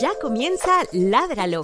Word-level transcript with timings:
Ya 0.00 0.12
comienza 0.20 0.70
Ládralo, 0.92 1.62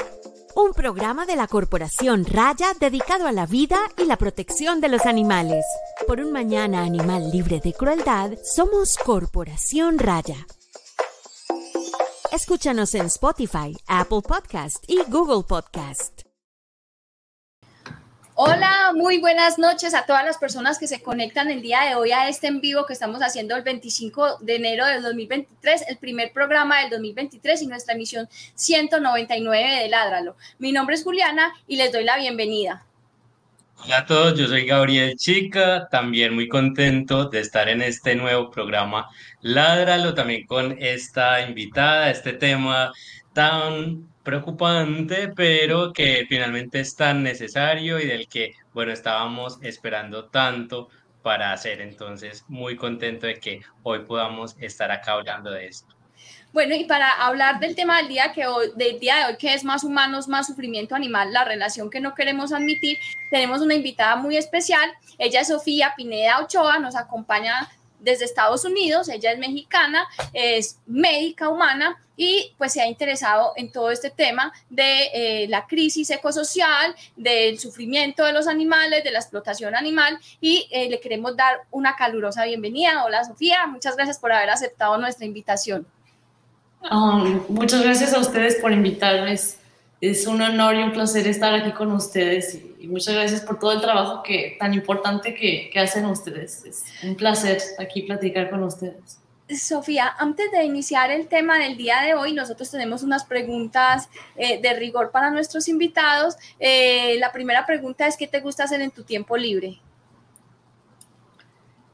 un 0.54 0.72
programa 0.72 1.26
de 1.26 1.36
la 1.36 1.46
Corporación 1.46 2.24
Raya 2.24 2.72
dedicado 2.78 3.26
a 3.26 3.32
la 3.32 3.46
vida 3.46 3.78
y 3.98 4.04
la 4.04 4.16
protección 4.16 4.80
de 4.80 4.88
los 4.88 5.06
animales. 5.06 5.64
Por 6.06 6.20
un 6.20 6.32
mañana 6.32 6.82
animal 6.82 7.30
libre 7.30 7.60
de 7.60 7.72
crueldad, 7.72 8.32
somos 8.42 8.96
Corporación 8.96 9.98
Raya. 9.98 10.46
Escúchanos 12.30 12.94
en 12.94 13.06
Spotify, 13.06 13.76
Apple 13.86 14.22
Podcast 14.22 14.82
y 14.86 15.02
Google 15.10 15.44
Podcast. 15.46 16.21
Hola, 18.44 18.90
muy 18.92 19.18
buenas 19.18 19.56
noches 19.56 19.94
a 19.94 20.04
todas 20.04 20.24
las 20.24 20.36
personas 20.36 20.76
que 20.76 20.88
se 20.88 21.00
conectan 21.00 21.48
el 21.48 21.62
día 21.62 21.82
de 21.82 21.94
hoy 21.94 22.10
a 22.10 22.28
este 22.28 22.48
en 22.48 22.60
vivo 22.60 22.86
que 22.86 22.92
estamos 22.92 23.20
haciendo 23.20 23.54
el 23.54 23.62
25 23.62 24.38
de 24.40 24.56
enero 24.56 24.84
del 24.84 25.00
2023, 25.00 25.84
el 25.86 25.96
primer 25.98 26.32
programa 26.32 26.80
del 26.80 26.90
2023 26.90 27.62
y 27.62 27.66
nuestra 27.68 27.94
emisión 27.94 28.28
199 28.56 29.82
de 29.82 29.88
Ládralo. 29.88 30.36
Mi 30.58 30.72
nombre 30.72 30.96
es 30.96 31.04
Juliana 31.04 31.52
y 31.68 31.76
les 31.76 31.92
doy 31.92 32.02
la 32.02 32.16
bienvenida. 32.16 32.84
Hola 33.84 33.98
a 33.98 34.06
todos, 34.06 34.36
yo 34.36 34.48
soy 34.48 34.66
Gabriel 34.66 35.16
Chica, 35.16 35.86
también 35.88 36.34
muy 36.34 36.48
contento 36.48 37.26
de 37.28 37.38
estar 37.38 37.68
en 37.68 37.80
este 37.80 38.16
nuevo 38.16 38.50
programa 38.50 39.08
Ládralo, 39.42 40.14
también 40.14 40.48
con 40.48 40.76
esta 40.80 41.46
invitada, 41.46 42.10
este 42.10 42.32
tema 42.32 42.92
tan 43.34 44.11
preocupante, 44.22 45.28
pero 45.34 45.92
que 45.92 46.26
finalmente 46.28 46.80
es 46.80 46.94
tan 46.94 47.22
necesario 47.22 47.98
y 47.98 48.06
del 48.06 48.28
que, 48.28 48.54
bueno, 48.72 48.92
estábamos 48.92 49.58
esperando 49.62 50.26
tanto 50.26 50.88
para 51.22 51.52
hacer. 51.52 51.80
Entonces, 51.80 52.44
muy 52.48 52.76
contento 52.76 53.26
de 53.26 53.38
que 53.38 53.60
hoy 53.82 54.00
podamos 54.00 54.56
estar 54.60 54.90
acá 54.90 55.12
hablando 55.12 55.50
de 55.50 55.66
esto. 55.66 55.94
Bueno, 56.52 56.74
y 56.74 56.84
para 56.84 57.10
hablar 57.10 57.60
del 57.60 57.74
tema 57.74 57.96
del 57.96 58.08
día, 58.08 58.32
que 58.34 58.46
hoy, 58.46 58.72
del 58.76 59.00
día 59.00 59.16
de 59.16 59.24
hoy, 59.24 59.36
que 59.38 59.54
es 59.54 59.64
más 59.64 59.84
humanos, 59.84 60.28
más 60.28 60.46
sufrimiento 60.46 60.94
animal, 60.94 61.32
la 61.32 61.44
relación 61.44 61.88
que 61.88 62.00
no 62.00 62.14
queremos 62.14 62.52
admitir, 62.52 62.98
tenemos 63.30 63.62
una 63.62 63.74
invitada 63.74 64.16
muy 64.16 64.36
especial. 64.36 64.92
Ella 65.18 65.40
es 65.40 65.48
Sofía 65.48 65.94
Pineda 65.96 66.40
Ochoa, 66.40 66.78
nos 66.78 66.94
acompaña 66.94 67.70
desde 68.02 68.24
Estados 68.24 68.64
Unidos, 68.64 69.08
ella 69.08 69.32
es 69.32 69.38
mexicana, 69.38 70.06
es 70.32 70.78
médica 70.86 71.48
humana 71.48 71.98
y 72.16 72.52
pues 72.58 72.72
se 72.72 72.82
ha 72.82 72.86
interesado 72.86 73.52
en 73.56 73.72
todo 73.72 73.90
este 73.90 74.10
tema 74.10 74.52
de 74.68 75.10
eh, 75.14 75.48
la 75.48 75.66
crisis 75.66 76.10
ecosocial, 76.10 76.94
del 77.16 77.58
sufrimiento 77.58 78.24
de 78.24 78.32
los 78.32 78.46
animales, 78.46 79.04
de 79.04 79.12
la 79.12 79.20
explotación 79.20 79.74
animal 79.74 80.18
y 80.40 80.68
eh, 80.70 80.90
le 80.90 81.00
queremos 81.00 81.36
dar 81.36 81.60
una 81.70 81.96
calurosa 81.96 82.44
bienvenida. 82.44 83.04
Hola 83.04 83.24
Sofía, 83.24 83.66
muchas 83.66 83.96
gracias 83.96 84.18
por 84.18 84.32
haber 84.32 84.50
aceptado 84.50 84.98
nuestra 84.98 85.24
invitación. 85.24 85.86
muchas 87.48 87.82
gracias 87.82 88.12
a 88.12 88.18
ustedes 88.18 88.56
por 88.56 88.72
invitarme. 88.72 89.38
Es 90.00 90.26
un 90.26 90.42
honor 90.42 90.74
y 90.74 90.82
un 90.82 90.92
placer 90.92 91.28
estar 91.28 91.54
aquí 91.54 91.70
con 91.70 91.92
ustedes 91.92 92.60
y 92.82 92.88
muchas 92.88 93.14
gracias 93.14 93.42
por 93.42 93.60
todo 93.60 93.70
el 93.70 93.80
trabajo 93.80 94.24
que, 94.24 94.56
tan 94.58 94.74
importante 94.74 95.34
que, 95.34 95.70
que 95.72 95.78
hacen 95.78 96.04
ustedes. 96.06 96.64
Es 96.64 96.84
un 97.04 97.14
placer 97.14 97.62
aquí 97.78 98.02
platicar 98.02 98.50
con 98.50 98.64
ustedes. 98.64 99.20
Sofía, 99.48 100.12
antes 100.18 100.50
de 100.50 100.64
iniciar 100.64 101.12
el 101.12 101.28
tema 101.28 101.60
del 101.60 101.76
día 101.76 102.00
de 102.00 102.14
hoy, 102.14 102.32
nosotros 102.32 102.72
tenemos 102.72 103.04
unas 103.04 103.24
preguntas 103.24 104.08
eh, 104.34 104.60
de 104.60 104.74
rigor 104.74 105.12
para 105.12 105.30
nuestros 105.30 105.68
invitados. 105.68 106.36
Eh, 106.58 107.16
la 107.20 107.30
primera 107.30 107.64
pregunta 107.66 108.08
es, 108.08 108.16
¿qué 108.16 108.26
te 108.26 108.40
gusta 108.40 108.64
hacer 108.64 108.80
en 108.80 108.90
tu 108.90 109.04
tiempo 109.04 109.36
libre? 109.36 109.78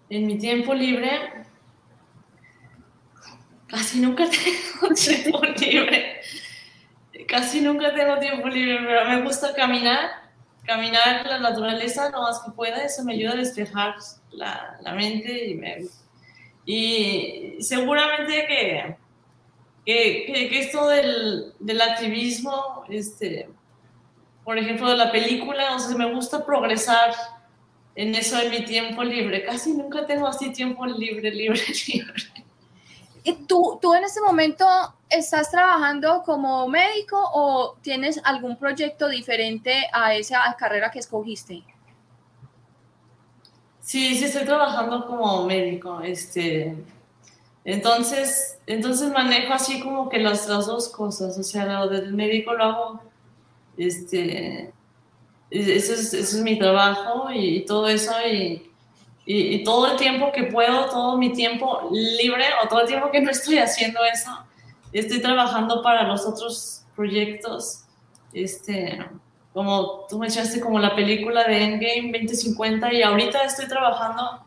En 0.09 0.27
mi 0.27 0.39
tiempo 0.39 0.73
libre, 0.73 1.11
casi 3.67 4.01
nunca 4.01 4.25
tengo 4.81 4.95
tiempo 4.95 5.43
libre. 5.45 6.21
Casi 7.27 7.61
nunca 7.61 7.95
tengo 7.95 8.19
tiempo 8.19 8.49
libre, 8.49 8.79
pero 8.87 9.05
me 9.11 9.21
gusta 9.21 9.53
caminar, 9.55 10.28
caminar 10.69 11.27
la 11.27 11.39
naturaleza 11.39 12.11
lo 12.11 12.23
más 12.23 12.41
que 12.41 12.53
pueda, 12.53 12.85
eso 12.85 13.03
me 13.03 13.15
ayuda 13.15 13.33
a 13.33 13.37
despejar 13.37 13.95
la, 14.31 14.79
la 14.83 14.93
mente 14.93 15.49
y 15.49 15.55
me 15.55 15.79
y 16.67 17.57
seguramente 17.61 18.45
que, 18.47 18.97
que, 19.87 20.27
que, 20.51 20.61
esto 20.61 20.87
del, 20.89 21.55
del, 21.59 21.81
activismo, 21.81 22.85
este, 22.91 23.49
por 24.45 24.59
ejemplo, 24.59 24.91
de 24.91 24.97
la 24.99 25.11
película, 25.11 25.75
o 25.75 25.79
sea, 25.79 25.97
me 25.97 26.13
gusta 26.13 26.45
progresar 26.45 27.15
en 27.95 28.15
eso 28.15 28.39
en 28.39 28.51
mi 28.51 28.67
tiempo 28.67 29.03
libre. 29.03 29.45
Casi 29.45 29.73
nunca 29.73 30.05
tengo 30.05 30.27
así 30.27 30.53
tiempo 30.53 30.85
libre, 30.85 31.31
libre, 31.35 31.63
libre. 31.87 32.38
¿Y 33.25 33.35
tú, 33.47 33.79
tú 33.81 33.95
en 33.95 34.05
este 34.05 34.21
momento 34.21 34.67
estás 35.09 35.51
trabajando 35.51 36.23
como 36.25 36.69
médico 36.69 37.19
o 37.33 37.77
tienes 37.81 38.21
algún 38.25 38.57
proyecto 38.57 39.09
diferente 39.09 39.87
a 39.93 40.15
esa 40.15 40.55
carrera 40.59 40.91
que 40.91 40.99
escogiste? 40.99 41.63
Sí, 43.81 44.17
sí 44.17 44.25
estoy 44.27 44.45
trabajando 44.45 45.07
como 45.07 45.47
médico, 45.47 46.03
este, 46.03 46.77
entonces, 47.65 48.59
entonces 48.67 49.11
manejo 49.11 49.55
así 49.55 49.81
como 49.81 50.11
que 50.11 50.19
las, 50.19 50.47
las 50.47 50.67
dos 50.67 50.91
cosas, 50.91 51.39
o 51.39 51.43
sea, 51.43 51.65
lo 51.65 51.89
del 51.89 52.13
médico 52.13 52.53
lo 52.53 52.65
hago, 52.65 53.01
este, 53.79 54.73
eso 55.51 55.95
es, 55.95 56.13
eso 56.13 56.37
es 56.37 56.43
mi 56.43 56.59
trabajo 56.59 57.31
y, 57.33 57.65
todo 57.65 57.89
eso 57.89 58.13
y, 58.31 58.68
y, 59.31 59.63
todo 59.63 59.93
el 59.93 59.99
tiempo 59.99 60.33
que 60.33 60.45
puedo, 60.45 60.87
todo 60.87 61.19
mi 61.19 61.35
tiempo 61.35 61.91
libre 61.93 62.47
o 62.65 62.69
todo 62.69 62.81
el 62.81 62.87
tiempo 62.87 63.11
que 63.11 63.21
no 63.21 63.31
estoy 63.31 63.59
haciendo 63.59 64.01
eso, 64.11 64.31
estoy 64.91 65.21
trabajando 65.21 65.83
para 65.83 66.05
los 66.05 66.25
otros 66.25 66.87
proyectos, 66.97 67.85
este, 68.33 69.07
como 69.53 70.07
tú 70.09 70.19
mencionaste, 70.19 70.61
como 70.61 70.79
la 70.79 70.97
película 70.97 71.45
de 71.45 71.63
Endgame 71.63 72.11
2050 72.11 72.91
y 72.95 73.03
ahorita 73.03 73.45
estoy 73.45 73.69
trabajando 73.69 74.47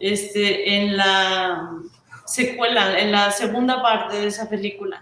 este, 0.00 0.74
en 0.74 0.96
la 0.96 1.70
secuela, 2.26 2.98
en 2.98 3.12
la 3.12 3.30
segunda 3.30 3.80
parte 3.80 4.20
de 4.20 4.26
esa 4.26 4.48
película. 4.48 5.00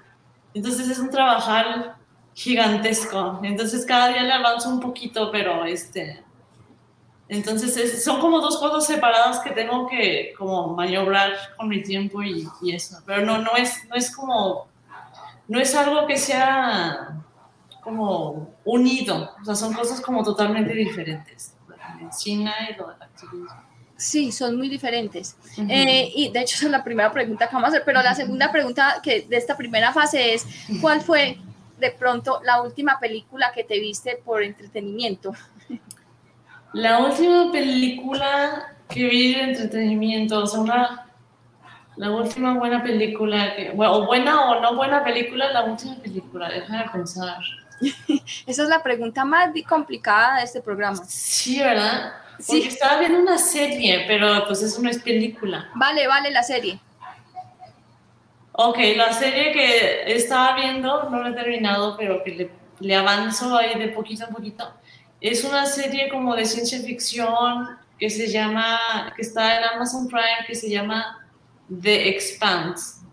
Entonces 0.53 0.91
es 0.91 0.99
un 0.99 1.09
trabajar 1.09 1.97
gigantesco. 2.35 3.41
Entonces 3.43 3.87
cada 3.87 4.09
día 4.09 4.25
le 4.25 4.33
avanzo 4.33 4.69
un 4.69 4.81
poquito, 4.81 5.31
pero 5.33 5.65
este... 5.65 6.26
Entonces 7.29 8.05
son 8.05 8.21
como 8.21 8.41
dos 8.41 8.59
cosas 8.59 8.87
separadas 8.87 9.41
que 9.41 9.51
tengo 9.51 9.89
que 9.89 10.33
como 10.39 10.75
maniobrar 10.75 11.33
con 11.57 11.69
mi 11.69 11.83
tiempo 11.83 12.23
y, 12.23 12.49
y 12.63 12.75
eso. 12.75 12.99
Pero 13.05 13.25
no, 13.25 13.39
no, 13.39 13.57
es, 13.57 13.85
no 13.89 13.97
es 13.97 14.15
como... 14.15 14.69
No 15.49 15.61
es 15.61 15.75
algo 15.77 16.07
que 16.09 16.17
sea 16.17 17.23
como 17.87 18.53
unido, 18.65 19.31
o 19.41 19.45
sea, 19.45 19.55
son 19.55 19.73
cosas 19.73 20.01
como 20.01 20.25
totalmente 20.25 20.75
diferentes, 20.75 21.55
medicina 22.01 22.53
y 22.69 22.75
lo 22.75 22.89
del 22.89 23.01
activismo. 23.01 23.63
Sí, 23.97 24.33
son 24.33 24.57
muy 24.57 24.69
diferentes. 24.69 25.37
Eh, 25.57 26.11
y 26.17 26.31
de 26.31 26.41
hecho, 26.41 26.57
esa 26.57 26.67
es 26.67 26.73
la 26.73 26.83
primera 26.83 27.13
pregunta 27.13 27.47
que 27.47 27.55
vamos 27.55 27.69
a 27.69 27.71
hacer, 27.71 27.83
pero 27.87 28.03
la 28.03 28.17
segunda 28.17 28.51
pregunta 28.51 29.01
que 29.05 29.23
de 29.23 29.37
esta 29.37 29.57
primera 29.57 29.93
fase 29.93 30.35
es, 30.35 30.45
¿cuál 30.81 31.01
fue 31.01 31.39
de 31.79 31.93
pronto 31.93 32.41
la 32.45 32.61
última 32.61 32.99
película 32.99 33.53
que 33.55 33.63
te 33.63 33.79
viste 33.79 34.21
por 34.25 34.43
entretenimiento? 34.43 35.33
La 36.77 36.99
última 36.99 37.51
película 37.51 38.77
que 38.87 39.09
vi 39.09 39.35
de 39.35 39.45
entretenimiento, 39.45 40.43
o 40.43 40.47
sea, 40.47 40.61
una, 40.61 41.07
la 41.97 42.11
última 42.11 42.53
buena 42.53 42.83
película, 42.83 43.57
que, 43.57 43.71
o 43.71 44.05
buena 44.05 44.51
o 44.51 44.61
no 44.61 44.77
buena 44.77 45.03
película, 45.03 45.51
la 45.53 45.65
última 45.65 45.95
película, 45.95 46.51
deja 46.51 46.83
de 46.83 46.91
pensar. 46.91 47.39
Esa 48.47 48.63
es 48.65 48.69
la 48.69 48.83
pregunta 48.83 49.25
más 49.25 49.49
complicada 49.67 50.37
de 50.37 50.45
este 50.45 50.61
programa. 50.61 51.03
Sí, 51.07 51.61
¿verdad? 51.61 52.13
Sí. 52.41 52.65
estaba 52.69 53.01
viendo 53.01 53.21
una 53.21 53.39
serie, 53.39 54.05
pero 54.07 54.45
pues 54.47 54.61
eso 54.61 54.83
no 54.83 54.91
es 54.91 54.99
película. 54.99 55.71
Vale, 55.77 56.07
vale, 56.07 56.31
la 56.31 56.43
serie. 56.43 56.79
Ok, 58.53 58.77
la 58.97 59.15
serie 59.15 59.53
que 59.53 60.13
estaba 60.15 60.55
viendo, 60.57 61.09
no 61.09 61.23
la 61.23 61.31
he 61.31 61.33
terminado, 61.33 61.97
pero 61.97 62.23
que 62.23 62.33
le, 62.33 62.51
le 62.81 62.95
avanzo 62.95 63.57
ahí 63.57 63.79
de 63.79 63.89
poquito 63.89 64.27
a 64.27 64.29
poquito. 64.29 64.75
Es 65.21 65.45
una 65.45 65.67
serie 65.67 66.09
como 66.09 66.35
de 66.37 66.45
ciencia 66.45 66.81
ficción 66.81 67.79
que 67.99 68.11
se 68.11 68.29
llama, 68.29 69.13
que 69.17 69.23
está 69.23 69.59
en 69.59 69.65
Amazon 69.65 70.07
Prime, 70.09 70.47
que 70.47 70.55
se 70.55 70.69
llama 70.69 71.27
The 71.83 72.09
Expanse 72.11 73.07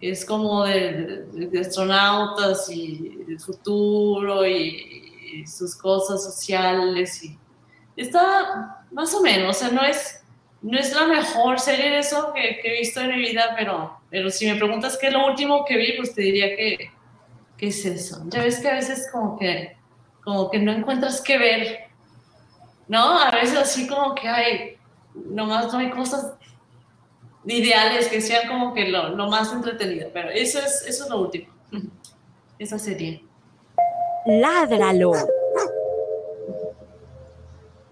es 0.00 0.24
como 0.24 0.64
de, 0.64 1.26
astronautas 1.60 2.70
y 2.70 3.24
el 3.28 3.40
futuro 3.40 4.46
y, 4.46 4.94
sus 5.46 5.76
cosas 5.76 6.24
sociales 6.24 7.22
y 7.22 7.38
está 7.94 8.82
más 8.90 9.12
o 9.14 9.20
menos, 9.20 9.56
o 9.56 9.60
sea, 9.60 9.68
no 9.68 9.84
es, 9.84 10.22
no 10.62 10.78
es 10.78 10.94
la 10.94 11.06
mejor 11.06 11.60
serie 11.60 11.90
de 11.90 11.98
eso 11.98 12.32
que, 12.32 12.60
he 12.64 12.78
visto 12.78 13.00
en 13.00 13.10
mi 13.10 13.18
vida, 13.18 13.54
pero, 13.54 14.00
pero 14.08 14.30
si 14.30 14.46
me 14.46 14.56
preguntas 14.56 14.96
qué 14.98 15.08
es 15.08 15.12
lo 15.12 15.26
último 15.26 15.66
que 15.66 15.76
vi, 15.76 15.92
pues 15.98 16.14
te 16.14 16.22
diría 16.22 16.56
que, 16.56 16.90
¿qué 17.58 17.66
es 17.66 17.84
eso? 17.84 18.22
Ya 18.28 18.42
ves 18.42 18.58
que 18.58 18.68
a 18.68 18.76
veces 18.76 19.06
como 19.12 19.38
que, 19.38 19.76
como 20.22 20.50
que 20.50 20.58
no 20.58 20.72
encuentras 20.72 21.20
qué 21.20 21.38
ver, 21.38 21.78
¿no? 22.86 23.18
A 23.18 23.30
veces 23.30 23.56
así 23.56 23.86
como 23.86 24.14
que 24.14 24.28
hay, 24.28 24.76
nomás 25.14 25.72
no 25.72 25.78
hay 25.78 25.90
cosas 25.90 26.34
ideales 27.46 28.08
que 28.08 28.20
sean 28.20 28.48
como 28.48 28.74
que 28.74 28.88
lo, 28.88 29.10
lo, 29.10 29.28
más 29.28 29.52
entretenido, 29.52 30.10
pero 30.12 30.28
eso 30.30 30.58
es, 30.58 30.84
eso 30.86 31.04
es 31.04 31.10
lo 31.10 31.20
último. 31.20 31.46
esa 32.58 32.78
serie. 32.78 33.22
Ládralo. 34.26 35.12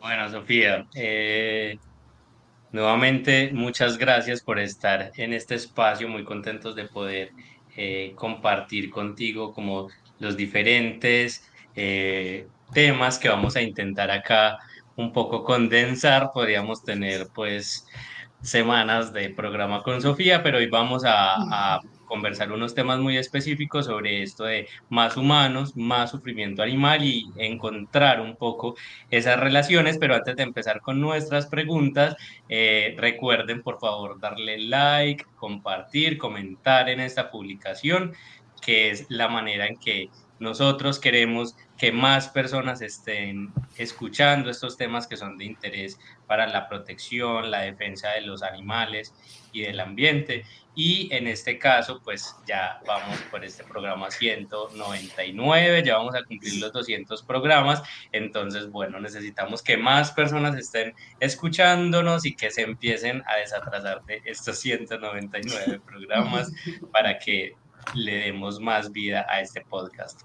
Bueno, 0.01 0.31
Sofía, 0.31 0.87
eh, 0.95 1.79
nuevamente 2.73 3.51
muchas 3.53 3.99
gracias 3.99 4.41
por 4.41 4.59
estar 4.59 5.13
en 5.17 5.33
este 5.33 5.55
espacio, 5.55 6.09
muy 6.09 6.25
contentos 6.25 6.77
de 6.77 6.85
poder 6.85 7.33
eh, 7.77 8.13
compartir 8.15 8.91
contigo 8.91 9.53
como 9.53 9.89
los 10.19 10.37
diferentes 10.37 11.49
eh, 11.77 12.49
temas 12.73 13.19
que 13.19 13.29
vamos 13.29 13.57
a 13.57 13.63
intentar 13.63 14.11
acá 14.11 14.59
un 14.97 15.13
poco 15.13 15.45
condensar. 15.45 16.31
Podríamos 16.33 16.83
tener 16.83 17.29
pues 17.35 17.87
semanas 18.43 19.13
de 19.13 19.31
programa 19.31 19.83
con 19.83 20.01
Sofía, 20.01 20.43
pero 20.43 20.59
hoy 20.59 20.69
vamos 20.69 21.03
a, 21.07 21.81
conversar 22.07 22.53
unos 22.53 22.73
temas 22.73 23.01
muy 23.01 23.17
específicos 23.17 23.87
sobre 23.87 24.23
esto 24.23 24.45
de 24.45 24.69
más 24.89 25.17
humanos, 25.17 25.77
más 25.77 26.13
sufrimiento 26.13 26.63
animal 26.63 27.03
y 27.03 27.25
encontrar 27.37 28.21
un 28.21 28.37
poco 28.37 28.77
esas 29.11 29.41
relaciones. 29.41 29.99
Pero 29.99 30.15
antes 30.15 30.37
de 30.37 30.45
empezar 30.45 30.81
con 30.81 31.01
nuestras 31.01 31.47
preguntas, 31.47 32.15
eh, 32.49 32.95
recuerden 32.97 33.61
por 33.65 33.81
favor 33.81 34.21
darle 34.21 34.59
like, 34.59 35.25
compartir, 35.35 36.17
comentar 36.17 36.89
en 36.89 37.01
esta 37.01 37.29
publicación, 37.29 38.13
que 38.63 38.91
es 38.91 39.07
la 39.09 39.27
manera 39.27 39.67
en 39.67 39.77
que 39.77 40.09
nosotros 40.39 41.01
queremos 41.01 41.57
que 41.79 41.93
más 41.93 42.29
personas 42.29 42.81
estén 42.81 43.53
escuchando 43.77 44.51
estos 44.51 44.77
temas 44.77 45.07
que 45.07 45.17
son 45.17 45.37
de 45.37 45.45
interés 45.45 45.99
para 46.27 46.47
la 46.47 46.69
protección, 46.69 47.51
la 47.51 47.61
defensa 47.61 48.11
de 48.11 48.23
los 48.23 48.43
animales 48.43 49.15
y 49.53 49.63
del 49.63 49.81
ambiente. 49.81 50.45
Y 50.75 51.09
en 51.15 51.27
este 51.27 51.59
caso, 51.59 52.01
pues 52.05 52.37
ya 52.47 52.81
vamos 52.87 53.19
por 53.31 53.45
este 53.45 53.65
programa 53.65 54.11
199, 54.11 55.83
ya 55.83 55.97
vamos 55.97 56.15
a 56.15 56.23
cumplir 56.25 56.61
los 56.61 56.73
200 56.73 57.23
programas. 57.23 57.83
Entonces, 58.13 58.71
bueno, 58.71 59.01
necesitamos 59.01 59.63
que 59.63 59.79
más 59.79 60.13
personas 60.13 60.55
estén 60.57 60.95
escuchándonos 61.21 62.27
y 62.27 62.37
que 62.37 62.51
se 62.51 62.63
empiecen 62.63 63.23
a 63.27 63.37
desatrasar 63.37 64.05
de 64.05 64.21
estos 64.27 64.59
199 64.59 65.81
programas 65.81 66.53
para 66.93 67.19
que 67.19 67.55
le 67.95 68.17
demos 68.17 68.61
más 68.61 68.93
vida 68.93 69.27
a 69.31 69.41
este 69.41 69.63
podcast. 69.63 70.23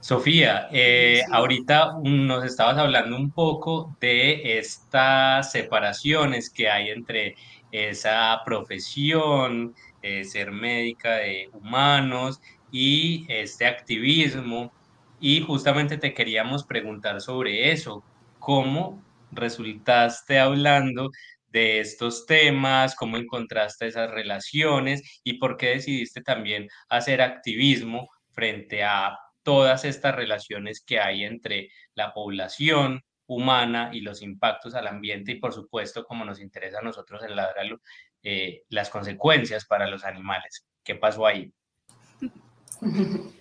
Sofía, 0.00 0.68
eh, 0.70 1.22
ahorita 1.32 1.94
nos 2.04 2.44
estabas 2.44 2.78
hablando 2.78 3.16
un 3.16 3.32
poco 3.32 3.96
de 4.00 4.58
estas 4.58 5.50
separaciones 5.50 6.50
que 6.50 6.70
hay 6.70 6.90
entre 6.90 7.34
esa 7.72 8.40
profesión, 8.44 9.74
eh, 10.02 10.22
ser 10.22 10.52
médica 10.52 11.16
de 11.16 11.50
humanos 11.52 12.40
y 12.70 13.26
este 13.28 13.66
activismo. 13.66 14.72
Y 15.20 15.40
justamente 15.40 15.98
te 15.98 16.14
queríamos 16.14 16.64
preguntar 16.64 17.20
sobre 17.20 17.72
eso, 17.72 18.04
¿cómo 18.38 19.02
resultaste 19.32 20.38
hablando 20.38 21.10
de 21.50 21.80
estos 21.80 22.24
temas, 22.24 22.94
cómo 22.94 23.16
encontraste 23.16 23.88
esas 23.88 24.10
relaciones 24.12 25.20
y 25.24 25.34
por 25.34 25.56
qué 25.56 25.70
decidiste 25.70 26.22
también 26.22 26.68
hacer 26.88 27.20
activismo 27.20 28.08
frente 28.32 28.84
a 28.84 29.18
todas 29.48 29.86
estas 29.86 30.14
relaciones 30.14 30.82
que 30.82 31.00
hay 31.00 31.24
entre 31.24 31.70
la 31.94 32.12
población 32.12 33.02
humana 33.26 33.88
y 33.94 34.02
los 34.02 34.20
impactos 34.20 34.74
al 34.74 34.86
ambiente 34.86 35.32
y 35.32 35.36
por 35.36 35.54
supuesto, 35.54 36.04
como 36.04 36.22
nos 36.26 36.38
interesa 36.38 36.80
a 36.80 36.82
nosotros 36.82 37.22
en 37.24 37.34
Ladralo, 37.34 37.80
eh, 38.22 38.64
las 38.68 38.90
consecuencias 38.90 39.64
para 39.64 39.86
los 39.86 40.04
animales. 40.04 40.66
¿Qué 40.84 40.96
pasó 40.96 41.26
ahí? 41.26 41.50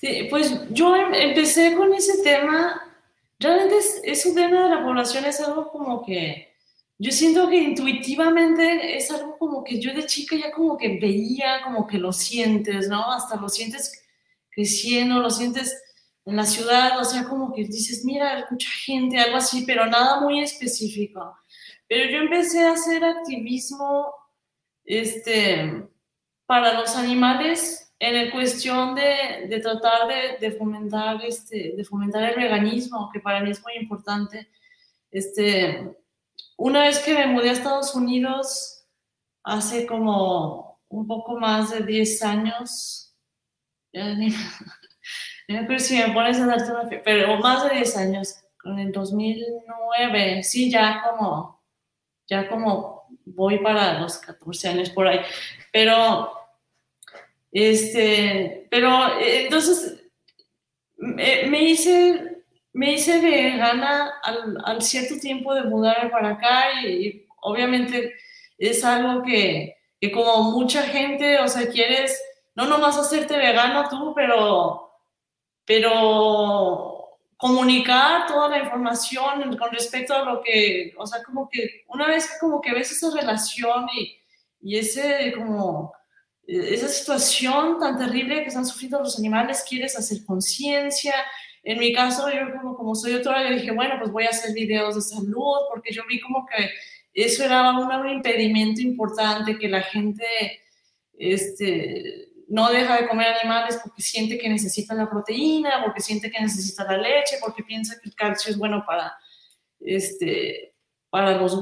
Sí, 0.00 0.26
pues 0.28 0.68
yo 0.70 0.94
em, 0.94 1.14
empecé 1.14 1.74
con 1.76 1.94
ese 1.94 2.22
tema, 2.22 2.94
realmente 3.38 3.78
es, 3.78 4.02
ese 4.04 4.34
tema 4.34 4.64
de 4.64 4.74
la 4.74 4.84
población 4.84 5.24
es 5.24 5.40
algo 5.40 5.70
como 5.70 6.04
que 6.04 6.52
yo 6.98 7.10
siento 7.10 7.48
que 7.48 7.56
intuitivamente 7.56 8.98
es 8.98 9.10
algo 9.10 9.38
como 9.38 9.64
que 9.64 9.80
yo 9.80 9.94
de 9.94 10.04
chica 10.04 10.36
ya 10.36 10.50
como 10.50 10.76
que 10.76 10.98
veía, 10.98 11.62
como 11.62 11.86
que 11.86 11.96
lo 11.96 12.12
sientes, 12.12 12.88
¿no? 12.88 13.10
Hasta 13.10 13.36
lo 13.36 13.48
sientes 13.48 14.03
creciendo, 14.54 15.20
lo 15.20 15.30
sientes 15.30 15.76
en 16.24 16.36
la 16.36 16.46
ciudad, 16.46 16.98
o 16.98 17.04
sea, 17.04 17.24
como 17.24 17.52
que 17.52 17.64
dices, 17.64 18.04
mira, 18.04 18.46
mucha 18.50 18.70
gente, 18.84 19.18
algo 19.18 19.36
así, 19.36 19.64
pero 19.66 19.86
nada 19.86 20.20
muy 20.20 20.40
específico. 20.40 21.36
Pero 21.86 22.10
yo 22.10 22.18
empecé 22.18 22.64
a 22.64 22.72
hacer 22.72 23.04
activismo 23.04 24.12
este, 24.84 25.86
para 26.46 26.80
los 26.80 26.96
animales 26.96 27.92
en 27.98 28.16
el 28.16 28.32
cuestión 28.32 28.94
de, 28.94 29.46
de 29.48 29.60
tratar 29.60 30.08
de, 30.08 30.38
de, 30.46 30.52
fomentar, 30.56 31.22
este, 31.24 31.74
de 31.76 31.84
fomentar 31.84 32.22
el 32.22 32.36
veganismo, 32.36 33.10
que 33.12 33.20
para 33.20 33.40
mí 33.40 33.50
es 33.50 33.62
muy 33.62 33.74
importante. 33.74 34.48
Este, 35.10 35.94
una 36.56 36.82
vez 36.82 36.98
que 37.00 37.14
me 37.14 37.26
mudé 37.26 37.50
a 37.50 37.52
Estados 37.52 37.94
Unidos, 37.94 38.84
hace 39.42 39.86
como 39.86 40.80
un 40.88 41.06
poco 41.06 41.38
más 41.38 41.70
de 41.70 41.82
10 41.84 42.22
años, 42.22 43.03
pero 45.46 45.78
si 45.78 45.96
me 45.96 46.12
pones 46.12 46.40
a 46.40 46.46
darte 46.46 46.72
una 46.72 46.88
pero 47.04 47.38
más 47.38 47.68
de 47.68 47.76
10 47.76 47.96
años, 47.96 48.36
en 48.64 48.78
el 48.78 48.92
2009, 48.92 50.42
sí, 50.42 50.70
ya 50.70 51.02
como, 51.02 51.62
ya 52.26 52.48
como 52.48 53.04
voy 53.24 53.58
para 53.58 54.00
los 54.00 54.18
14 54.18 54.68
años 54.68 54.90
por 54.90 55.06
ahí, 55.06 55.20
pero, 55.72 56.32
este, 57.52 58.66
pero 58.70 59.20
entonces 59.20 60.02
me 60.96 61.62
hice 61.62 62.34
me 62.74 62.92
hice 62.92 63.20
vegana 63.20 64.14
al, 64.22 64.58
al 64.64 64.82
cierto 64.82 65.18
tiempo 65.18 65.54
de 65.54 65.62
mudarme 65.62 66.10
para 66.10 66.30
acá 66.30 66.82
y, 66.82 67.24
obviamente 67.40 68.14
es 68.58 68.84
algo 68.84 69.22
que, 69.22 69.76
que, 70.00 70.10
como 70.10 70.50
mucha 70.52 70.82
gente, 70.82 71.38
o 71.38 71.48
sea, 71.48 71.68
quieres 71.68 72.20
no 72.54 72.66
nomás 72.66 72.96
hacerte 72.96 73.36
vegano 73.36 73.88
tú, 73.88 74.12
pero, 74.14 74.90
pero 75.64 77.18
comunicar 77.36 78.26
toda 78.26 78.48
la 78.48 78.58
información 78.58 79.56
con 79.56 79.72
respecto 79.72 80.14
a 80.14 80.24
lo 80.24 80.42
que, 80.42 80.94
o 80.96 81.06
sea, 81.06 81.22
como 81.22 81.48
que 81.48 81.84
una 81.88 82.06
vez 82.06 82.38
como 82.40 82.60
que 82.60 82.72
ves 82.72 82.92
esa 82.92 83.10
relación 83.14 83.86
y, 83.94 84.16
y 84.60 84.78
ese 84.78 85.32
como 85.36 85.92
esa 86.46 86.88
situación 86.88 87.78
tan 87.80 87.98
terrible 87.98 88.42
que 88.42 88.48
están 88.48 88.66
sufriendo 88.66 89.00
los 89.00 89.18
animales, 89.18 89.64
quieres 89.66 89.98
hacer 89.98 90.24
conciencia, 90.26 91.14
en 91.64 91.78
mi 91.78 91.94
caso, 91.94 92.30
yo 92.30 92.52
como, 92.52 92.76
como 92.76 92.94
soy 92.94 93.14
otra, 93.14 93.42
yo 93.42 93.54
dije, 93.54 93.70
bueno, 93.70 93.94
pues 93.98 94.12
voy 94.12 94.24
a 94.24 94.28
hacer 94.28 94.52
videos 94.52 94.94
de 94.96 95.00
salud, 95.00 95.56
porque 95.70 95.92
yo 95.94 96.02
vi 96.06 96.20
como 96.20 96.46
que 96.46 96.68
eso 97.14 97.42
era 97.42 97.70
un, 97.70 97.90
un 97.90 98.08
impedimento 98.10 98.82
importante, 98.82 99.58
que 99.58 99.68
la 99.68 99.80
gente 99.80 100.24
este, 101.18 102.28
no 102.54 102.70
deja 102.70 103.00
de 103.00 103.08
comer 103.08 103.34
animales 103.34 103.80
porque 103.82 104.00
siente 104.00 104.38
que 104.38 104.48
necesita 104.48 104.94
la 104.94 105.10
proteína, 105.10 105.82
porque 105.82 106.00
siente 106.00 106.30
que 106.30 106.40
necesita 106.40 106.84
la 106.84 106.98
leche, 106.98 107.38
porque 107.40 107.64
piensa 107.64 107.98
que 108.00 108.08
el 108.08 108.14
calcio 108.14 108.52
es 108.52 108.56
bueno 108.56 108.84
para, 108.86 109.12
este, 109.80 110.72
para 111.10 111.36
los, 111.36 111.60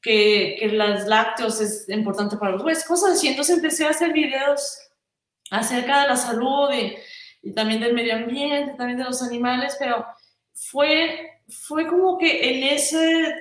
que, 0.00 0.54
que 0.60 0.68
las 0.68 1.08
lácteos 1.08 1.60
es 1.60 1.88
importante 1.88 2.36
para 2.36 2.52
los 2.52 2.62
huesos, 2.62 2.84
cosas 2.84 3.14
así. 3.14 3.26
Entonces 3.26 3.56
empecé 3.56 3.84
a 3.84 3.90
hacer 3.90 4.12
videos 4.12 4.78
acerca 5.50 6.02
de 6.02 6.08
la 6.08 6.16
salud 6.16 6.70
y 7.42 7.52
también 7.52 7.80
del 7.80 7.94
medio 7.94 8.14
ambiente, 8.14 8.74
también 8.74 8.98
de 8.98 9.06
los 9.06 9.20
animales, 9.20 9.74
pero 9.76 10.06
fue, 10.54 11.42
fue 11.48 11.88
como 11.88 12.16
que 12.16 12.48
en, 12.48 12.62
ese, 12.62 13.34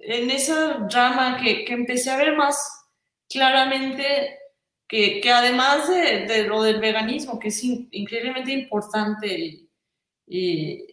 en 0.00 0.30
esa 0.30 0.86
rama 0.90 1.38
que, 1.42 1.64
que 1.64 1.72
empecé 1.72 2.10
a 2.10 2.18
ver 2.18 2.36
más 2.36 2.84
claramente 3.30 4.37
que, 4.88 5.20
que 5.20 5.30
además 5.30 5.88
de, 5.88 6.26
de, 6.26 6.44
lo 6.44 6.62
del 6.62 6.80
veganismo, 6.80 7.38
que 7.38 7.48
es 7.48 7.62
increíblemente 7.62 8.52
importante, 8.52 9.68
y, 10.26 10.86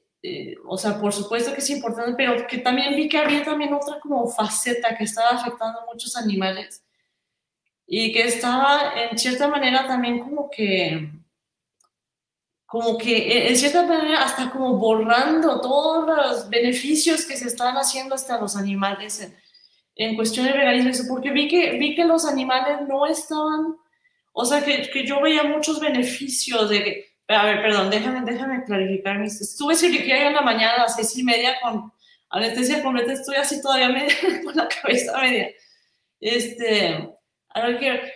o 0.66 0.78
sea, 0.78 1.00
por 1.00 1.14
supuesto 1.14 1.54
que 1.54 1.60
es 1.60 1.70
importante, 1.70 2.14
pero 2.18 2.46
que 2.48 2.58
también 2.58 2.96
vi 2.96 3.08
que 3.08 3.18
había 3.18 3.44
también 3.44 3.74
otra 3.74 4.00
como 4.00 4.28
faceta 4.28 4.96
que 4.98 5.06
estaba 5.06 5.30
afectando 5.30 5.80
a 5.80 5.86
muchos 5.86 6.16
animales 6.16 6.84
y 7.88 8.12
que 8.12 8.24
estaba 8.24 8.94
en 8.96 9.18
cierta 9.18 9.48
manera 9.48 9.88
también 9.88 10.20
como 10.20 10.50
que 10.50 11.12
como 12.66 12.98
que 12.98 13.16
eh, 13.16 13.50
en 13.50 13.56
cierta 13.56 13.86
manera 13.86 14.24
hasta 14.24 14.50
como 14.50 14.78
borrando 14.78 15.62
todos 15.62 16.08
los 16.08 16.50
beneficios 16.50 17.26
que 17.26 17.38
se 17.38 17.48
están 17.48 17.76
haciendo 17.76 18.16
hasta 18.16 18.42
los 18.42 18.56
animales 18.56 19.22
en, 19.22 19.36
en 19.96 20.16
cuestión 20.16 20.46
de 20.46 20.54
veganismo, 20.54 21.06
porque 21.08 21.32
vi 21.32 21.48
que, 21.48 21.78
vi 21.78 21.96
que 21.96 22.04
los 22.04 22.26
animales 22.26 22.82
no 22.88 23.06
estaban, 23.06 23.78
o 24.38 24.44
sea, 24.44 24.64
que, 24.64 24.90
que 24.92 25.06
yo 25.06 25.22
veía 25.22 25.44
muchos 25.44 25.80
beneficios 25.80 26.70
de 26.70 27.06
a 27.28 27.46
ver, 27.46 27.62
perdón, 27.62 27.90
déjame, 27.90 28.22
déjame 28.32 28.64
clarificar 28.66 29.18
mis, 29.18 29.42
estuve 29.42 29.76
cirugía 29.76 30.28
en 30.28 30.34
la 30.34 30.42
mañana 30.42 30.74
a 30.74 30.82
las 30.82 30.96
seis 30.96 31.18
y 31.18 31.24
media 31.24 31.56
con 31.62 31.92
anestesia 32.30 32.84
completa, 32.84 33.14
estoy 33.14 33.36
así 33.38 33.62
todavía 33.62 33.90
media, 33.90 34.14
con 34.44 34.56
la 34.56 34.68
cabeza 34.68 35.20
media, 35.20 35.50
este, 36.20 37.10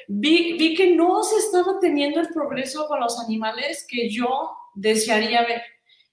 vi, 0.08 0.58
vi 0.58 0.76
que 0.76 0.96
no 0.96 1.24
se 1.24 1.38
estaba 1.38 1.80
teniendo 1.80 2.20
el 2.20 2.30
progreso 2.30 2.88
con 2.88 3.00
los 3.00 3.20
animales 3.20 3.86
que 3.90 4.10
yo 4.10 4.52
desearía 4.76 5.42
ver. 5.44 5.62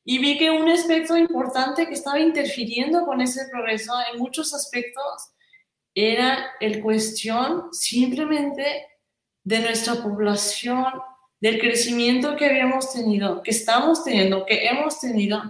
Y 0.05 0.19
vi 0.19 0.39
que 0.39 0.51
un 0.51 0.69
aspecto 0.69 1.17
importante 1.17 1.87
que 1.87 1.95
estaba 1.95 2.21
interfiriendo 2.21 3.05
con 3.05 3.21
ese 3.21 3.49
progreso 3.51 3.93
en 4.13 4.21
muchos 4.21 4.55
aspectos 4.55 5.33
era 5.95 6.53
el 6.61 6.81
cuestión 6.81 7.73
simplemente 7.73 8.87
de 9.47 9.61
nuestra 9.61 9.95
población, 10.03 10.87
del 11.41 11.61
crecimiento 11.61 12.35
que 12.35 12.47
habíamos 12.47 12.93
tenido, 12.93 13.45
que 13.45 13.53
estamos 13.53 14.03
teniendo, 14.03 14.45
que 14.45 14.67
hemos 14.67 14.99
tenido, 14.99 15.41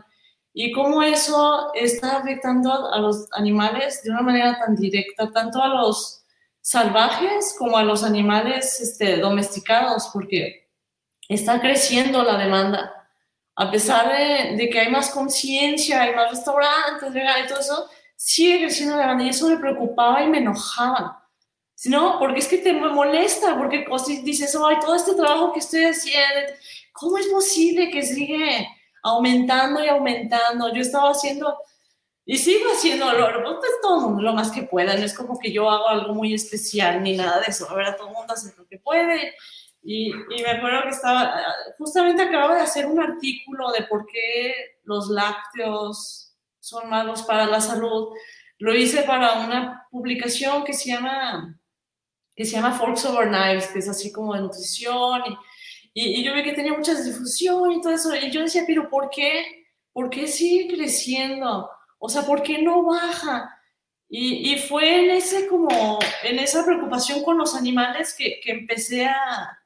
y 0.53 0.71
cómo 0.73 1.03
eso 1.03 1.73
está 1.75 2.19
afectando 2.19 2.93
a 2.93 2.99
los 2.99 3.27
animales 3.33 4.03
de 4.03 4.11
una 4.11 4.21
manera 4.21 4.59
tan 4.59 4.77
directa, 4.77 5.33
tanto 5.33 5.63
a 5.63 5.69
los 5.69 6.23
salvajes 6.61 7.57
como 7.59 7.79
a 7.79 7.85
los 7.85 8.05
animales 8.05 8.81
este, 8.81 9.17
domesticados, 9.17 10.11
porque 10.13 10.69
está 11.27 11.59
creciendo 11.59 12.23
la 12.23 12.37
demanda. 12.37 12.93
A 13.55 13.71
pesar 13.71 14.13
de, 14.15 14.69
que 14.69 14.79
hay 14.79 14.91
más 14.91 15.09
conciencia, 15.09 16.03
hay 16.03 16.15
más 16.15 16.33
restaurantes, 16.33 17.15
y 17.15 17.49
todo 17.49 17.61
eso, 17.61 17.89
sigue 18.15 18.59
creciendo 18.59 18.97
la 18.97 19.03
demanda 19.03 19.25
y 19.25 19.31
eso 19.31 19.49
me 19.49 19.57
preocupaba 19.57 20.23
y 20.23 20.29
me 20.29 20.39
enojaba. 20.39 21.26
No, 21.85 22.19
porque 22.19 22.39
es 22.41 22.49
que 22.49 22.59
te 22.59 22.73
molesta, 22.73 23.57
porque 23.59 23.85
dices, 24.23 24.57
ay, 24.57 24.77
todo 24.81 24.95
este 24.95 25.15
trabajo 25.15 25.53
que 25.53 25.59
estoy 25.59 25.85
haciendo, 25.85 26.53
¿cómo 26.93 27.19
es 27.19 27.27
posible 27.27 27.91
que 27.91 28.03
sigue 28.03 28.67
aumentando 29.03 29.85
y 29.85 29.89
aumentando? 29.89 30.73
Yo 30.73 30.81
estaba 30.81 31.11
haciendo 31.11 31.57
y 32.29 32.39
sigo 32.39 32.71
haciendo 32.73 33.13
lo, 33.13 33.61
pues 33.61 33.71
todo 33.81 34.21
lo 34.21 34.33
más 34.33 34.51
que 34.51 34.65
pueda, 34.65 34.97
no 34.97 35.05
es 35.05 35.15
como 35.15 35.39
que 35.39 35.53
yo 35.53 35.71
hago 35.71 35.89
algo 35.89 36.13
muy 36.13 36.35
especial 36.35 37.01
ni 37.01 37.17
nada 37.17 37.39
de 37.41 37.47
eso, 37.49 37.73
verdad, 37.73 37.97
todo 37.97 38.09
el 38.09 38.15
mundo 38.15 38.33
hace 38.35 38.53
lo 38.59 38.67
que 38.67 38.79
puede. 38.79 39.35
Y, 39.83 40.11
y, 40.11 40.43
me 40.43 40.51
acuerdo 40.51 40.83
que 40.83 40.89
estaba, 40.89 41.41
justamente 41.79 42.23
acababa 42.23 42.57
de 42.57 42.63
hacer 42.63 42.87
un 42.87 43.01
artículo 43.01 43.71
de 43.71 43.85
por 43.85 44.07
qué 44.07 44.81
los 44.83 45.09
lácteos 45.09 46.35
son 46.59 46.91
malos 46.91 47.23
para 47.23 47.47
la 47.47 47.61
salud. 47.61 48.09
Lo 48.59 48.75
hice 48.75 49.03
para 49.03 49.35
una 49.35 49.87
publicación 49.93 50.65
que 50.65 50.73
se 50.73 50.91
llama, 50.91 51.57
que 52.37 52.45
se 52.45 52.53
llama 52.53 52.79
Forks 52.79 53.07
Over 53.07 53.29
Knives, 53.29 53.69
que 53.69 53.79
es 53.79 53.89
así 53.89 54.13
como 54.13 54.35
de 54.35 54.43
nutrición. 54.43 55.23
Y, 55.95 56.03
y, 56.03 56.21
y 56.21 56.25
yo 56.25 56.35
vi 56.35 56.43
que 56.43 56.53
tenía 56.53 56.75
mucha 56.75 56.95
difusión 56.95 57.73
y 57.73 57.81
todo 57.81 57.95
eso. 57.95 58.15
Y 58.15 58.31
yo 58.31 58.43
decía, 58.43 58.65
pero 58.67 58.91
¿por 58.91 59.09
qué? 59.09 59.67
¿Por 59.93 60.11
qué 60.11 60.29
sigue 60.29 60.77
creciendo? 60.77 61.71
O 61.99 62.09
sea, 62.09 62.23
¿por 62.23 62.43
qué 62.43 62.61
no 62.61 62.83
baja? 62.83 63.53
Y, 64.09 64.53
y, 64.53 64.59
fue 64.59 65.05
en 65.05 65.11
ese 65.11 65.49
como, 65.49 65.99
en 66.23 66.39
esa 66.39 66.65
preocupación 66.65 67.25
con 67.25 67.39
los 67.39 67.57
animales 67.57 68.15
que, 68.17 68.39
que 68.41 68.53
empecé 68.53 69.07
a, 69.07 69.59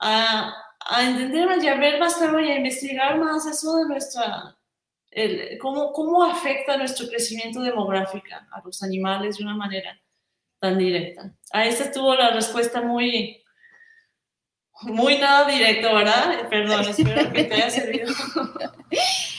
a, 0.00 0.52
a, 0.80 1.04
entender 1.04 1.62
y 1.62 1.68
a 1.68 1.76
ver 1.76 2.00
más 2.00 2.16
claro 2.16 2.40
y 2.40 2.50
a 2.50 2.56
investigar 2.56 3.18
más 3.20 3.46
eso 3.46 3.76
de 3.76 3.86
nuestra, 3.86 4.56
el, 5.12 5.58
cómo, 5.58 5.92
cómo 5.92 6.24
afecta 6.24 6.76
nuestro 6.76 7.06
crecimiento 7.06 7.60
demográfico 7.60 8.26
a 8.50 8.60
los 8.64 8.82
animales 8.82 9.38
de 9.38 9.44
una 9.44 9.54
manera 9.54 10.01
tan 10.62 10.78
directa. 10.78 11.34
A 11.52 11.66
esta 11.66 11.90
tuvo 11.90 12.14
la 12.14 12.30
respuesta 12.30 12.80
muy, 12.80 13.42
muy 14.82 15.18
nada 15.18 15.50
directa, 15.50 15.92
¿verdad? 15.92 16.48
Perdón, 16.48 16.88
espero 16.88 17.32
que 17.32 17.44
te 17.44 17.54
haya 17.54 17.68
servido. 17.68 18.06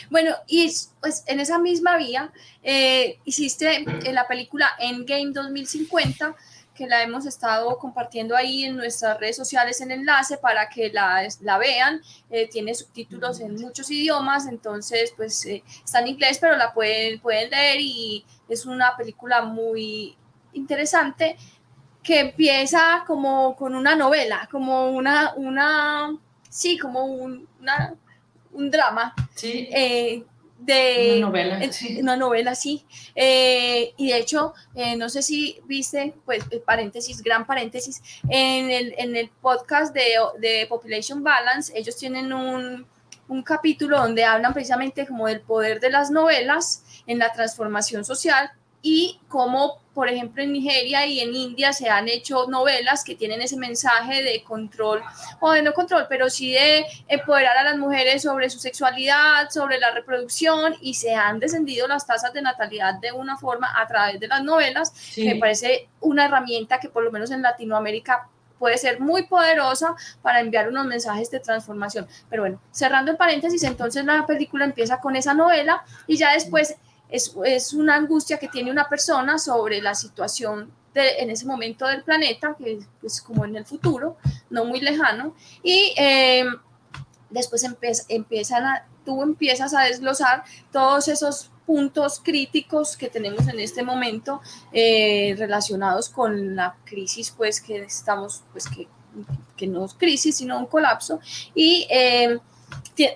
Bueno, 0.10 0.36
y 0.46 0.72
pues 1.01 1.24
en 1.25 1.39
esa 1.39 1.58
misma 1.58 1.98
vía 1.98 2.32
eh, 2.62 3.18
hiciste 3.25 3.77
en 3.77 4.13
la 4.13 4.27
película 4.27 4.70
Endgame 4.77 5.32
2050, 5.34 6.36
que 6.75 6.86
la 6.86 7.01
hemos 7.01 7.25
estado 7.25 7.80
compartiendo 7.80 8.36
ahí 8.36 8.65
en 8.65 8.75
nuestras 8.75 9.20
redes 9.20 9.38
sociales 9.38 9.82
en 9.82 9.89
enlace 9.89 10.38
para 10.38 10.70
que 10.70 10.92
la, 10.92 11.27
la 11.42 11.58
vean. 11.58 12.00
Eh, 12.30 12.48
tiene 12.48 12.75
subtítulos 12.75 13.39
en 13.39 13.56
muchos 13.56 13.89
idiomas, 13.89 14.46
entonces 14.46 15.13
pues 15.18 15.44
eh, 15.48 15.63
está 15.84 16.01
en 16.01 16.10
inglés, 16.10 16.38
pero 16.39 16.58
la 16.58 16.75
pueden, 16.75 17.20
pueden 17.20 17.50
leer 17.50 17.77
y 17.80 18.24
es 18.50 18.68
una 18.68 18.96
película 18.96 19.42
muy 19.42 20.15
interesante 20.53 21.38
que 22.01 22.19
empieza 22.19 23.03
como 23.07 23.55
con 23.55 23.75
una 23.75 23.95
novela, 23.95 24.48
como 24.51 24.89
una, 24.91 25.33
una 25.36 26.17
sí, 26.50 26.77
como 26.77 27.05
un, 27.05 27.48
una 27.60 27.95
un 28.53 28.69
drama. 28.69 29.13
Sí. 29.36 29.67
Eh, 29.72 30.24
de 30.60 31.15
una 31.17 31.27
novela, 31.27 31.72
sí. 31.72 32.00
Una 32.00 32.15
novela, 32.15 32.55
sí. 32.55 32.86
Eh, 33.15 33.93
y 33.98 34.12
de 34.12 34.17
hecho, 34.17 34.53
eh, 34.75 34.95
no 34.95 35.10
sé 35.10 35.22
si 35.22 35.60
viste, 35.65 36.13
pues, 36.24 36.45
paréntesis, 36.65 37.22
gran 37.22 37.45
paréntesis, 37.45 38.01
en 38.29 38.72
el, 38.72 38.95
en 38.98 39.15
el 39.15 39.29
podcast 39.29 39.93
de, 39.93 40.15
de 40.39 40.65
Population 40.67 41.22
Balance, 41.22 41.74
ellos 41.75 41.98
tienen 41.98 42.31
un, 42.31 42.86
un 43.27 43.43
capítulo 43.43 43.98
donde 43.98 44.24
hablan 44.24 44.53
precisamente 44.53 45.05
como 45.05 45.27
del 45.27 45.41
poder 45.41 45.81
de 45.81 45.89
las 45.89 46.12
novelas 46.12 46.86
en 47.07 47.19
la 47.19 47.33
transformación 47.33 48.05
social 48.05 48.51
y 48.86 49.18
cómo, 49.30 49.82
por 49.94 50.10
ejemplo, 50.10 50.44
en 50.44 50.52
Nigeria 50.52 51.06
y 51.08 51.22
en 51.22 51.34
India 51.34 51.72
se 51.72 51.90
han 51.90 52.10
hecho 52.10 52.48
novelas 52.48 53.06
que 53.06 53.16
tienen 53.16 53.42
ese 53.42 53.56
mensaje 53.56 54.22
de 54.22 54.44
control, 54.44 55.02
o 55.40 55.52
de 55.54 55.62
no 55.62 55.74
control, 55.74 56.06
pero 56.10 56.30
sí 56.30 56.52
de 56.52 56.86
empoderar 57.08 57.58
a 57.58 57.63
las 57.63 57.78
mujeres 57.78 58.22
sobre 58.22 58.50
su 58.50 58.60
sexualidad, 58.60 59.50
sobre 59.50 59.80
la 59.80 59.92
reproducción, 59.92 60.75
y 60.82 60.96
se 60.96 61.16
han 61.16 61.40
descendido 61.40 61.88
las 61.88 62.06
tasas 62.06 62.34
de 62.34 62.42
natalidad 62.42 62.96
de 62.96 63.13
una 63.13 63.38
forma 63.38 63.74
a 63.82 63.88
través 63.88 64.20
de 64.20 64.28
las 64.28 64.44
novelas, 64.44 64.92
sí. 64.94 65.24
que 65.24 65.34
me 65.34 65.40
parece 65.40 65.88
una 66.02 66.25
herramienta 66.25 66.82
que 66.82 66.90
por 66.90 67.04
lo 67.04 67.12
menos 67.12 67.32
en 67.32 67.42
Latinoamérica 67.42 68.28
puede 68.60 68.78
ser 68.78 69.00
muy 69.00 69.24
poderosa 69.24 69.96
para 70.22 70.42
enviar 70.42 70.68
unos 70.68 70.86
mensajes 70.86 71.32
de 71.32 71.40
transformación. 71.40 72.08
Pero 72.30 72.44
bueno, 72.44 72.62
cerrando 72.72 73.12
el 73.12 73.18
paréntesis, 73.18 73.63
entonces 73.63 74.04
la 74.04 74.25
película 74.25 74.66
empieza 74.66 75.00
con 75.00 75.16
esa 75.16 75.34
novela 75.34 75.84
y 76.08 76.18
ya 76.18 76.34
después 76.34 76.75
es, 77.13 77.32
es, 77.46 77.74
una 77.74 77.96
angustia 77.96 78.39
que 78.39 78.48
tiene 78.48 78.72
una 78.72 78.89
persona 78.89 79.38
sobre 79.38 79.82
la 79.82 79.93
situación 79.93 80.72
de, 80.96 81.20
en 81.20 81.29
ese 81.29 81.46
momento 81.46 81.86
del 81.86 82.03
planeta, 82.03 82.55
que 82.58 82.74
es 82.74 82.88
pues, 83.00 83.22
como 83.22 83.46
en 83.46 83.55
el 83.55 83.65
futuro, 83.65 84.17
no 84.50 84.65
muy 84.65 84.82
lejano, 84.82 85.36
y 85.62 85.93
eh, 85.96 86.43
después 87.29 87.63
empieza, 87.63 88.03
empiezan 88.10 88.65
a, 88.65 88.88
tú 89.05 89.22
empiezas 89.22 89.75
a 89.75 89.84
desglosar 89.84 90.43
todos 90.72 91.08
esos 91.08 91.51
puntos 91.67 92.20
críticos 92.20 92.98
que 92.98 93.10
tenemos 93.10 93.48
en 93.48 93.60
este 93.60 93.84
momento 93.84 94.41
eh, 94.72 95.36
relacionados 95.38 96.10
con 96.10 96.55
la 96.55 96.75
crisis 96.84 97.32
pues 97.32 97.62
que 97.62 97.84
estamos 97.84 98.43
pues 98.51 98.67
que, 98.67 98.88
que 99.55 99.67
no 99.67 99.86
es 99.86 99.93
crisis 99.93 100.36
sino 100.38 100.60
un 100.60 100.65
colapso 100.65 101.22
y 101.55 101.88
eh, 101.89 102.38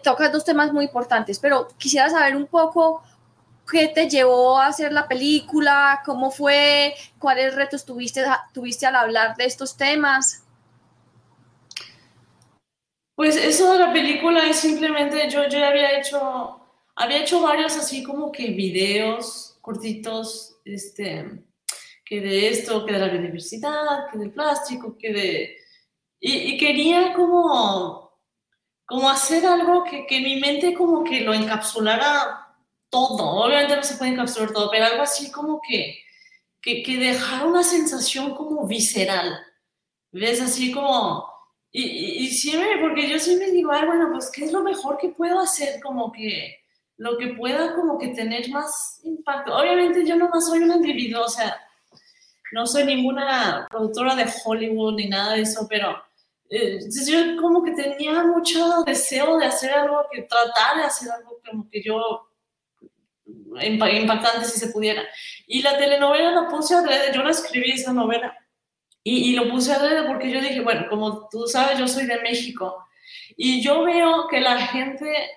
tocas 0.02 0.32
dos 0.32 0.46
temas 0.46 0.72
muy 0.72 0.86
importantes 0.86 1.40
pero 1.40 1.68
quisiera 1.78 2.10
saber 2.10 2.38
un 2.38 2.48
poco 2.48 3.04
¿Qué 3.70 3.90
te 3.90 4.10
llevó 4.10 4.58
a 4.60 4.68
hacer 4.68 4.94
la 4.94 5.08
película? 5.08 6.02
¿Cómo 6.06 6.32
fue? 6.32 6.94
¿Cuáles 7.20 7.54
retos 7.54 7.86
tuviste, 7.86 8.24
tuviste 8.54 8.86
al 8.86 8.96
hablar 8.96 9.36
de 9.36 9.46
estos 9.46 9.76
temas? 9.76 10.44
Pues 13.16 13.36
eso 13.36 13.74
de 13.74 13.80
la 13.80 13.92
película 13.92 14.48
es 14.48 14.58
simplemente, 14.58 15.30
yo 15.30 15.48
ya 15.48 15.70
había 15.70 16.00
hecho, 16.00 16.62
había 16.96 17.24
hecho 17.24 17.42
varios 17.42 17.76
así 17.76 18.04
como 18.04 18.32
que 18.32 18.52
videos 18.52 19.58
cortitos, 19.60 20.60
este, 20.64 21.44
que 22.06 22.22
de 22.22 22.48
esto, 22.48 22.86
que 22.86 22.94
de 22.94 23.00
la 23.00 23.08
biodiversidad, 23.08 24.08
que 24.12 24.20
del 24.20 24.32
plástico, 24.32 24.96
que 24.98 25.12
de... 25.12 25.58
Y, 26.20 26.54
y 26.54 26.58
quería 26.58 27.14
como, 27.14 28.22
como 28.86 29.10
hacer 29.10 29.46
algo 29.46 29.84
que, 29.84 30.06
que 30.06 30.22
mi 30.22 30.40
mente 30.40 30.74
como 30.74 31.04
que 31.04 31.22
lo 31.22 31.34
encapsulara 31.34 32.47
todo, 32.90 33.46
obviamente 33.46 33.76
no 33.76 33.84
se 33.84 33.96
puede 33.96 34.12
encapsular 34.12 34.52
todo, 34.52 34.70
pero 34.72 34.86
algo 34.86 35.04
así 35.04 35.32
como 35.32 35.62
que, 35.68 36.00
que, 36.62 36.84
que 36.84 36.98
dejar 36.98 37.46
una 37.46 37.64
sensación 37.64 38.36
como 38.36 38.68
visceral, 38.68 39.40
¿ves? 40.12 40.42
Así 40.42 40.72
como, 40.72 41.28
y, 41.72 41.84
y, 41.84 42.26
y, 42.26 42.28
siempre, 42.30 42.80
porque 42.82 43.10
yo 43.10 43.20
siempre 43.20 43.52
digo, 43.52 43.72
ay, 43.72 43.86
bueno, 43.86 44.10
pues, 44.12 44.32
¿qué 44.32 44.46
es 44.46 44.52
lo 44.52 44.64
mejor 44.64 44.98
que 44.98 45.10
puedo 45.10 45.40
hacer? 45.40 45.82
Como 45.82 46.12
que, 46.12 46.58
lo 46.98 47.18
que 47.18 47.28
pueda 47.28 47.76
como 47.76 47.98
que 47.98 48.10
tener 48.10 48.50
más 48.50 49.00
impacto. 49.04 49.56
Obviamente 49.56 50.06
yo 50.06 50.16
no 50.16 50.30
más 50.30 50.48
soy 50.48 50.60
un 50.60 50.72
individuo, 50.72 51.26
o 51.26 51.30
sea, 51.30 51.58
no 52.52 52.66
soy 52.66 52.86
ninguna 52.86 53.68
productora 53.70 54.16
de 54.16 54.26
Hollywood 54.44 54.96
ni 54.96 55.08
nada 55.08 55.34
de 55.34 55.42
eso, 55.42 55.68
pero 55.70 56.02
eh, 56.50 56.80
yo 57.06 57.42
como 57.42 57.64
que 57.64 57.72
tenía 57.72 58.24
mucho 58.24 58.84
deseo 58.84 59.38
de 59.38 59.46
hacer 59.46 59.72
algo, 59.74 60.06
que 60.12 60.24
tratar 60.24 60.78
de 60.78 60.84
hacer 60.84 61.12
algo 61.12 61.40
como 61.48 61.70
que 61.70 61.84
yo 61.84 62.27
impactante 63.62 64.46
si 64.46 64.60
se 64.60 64.68
pudiera. 64.68 65.04
Y 65.46 65.62
la 65.62 65.78
telenovela 65.78 66.32
la 66.32 66.48
puse 66.48 66.76
adrede, 66.76 67.14
yo 67.14 67.24
la 67.24 67.32
escribí 67.32 67.72
esa 67.72 67.94
novela 67.94 68.38
y, 69.04 69.32
y 69.32 69.36
lo 69.36 69.50
puse 69.50 69.72
adrede 69.72 70.08
porque 70.08 70.30
yo 70.32 70.42
dije, 70.42 70.62
bueno, 70.62 70.88
como 70.90 71.28
tú 71.30 71.48
sabes, 71.48 71.80
yo 71.80 71.88
soy 71.88 72.06
de 72.06 72.22
México 72.22 72.86
y 73.36 73.62
yo 73.62 73.84
veo 73.84 74.28
que 74.28 74.40
la 74.40 74.60
gente 74.68 75.30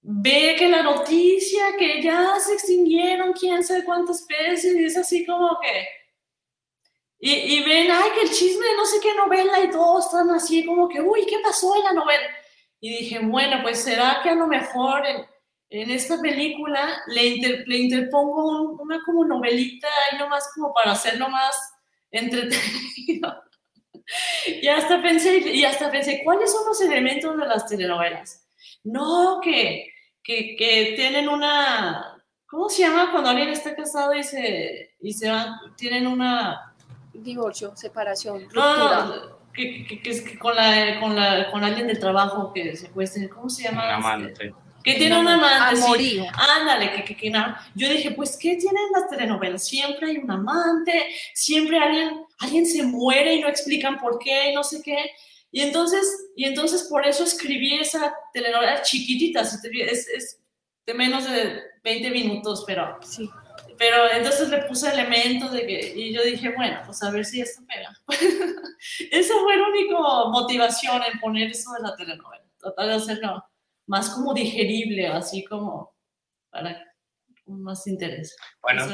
ve 0.00 0.56
que 0.58 0.68
la 0.68 0.82
noticia 0.82 1.76
que 1.78 2.02
ya 2.02 2.34
se 2.40 2.54
extinguieron 2.54 3.32
quién 3.32 3.62
sabe 3.62 3.84
cuántas 3.84 4.20
especies 4.20 4.74
y 4.74 4.84
es 4.84 4.96
así 4.96 5.24
como 5.24 5.58
que 5.60 5.86
y, 7.24 7.30
y, 7.30 7.62
ven, 7.62 7.88
ay, 7.88 8.10
que 8.16 8.22
el 8.22 8.32
chisme 8.32 8.66
de 8.66 8.76
no 8.76 8.84
sé 8.84 8.98
qué 9.00 9.14
novela 9.14 9.60
y 9.60 9.70
todos 9.70 10.06
están 10.06 10.28
así 10.30 10.66
como 10.66 10.88
que, 10.88 11.00
uy, 11.00 11.24
¿qué 11.24 11.38
pasó 11.38 11.72
en 11.76 11.84
la 11.84 11.92
novela? 11.92 12.26
Y 12.80 12.90
dije, 12.90 13.20
bueno, 13.20 13.62
pues 13.62 13.80
será 13.80 14.18
que 14.24 14.30
a 14.30 14.34
lo 14.34 14.48
mejor 14.48 15.06
en, 15.06 15.24
en 15.72 15.90
esta 15.90 16.20
película 16.20 17.02
le, 17.08 17.64
le 17.66 17.78
interpongo 17.78 18.72
una 18.78 19.00
como 19.04 19.24
novelita 19.24 19.88
y 20.12 20.18
nomás 20.18 20.50
como 20.54 20.72
para 20.74 20.92
hacerlo 20.92 21.30
más 21.30 21.56
entretenido. 22.10 23.42
y 24.46 24.68
hasta 24.68 25.00
pensé, 25.00 25.38
y 25.38 25.64
hasta 25.64 25.90
pensé, 25.90 26.20
¿cuáles 26.24 26.52
son 26.52 26.66
los 26.66 26.80
elementos 26.82 27.38
de 27.38 27.46
las 27.46 27.66
telenovelas? 27.66 28.46
No, 28.84 29.40
que, 29.42 29.88
que, 30.22 30.56
que 30.56 30.92
tienen 30.94 31.28
una, 31.28 32.22
¿cómo 32.46 32.68
se 32.68 32.82
llama 32.82 33.10
cuando 33.10 33.30
alguien 33.30 33.48
está 33.48 33.74
casado 33.74 34.14
y 34.14 34.22
se, 34.22 34.94
y 35.00 35.14
se 35.14 35.30
van, 35.30 35.56
tienen 35.76 36.06
una 36.06 36.74
divorcio, 37.14 37.74
separación, 37.76 38.42
ruptura. 38.42 39.04
No, 39.06 39.38
que, 39.54 39.86
que, 39.86 40.02
que, 40.02 40.38
con, 40.38 40.54
la, 40.54 41.00
con, 41.00 41.16
la, 41.16 41.50
con 41.50 41.64
alguien 41.64 41.86
del 41.86 41.98
trabajo 41.98 42.52
que 42.52 42.76
se 42.76 42.90
cueste, 42.90 43.28
¿cómo 43.28 43.48
se 43.48 43.64
llama? 43.64 43.84
Un 43.84 43.90
amante. 43.90 44.54
Que 44.82 44.94
tiene 44.94 45.18
un 45.18 45.28
amante. 45.28 45.80
Sí. 45.80 46.24
Ándale, 46.58 46.92
que, 46.92 47.04
que, 47.04 47.16
que 47.16 47.30
nada. 47.30 47.64
Yo 47.74 47.88
dije, 47.88 48.10
pues, 48.12 48.36
¿qué 48.36 48.56
tienen 48.56 48.84
las 48.92 49.08
telenovelas? 49.08 49.64
Siempre 49.64 50.10
hay 50.10 50.18
un 50.18 50.30
amante, 50.30 51.14
siempre 51.34 51.78
alguien, 51.78 52.24
alguien 52.38 52.66
se 52.66 52.82
muere 52.82 53.34
y 53.34 53.40
no 53.40 53.48
explican 53.48 53.98
por 53.98 54.18
qué 54.18 54.50
y 54.50 54.54
no 54.54 54.64
sé 54.64 54.82
qué. 54.82 55.12
Y 55.50 55.60
entonces, 55.60 56.30
y 56.34 56.44
entonces 56.44 56.84
por 56.84 57.06
eso 57.06 57.24
escribí 57.24 57.74
esa 57.74 58.14
telenovela 58.32 58.82
chiquitita, 58.82 59.42
es, 59.42 60.08
es 60.08 60.40
de 60.86 60.94
menos 60.94 61.30
de 61.30 61.60
20 61.84 62.10
minutos, 62.10 62.64
pero 62.66 62.98
sí. 63.02 63.28
Pero 63.78 64.10
entonces 64.12 64.48
le 64.48 64.62
puse 64.62 64.90
elementos 64.90 65.52
de 65.52 65.66
que, 65.66 65.92
y 65.96 66.12
yo 66.12 66.22
dije, 66.22 66.50
bueno, 66.54 66.80
pues 66.86 67.02
a 67.02 67.10
ver 67.10 67.24
si 67.24 67.40
esto 67.40 67.62
pega. 67.66 67.92
Esa 69.10 69.34
fue 69.40 69.56
la 69.56 69.68
única 69.68 69.96
motivación 70.30 71.02
en 71.02 71.18
poner 71.20 71.50
eso 71.50 71.72
de 71.72 71.82
la 71.82 71.96
telenovela, 71.96 72.44
tratar 72.58 72.86
de 72.86 72.94
hacerlo 72.94 73.44
más 73.92 74.08
como 74.08 74.32
digerible, 74.32 75.06
así 75.06 75.44
como 75.44 75.94
para 76.50 76.82
más 77.46 77.86
interés. 77.86 78.36
Bueno, 78.62 78.86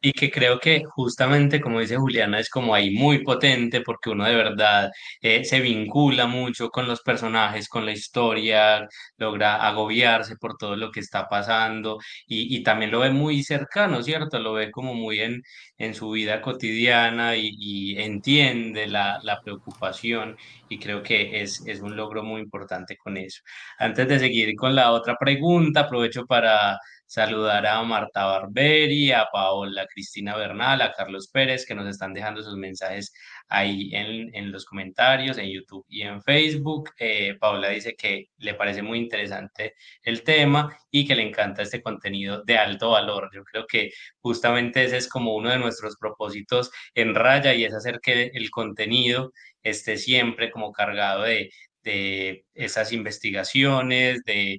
y 0.00 0.12
que 0.12 0.30
creo 0.30 0.58
que 0.58 0.82
justamente, 0.84 1.60
como 1.60 1.80
dice 1.80 1.96
Juliana, 1.96 2.38
es 2.38 2.50
como 2.50 2.74
ahí 2.74 2.90
muy 2.90 3.22
potente 3.22 3.80
porque 3.80 4.10
uno 4.10 4.24
de 4.24 4.34
verdad 4.34 4.90
eh, 5.20 5.44
se 5.44 5.60
vincula 5.60 6.26
mucho 6.26 6.70
con 6.70 6.86
los 6.86 7.00
personajes, 7.02 7.68
con 7.68 7.86
la 7.86 7.92
historia, 7.92 8.86
logra 9.16 9.66
agobiarse 9.66 10.36
por 10.36 10.56
todo 10.56 10.76
lo 10.76 10.90
que 10.90 11.00
está 11.00 11.28
pasando 11.28 11.98
y, 12.26 12.56
y 12.56 12.62
también 12.62 12.90
lo 12.90 13.00
ve 13.00 13.10
muy 13.10 13.42
cercano, 13.42 14.02
¿cierto? 14.02 14.38
Lo 14.38 14.52
ve 14.54 14.70
como 14.70 14.94
muy 14.94 15.20
en, 15.20 15.42
en 15.78 15.94
su 15.94 16.10
vida 16.10 16.40
cotidiana 16.40 17.36
y, 17.36 17.54
y 17.58 17.98
entiende 17.98 18.86
la, 18.86 19.18
la, 19.22 19.40
preocupación 19.42 20.36
y 20.68 20.78
creo 20.78 21.02
que 21.02 21.42
es, 21.42 21.66
es 21.66 21.80
un 21.80 21.96
logro 21.96 22.22
muy 22.22 22.40
importante 22.40 22.96
con 22.96 23.16
eso. 23.16 23.42
Antes 23.78 24.08
de 24.08 24.18
seguir 24.18 24.54
con 24.56 24.74
la 24.74 24.92
otra 24.92 25.16
pregunta, 25.18 25.80
aprovecho 25.80 26.26
para 26.26 26.78
saludar 27.06 27.66
a 27.66 27.82
Marta 27.82 28.24
Barberi, 28.24 29.12
a 29.12 29.26
Paola 29.32 29.86
Cristina 29.86 30.36
Bernal, 30.36 30.82
a 30.82 30.92
Carlos 30.92 31.28
Pérez, 31.28 31.66
que 31.66 31.74
nos 31.74 31.88
están 31.88 32.14
dejando 32.14 32.42
sus 32.42 32.56
mensajes 32.56 33.12
ahí 33.48 33.90
en, 33.94 34.34
en 34.34 34.52
los 34.52 34.64
comentarios, 34.64 35.38
en 35.38 35.50
YouTube 35.50 35.84
y 35.88 36.02
en 36.02 36.22
Facebook. 36.22 36.90
Eh, 36.98 37.36
Paola 37.38 37.68
dice 37.68 37.94
que 37.96 38.26
le 38.38 38.54
parece 38.54 38.82
muy 38.82 38.98
interesante 38.98 39.74
el 40.02 40.22
tema 40.22 40.76
y 40.90 41.06
que 41.06 41.14
le 41.14 41.22
encanta 41.22 41.62
este 41.62 41.82
contenido 41.82 42.42
de 42.44 42.58
alto 42.58 42.90
valor. 42.90 43.30
Yo 43.34 43.44
creo 43.44 43.66
que 43.66 43.90
justamente 44.20 44.84
ese 44.84 44.96
es 44.96 45.08
como 45.08 45.34
uno 45.34 45.50
de 45.50 45.58
nuestros 45.58 45.96
propósitos 45.96 46.70
en 46.94 47.14
Raya 47.14 47.54
y 47.54 47.64
es 47.64 47.74
hacer 47.74 48.00
que 48.00 48.30
el 48.34 48.50
contenido 48.50 49.32
esté 49.62 49.96
siempre 49.96 50.50
como 50.50 50.72
cargado 50.72 51.22
de, 51.22 51.50
de 51.84 52.44
esas 52.54 52.92
investigaciones, 52.92 54.24
de 54.24 54.58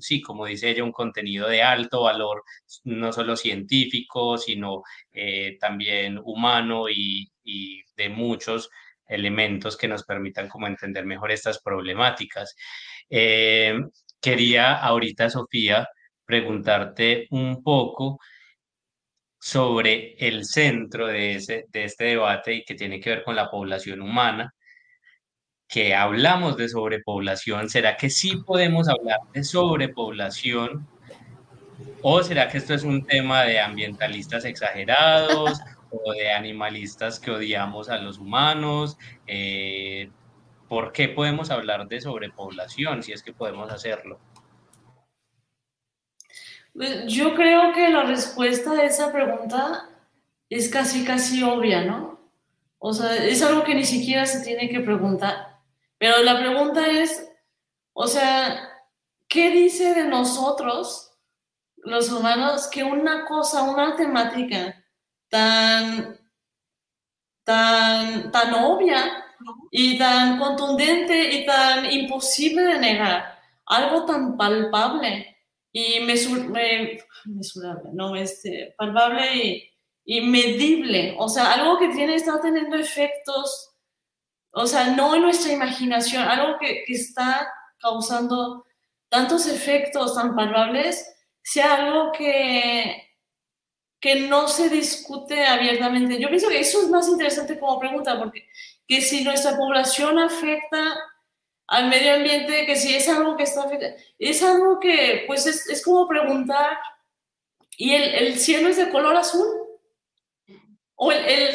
sí, 0.00 0.20
como 0.22 0.46
dice 0.46 0.70
ella, 0.70 0.84
un 0.84 0.92
contenido 0.92 1.48
de 1.48 1.62
alto 1.62 2.02
valor, 2.02 2.44
no 2.84 3.12
solo 3.12 3.36
científico, 3.36 4.38
sino 4.38 4.82
eh, 5.12 5.56
también 5.60 6.18
humano 6.22 6.88
y, 6.88 7.30
de 7.96 8.08
muchos 8.08 8.70
elementos 9.06 9.76
que 9.76 9.88
nos 9.88 10.04
permitan 10.04 10.48
como 10.48 10.66
entender 10.66 11.04
mejor 11.04 11.32
estas 11.32 11.60
problemáticas. 11.60 12.54
Eh, 13.08 13.74
quería 14.20 14.76
ahorita, 14.76 15.28
Sofía, 15.30 15.88
preguntarte 16.24 17.26
un 17.30 17.62
poco 17.62 18.20
sobre 19.38 20.14
el 20.18 20.44
centro 20.44 21.06
de, 21.08 21.66
de 21.68 21.84
este 21.84 22.04
debate 22.04 22.54
y 22.54 22.64
que 22.64 22.74
tiene 22.74 23.00
que 23.00 23.10
ver 23.10 23.24
con 23.24 23.36
la 23.36 23.50
población 23.50 24.02
humana 24.02 24.54
que 25.70 25.94
hablamos 25.94 26.56
de 26.56 26.68
sobrepoblación, 26.68 27.70
¿será 27.70 27.96
que 27.96 28.10
sí 28.10 28.36
podemos 28.38 28.88
hablar 28.88 29.20
de 29.32 29.44
sobrepoblación? 29.44 30.84
¿O 32.02 32.24
será 32.24 32.48
que 32.48 32.58
esto 32.58 32.74
es 32.74 32.82
un 32.82 33.06
tema 33.06 33.44
de 33.44 33.60
ambientalistas 33.60 34.44
exagerados 34.44 35.60
o 35.92 36.12
de 36.12 36.32
animalistas 36.32 37.20
que 37.20 37.30
odiamos 37.30 37.88
a 37.88 37.98
los 37.98 38.18
humanos? 38.18 38.98
Eh, 39.28 40.10
¿Por 40.68 40.90
qué 40.90 41.08
podemos 41.08 41.52
hablar 41.52 41.86
de 41.86 42.00
sobrepoblación 42.00 43.04
si 43.04 43.12
es 43.12 43.22
que 43.22 43.32
podemos 43.32 43.70
hacerlo? 43.70 44.18
Pues, 46.74 47.06
yo 47.06 47.32
creo 47.36 47.72
que 47.72 47.90
la 47.90 48.02
respuesta 48.02 48.72
a 48.72 48.84
esa 48.84 49.12
pregunta 49.12 49.88
es 50.48 50.68
casi, 50.68 51.04
casi 51.04 51.44
obvia, 51.44 51.84
¿no? 51.84 52.18
O 52.80 52.92
sea, 52.92 53.14
es 53.24 53.40
algo 53.42 53.62
que 53.62 53.76
ni 53.76 53.84
siquiera 53.84 54.26
se 54.26 54.42
tiene 54.42 54.68
que 54.68 54.80
preguntar. 54.80 55.49
Pero 56.00 56.22
la 56.22 56.38
pregunta 56.38 56.86
es, 56.88 57.30
o 57.92 58.06
sea, 58.06 58.70
¿qué 59.28 59.50
dice 59.50 59.92
de 59.92 60.04
nosotros, 60.04 61.12
los 61.76 62.10
humanos, 62.10 62.68
que 62.68 62.82
una 62.82 63.26
cosa, 63.26 63.64
una 63.64 63.94
temática 63.96 64.82
tan, 65.28 66.18
tan, 67.44 68.30
tan 68.32 68.54
obvia 68.54 69.26
y 69.70 69.98
tan 69.98 70.38
contundente 70.38 71.34
y 71.34 71.44
tan 71.44 71.84
imposible 71.92 72.62
de 72.62 72.78
negar, 72.78 73.38
algo 73.66 74.06
tan 74.06 74.38
palpable 74.38 75.36
y 75.70 76.00
mesurable, 76.00 77.04
no, 77.92 78.16
este, 78.16 78.74
palpable 78.78 79.36
y, 79.36 79.70
y 80.06 80.22
medible, 80.22 81.14
o 81.18 81.28
sea, 81.28 81.52
algo 81.52 81.78
que 81.78 81.88
tiene, 81.88 82.14
está 82.14 82.40
teniendo 82.40 82.78
efectos 82.78 83.69
o 84.52 84.66
sea, 84.66 84.88
no 84.88 85.14
en 85.14 85.22
nuestra 85.22 85.52
imaginación, 85.52 86.22
algo 86.22 86.58
que, 86.58 86.84
está 86.88 87.52
causando 87.78 88.66
tantos 89.08 89.46
efectos 89.46 90.14
tan 90.14 90.34
palpables, 90.34 91.06
sea 91.42 91.76
algo 91.76 92.12
que, 92.12 93.08
que 94.00 94.20
no 94.28 94.48
se 94.48 94.68
discute 94.68 95.46
abiertamente. 95.46 96.20
Yo 96.20 96.28
pienso 96.28 96.48
que 96.48 96.60
eso 96.60 96.82
es 96.82 96.88
más 96.88 97.08
interesante 97.08 97.58
como 97.58 97.78
pregunta, 97.78 98.18
porque 98.18 98.48
que 98.86 99.00
si 99.00 99.22
nuestra 99.24 99.56
población 99.56 100.18
afecta 100.18 100.82
al 101.68 101.88
medio 101.88 102.14
ambiente, 102.14 102.66
que 102.66 102.76
si 102.76 102.94
es 102.94 103.08
algo 103.08 103.36
que 103.36 103.44
está 103.44 103.66
es 104.18 104.42
algo 104.42 104.80
que 104.80 105.24
pues 105.26 105.46
es, 105.46 105.68
es 105.68 105.84
como 105.84 106.08
preguntar, 106.08 106.76
¿y 107.76 107.94
el, 107.94 108.02
el, 108.14 108.38
cielo 108.38 108.68
es 108.68 108.76
de 108.76 108.90
color 108.90 109.16
azul? 109.16 109.46
¿O 110.96 111.12
el, 111.12 111.24
el 111.24 111.54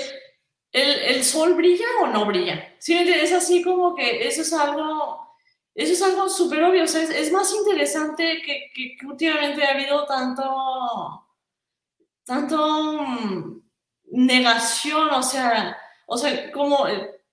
¿El, 0.75 1.23
sol 1.23 1.53
brilla 1.53 1.85
o 2.01 2.07
no 2.07 2.25
brilla? 2.25 2.74
¿Sí 2.85 2.93
Es 2.93 3.33
así 3.33 3.63
como 3.63 3.95
que 3.95 4.27
eso 4.27 4.43
es 4.43 4.53
algo, 4.53 5.35
eso 5.73 5.93
es 5.93 6.01
algo 6.03 6.29
súper 6.29 6.63
obvio. 6.65 6.83
O 6.83 6.87
sea, 6.87 7.01
es, 7.01 7.31
más 7.31 7.51
interesante 7.51 8.43
que, 8.45 8.71
que, 8.75 9.03
últimamente 9.07 9.63
ha 9.65 9.71
habido 9.71 10.05
tanto, 10.05 11.25
tanto 12.23 13.01
mm, 13.01 13.59
negación, 14.11 15.09
o 15.09 15.23
sea, 15.23 15.75
o 16.05 16.15
sea, 16.15 16.51
como, 16.51 16.85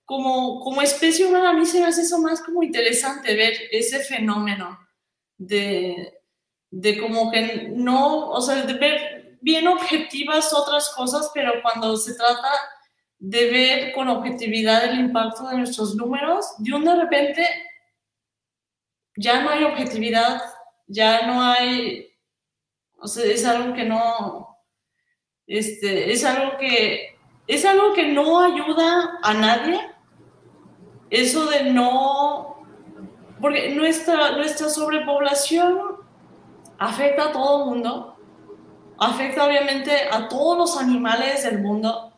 como, 0.05 0.59
como 0.59 0.81
especie 0.81 1.27
humana 1.27 1.51
a 1.51 1.53
mí 1.53 1.67
se 1.67 1.79
me 1.79 1.85
hace 1.85 2.01
eso 2.01 2.17
más 2.17 2.41
como 2.41 2.63
interesante 2.63 3.35
ver 3.35 3.53
ese 3.69 3.99
fenómeno 3.99 4.79
de, 5.37 6.19
de 6.71 6.99
como 6.99 7.29
que 7.29 7.69
no, 7.75 8.31
o 8.31 8.41
sea, 8.41 8.55
de 8.63 8.73
ver 8.73 9.37
bien 9.39 9.67
objetivas 9.67 10.51
otras 10.51 10.89
cosas, 10.95 11.29
pero 11.31 11.61
cuando 11.61 11.95
se 11.95 12.15
trata 12.15 12.49
de 13.25 13.49
ver 13.49 13.93
con 13.93 14.09
objetividad 14.09 14.83
el 14.83 14.99
impacto 14.99 15.47
de 15.47 15.55
nuestros 15.55 15.95
números, 15.95 16.45
de 16.57 16.73
un 16.73 16.83
de 16.83 16.93
repente 16.93 17.47
ya 19.15 19.41
no 19.41 19.49
hay 19.49 19.63
objetividad, 19.63 20.41
ya 20.87 21.25
no 21.25 21.41
hay, 21.41 22.13
o 22.97 23.07
sea, 23.07 23.23
es 23.23 23.45
algo 23.45 23.73
que 23.73 23.85
no, 23.85 24.57
este, 25.47 26.11
es 26.11 26.25
algo 26.25 26.57
que, 26.57 27.15
es 27.47 27.63
algo 27.63 27.93
que 27.93 28.09
no 28.09 28.41
ayuda 28.41 29.17
a 29.23 29.33
nadie, 29.33 29.79
eso 31.09 31.45
de 31.45 31.71
no, 31.71 32.57
porque 33.39 33.73
nuestra, 33.73 34.33
nuestra 34.33 34.67
sobrepoblación 34.67 35.79
afecta 36.77 37.29
a 37.29 37.31
todo 37.31 37.63
el 37.63 37.69
mundo, 37.69 38.17
afecta 38.97 39.45
obviamente 39.45 40.09
a 40.11 40.27
todos 40.27 40.57
los 40.57 40.77
animales 40.77 41.43
del 41.43 41.61
mundo, 41.61 42.12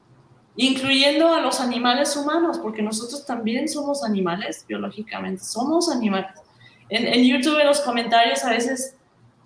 incluyendo 0.57 1.33
a 1.33 1.41
los 1.41 1.59
animales 1.59 2.15
humanos, 2.15 2.59
porque 2.59 2.81
nosotros 2.81 3.25
también 3.25 3.67
somos 3.67 4.03
animales, 4.03 4.65
biológicamente, 4.67 5.43
somos 5.43 5.89
animales. 5.89 6.31
En, 6.89 7.07
en 7.07 7.25
YouTube, 7.25 7.59
en 7.59 7.67
los 7.67 7.81
comentarios, 7.81 8.43
a 8.43 8.51
veces 8.51 8.95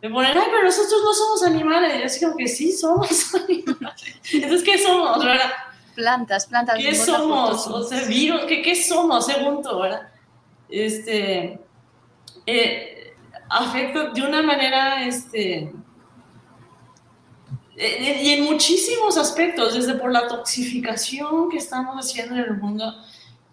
me 0.02 0.10
ponen, 0.10 0.38
ay, 0.38 0.44
pero 0.50 0.64
nosotros 0.64 1.02
no 1.04 1.14
somos 1.14 1.44
animales. 1.44 1.96
Y 1.96 2.00
yo 2.00 2.06
así 2.06 2.26
como 2.26 2.38
que 2.38 2.48
sí, 2.48 2.72
somos 2.72 3.34
animales. 3.50 4.04
Entonces, 4.32 4.64
¿qué 4.64 4.78
somos, 4.78 5.24
verdad? 5.24 5.52
Plantas, 5.96 6.46
plantas. 6.46 6.78
¿Qué 6.78 6.96
somos? 6.96 7.68
O 7.68 7.84
sea, 7.84 8.06
virus, 8.08 8.42
¿qué, 8.46 8.62
¿qué 8.62 8.76
somos? 8.76 9.26
Según 9.26 9.62
tú, 9.62 9.80
¿verdad? 9.80 10.08
Este, 10.70 11.60
eh, 12.46 13.14
afecta 13.50 14.12
de 14.12 14.22
una 14.22 14.42
manera, 14.42 15.04
este, 15.06 15.74
y 17.80 18.34
en 18.34 18.44
muchísimos 18.44 19.18
aspectos, 19.18 19.74
desde 19.74 19.94
por 19.94 20.12
la 20.12 20.28
toxificación 20.28 21.50
que 21.50 21.58
estamos 21.58 21.96
haciendo 21.96 22.36
en 22.36 22.42
el 22.42 22.58
mundo. 22.58 22.94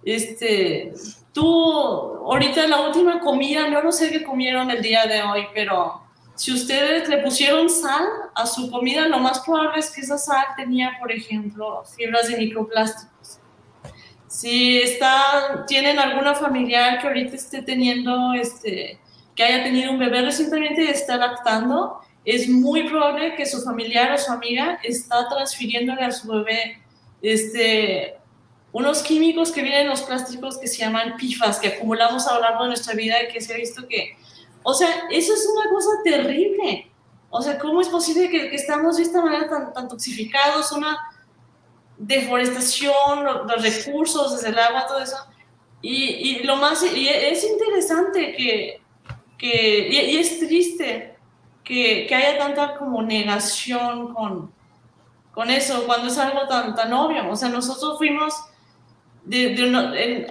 Este, 0.04 0.92
tú, 1.32 1.44
ahorita 1.52 2.66
la 2.66 2.80
última 2.80 3.20
comida, 3.20 3.68
yo 3.68 3.82
no 3.82 3.92
sé 3.92 4.10
qué 4.10 4.24
comieron 4.24 4.70
el 4.70 4.82
día 4.82 5.06
de 5.06 5.22
hoy, 5.22 5.46
pero 5.54 6.02
si 6.34 6.52
ustedes 6.52 7.08
le 7.08 7.18
pusieron 7.18 7.70
sal 7.70 8.04
a 8.34 8.46
su 8.46 8.70
comida, 8.70 9.06
lo 9.06 9.18
más 9.20 9.40
probable 9.40 9.78
es 9.78 9.90
que 9.90 10.00
esa 10.00 10.18
sal 10.18 10.44
tenía, 10.56 10.96
por 11.00 11.12
ejemplo, 11.12 11.84
fibras 11.96 12.28
de 12.28 12.36
microplásticos. 12.36 13.38
Si 14.26 14.78
está, 14.78 15.64
tienen 15.68 15.98
alguna 15.98 16.34
familiar 16.34 17.00
que 17.00 17.06
ahorita 17.06 17.36
esté 17.36 17.62
teniendo, 17.62 18.34
este, 18.34 18.98
que 19.34 19.42
haya 19.44 19.62
tenido 19.62 19.92
un 19.92 19.98
bebé 19.98 20.22
recientemente 20.22 20.84
y 20.84 20.88
está 20.88 21.16
lactando, 21.16 22.00
es 22.26 22.48
muy 22.48 22.88
probable 22.88 23.34
que 23.36 23.46
su 23.46 23.62
familiar 23.62 24.12
o 24.12 24.18
su 24.18 24.30
amiga 24.30 24.78
está 24.82 25.28
transfiriéndole 25.28 26.02
a 26.02 26.12
su 26.12 26.28
bebé 26.28 26.82
este, 27.22 28.16
unos 28.72 29.02
químicos 29.02 29.50
que 29.50 29.62
vienen 29.62 29.82
en 29.82 29.88
los 29.88 30.02
plásticos 30.02 30.58
que 30.58 30.66
se 30.66 30.78
llaman 30.78 31.16
PIFAS, 31.16 31.58
que 31.58 31.68
acumulamos 31.68 32.26
a 32.26 32.34
lo 32.34 32.40
largo 32.40 32.64
de 32.64 32.68
nuestra 32.68 32.94
vida 32.94 33.22
y 33.22 33.32
que 33.32 33.40
se 33.40 33.54
ha 33.54 33.56
visto 33.56 33.88
que 33.88 34.16
o 34.68 34.74
sea, 34.74 35.06
eso 35.12 35.32
es 35.32 35.48
una 35.54 35.70
cosa 35.70 35.90
terrible. 36.02 36.90
O 37.30 37.40
sea, 37.40 37.56
¿cómo 37.56 37.80
es 37.80 37.88
posible 37.88 38.28
que, 38.28 38.52
estamos 38.52 38.96
de 38.96 39.04
esta 39.04 39.22
manera 39.22 39.48
tan, 39.48 39.72
tan 39.72 39.86
toxificados? 39.86 40.72
Una 40.72 40.98
deforestación, 41.96 43.24
los, 43.24 43.62
recursos, 43.62 44.32
desde 44.32 44.48
el 44.48 44.58
agua, 44.58 44.88
todo 44.88 44.98
eso. 44.98 45.18
Y, 45.82 45.94
y 45.94 46.42
lo 46.42 46.56
más, 46.56 46.82
y 46.82 47.08
es 47.08 47.44
interesante 47.44 48.34
que, 48.34 48.80
que 49.38 49.88
y, 49.88 50.16
es 50.16 50.40
triste 50.40 51.15
que, 51.66 52.06
que, 52.06 52.14
haya 52.14 52.38
tanta 52.38 52.76
como 52.76 53.02
negación 53.02 54.14
con, 54.14 54.52
con 55.32 55.50
eso, 55.50 55.84
cuando 55.84 56.06
es 56.06 56.16
algo 56.16 56.46
tan, 56.46 56.76
tan 56.76 56.92
obvio. 56.92 57.28
O 57.28 57.34
sea, 57.34 57.48
nosotros 57.48 57.98
fuimos 57.98 58.32
de, 59.24 59.50
de 59.50 60.30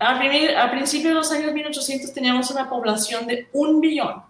a, 0.00 0.70
principios 0.72 1.10
de 1.10 1.14
los 1.14 1.30
años 1.30 1.52
1800 1.52 2.12
teníamos 2.12 2.50
una 2.50 2.68
población 2.68 3.28
de 3.28 3.48
un 3.52 3.80
billón 3.80 4.24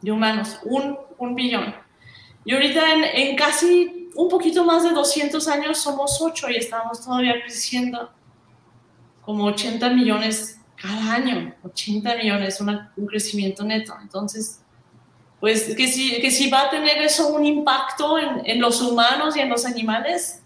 de 0.00 0.12
humanos, 0.12 0.60
un, 0.62 0.96
un 1.18 1.34
billón. 1.34 1.74
Y 2.44 2.54
ahorita 2.54 2.92
en, 2.92 3.04
en, 3.04 3.36
casi 3.36 4.08
un 4.14 4.28
poquito 4.28 4.64
más 4.64 4.84
de 4.84 4.90
200 4.90 5.46
años 5.48 5.78
somos 5.78 6.22
8 6.22 6.48
y 6.50 6.56
estamos 6.56 7.04
todavía 7.04 7.40
creciendo 7.42 8.10
como 9.22 9.46
80 9.46 9.90
millones 9.90 10.60
cada 10.76 11.14
año, 11.14 11.54
80 11.64 12.16
millones, 12.16 12.60
un 12.60 13.06
crecimiento 13.06 13.64
neto. 13.64 13.94
Entonces, 14.00 14.59
pues 15.40 15.74
que 15.74 15.88
si, 15.88 16.20
que 16.20 16.30
si 16.30 16.50
va 16.50 16.62
a 16.62 16.70
tener 16.70 16.98
eso 16.98 17.28
un 17.28 17.46
impacto 17.46 18.18
en, 18.18 18.42
en 18.44 18.60
los 18.60 18.80
humanos 18.82 19.36
y 19.36 19.40
en 19.40 19.48
los 19.48 19.64
animales, 19.64 20.42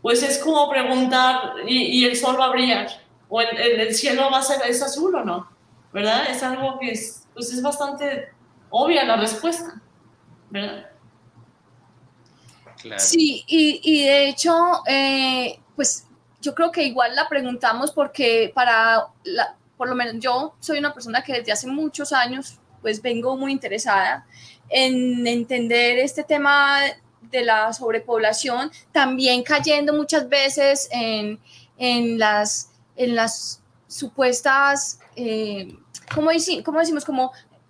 pues 0.00 0.22
es 0.22 0.38
como 0.38 0.68
preguntar, 0.70 1.54
¿y, 1.66 2.00
y 2.00 2.04
el 2.04 2.16
sol 2.16 2.36
va 2.40 2.46
a 2.46 2.50
brillar? 2.50 2.88
o 3.28 3.40
el, 3.40 3.94
cielo 3.94 4.30
va 4.30 4.38
a 4.38 4.42
ser 4.42 4.60
es 4.68 4.82
azul 4.82 5.14
o 5.14 5.24
no, 5.24 5.48
¿verdad? 5.92 6.30
Es 6.30 6.42
algo 6.42 6.78
que 6.78 6.92
es, 6.92 7.26
pues 7.34 7.52
es 7.52 7.62
bastante 7.62 8.32
obvia 8.70 9.04
la 9.04 9.16
respuesta, 9.16 9.80
¿verdad? 10.50 10.90
Sí, 12.96 13.44
y, 13.46 13.80
y 13.82 14.04
de 14.04 14.28
hecho, 14.28 14.54
eh, 14.86 15.60
pues 15.74 16.06
yo 16.40 16.54
creo 16.54 16.70
que 16.70 16.84
igual 16.84 17.14
la 17.14 17.28
preguntamos 17.28 17.90
porque 17.90 18.52
para, 18.54 19.08
la, 19.24 19.56
por 19.76 19.88
lo 19.88 19.94
menos 19.94 20.14
yo 20.20 20.54
soy 20.60 20.78
una 20.78 20.94
persona 20.94 21.22
que 21.22 21.34
desde 21.34 21.52
hace 21.52 21.66
muchos 21.66 22.12
años 22.12 22.58
pues 22.80 23.02
vengo 23.02 23.36
muy 23.36 23.52
interesada 23.52 24.26
en 24.68 25.26
entender 25.26 25.98
este 25.98 26.22
tema 26.22 26.80
de 27.22 27.42
la 27.42 27.72
sobrepoblación, 27.72 28.70
también 28.92 29.42
cayendo 29.42 29.92
muchas 29.92 30.28
veces 30.28 30.88
en, 30.90 31.38
en 31.78 32.18
las 32.18 32.70
en 32.98 33.14
las 33.14 33.62
supuestas, 33.86 34.98
eh, 35.16 35.74
¿cómo, 36.14 36.30
decimos? 36.30 37.04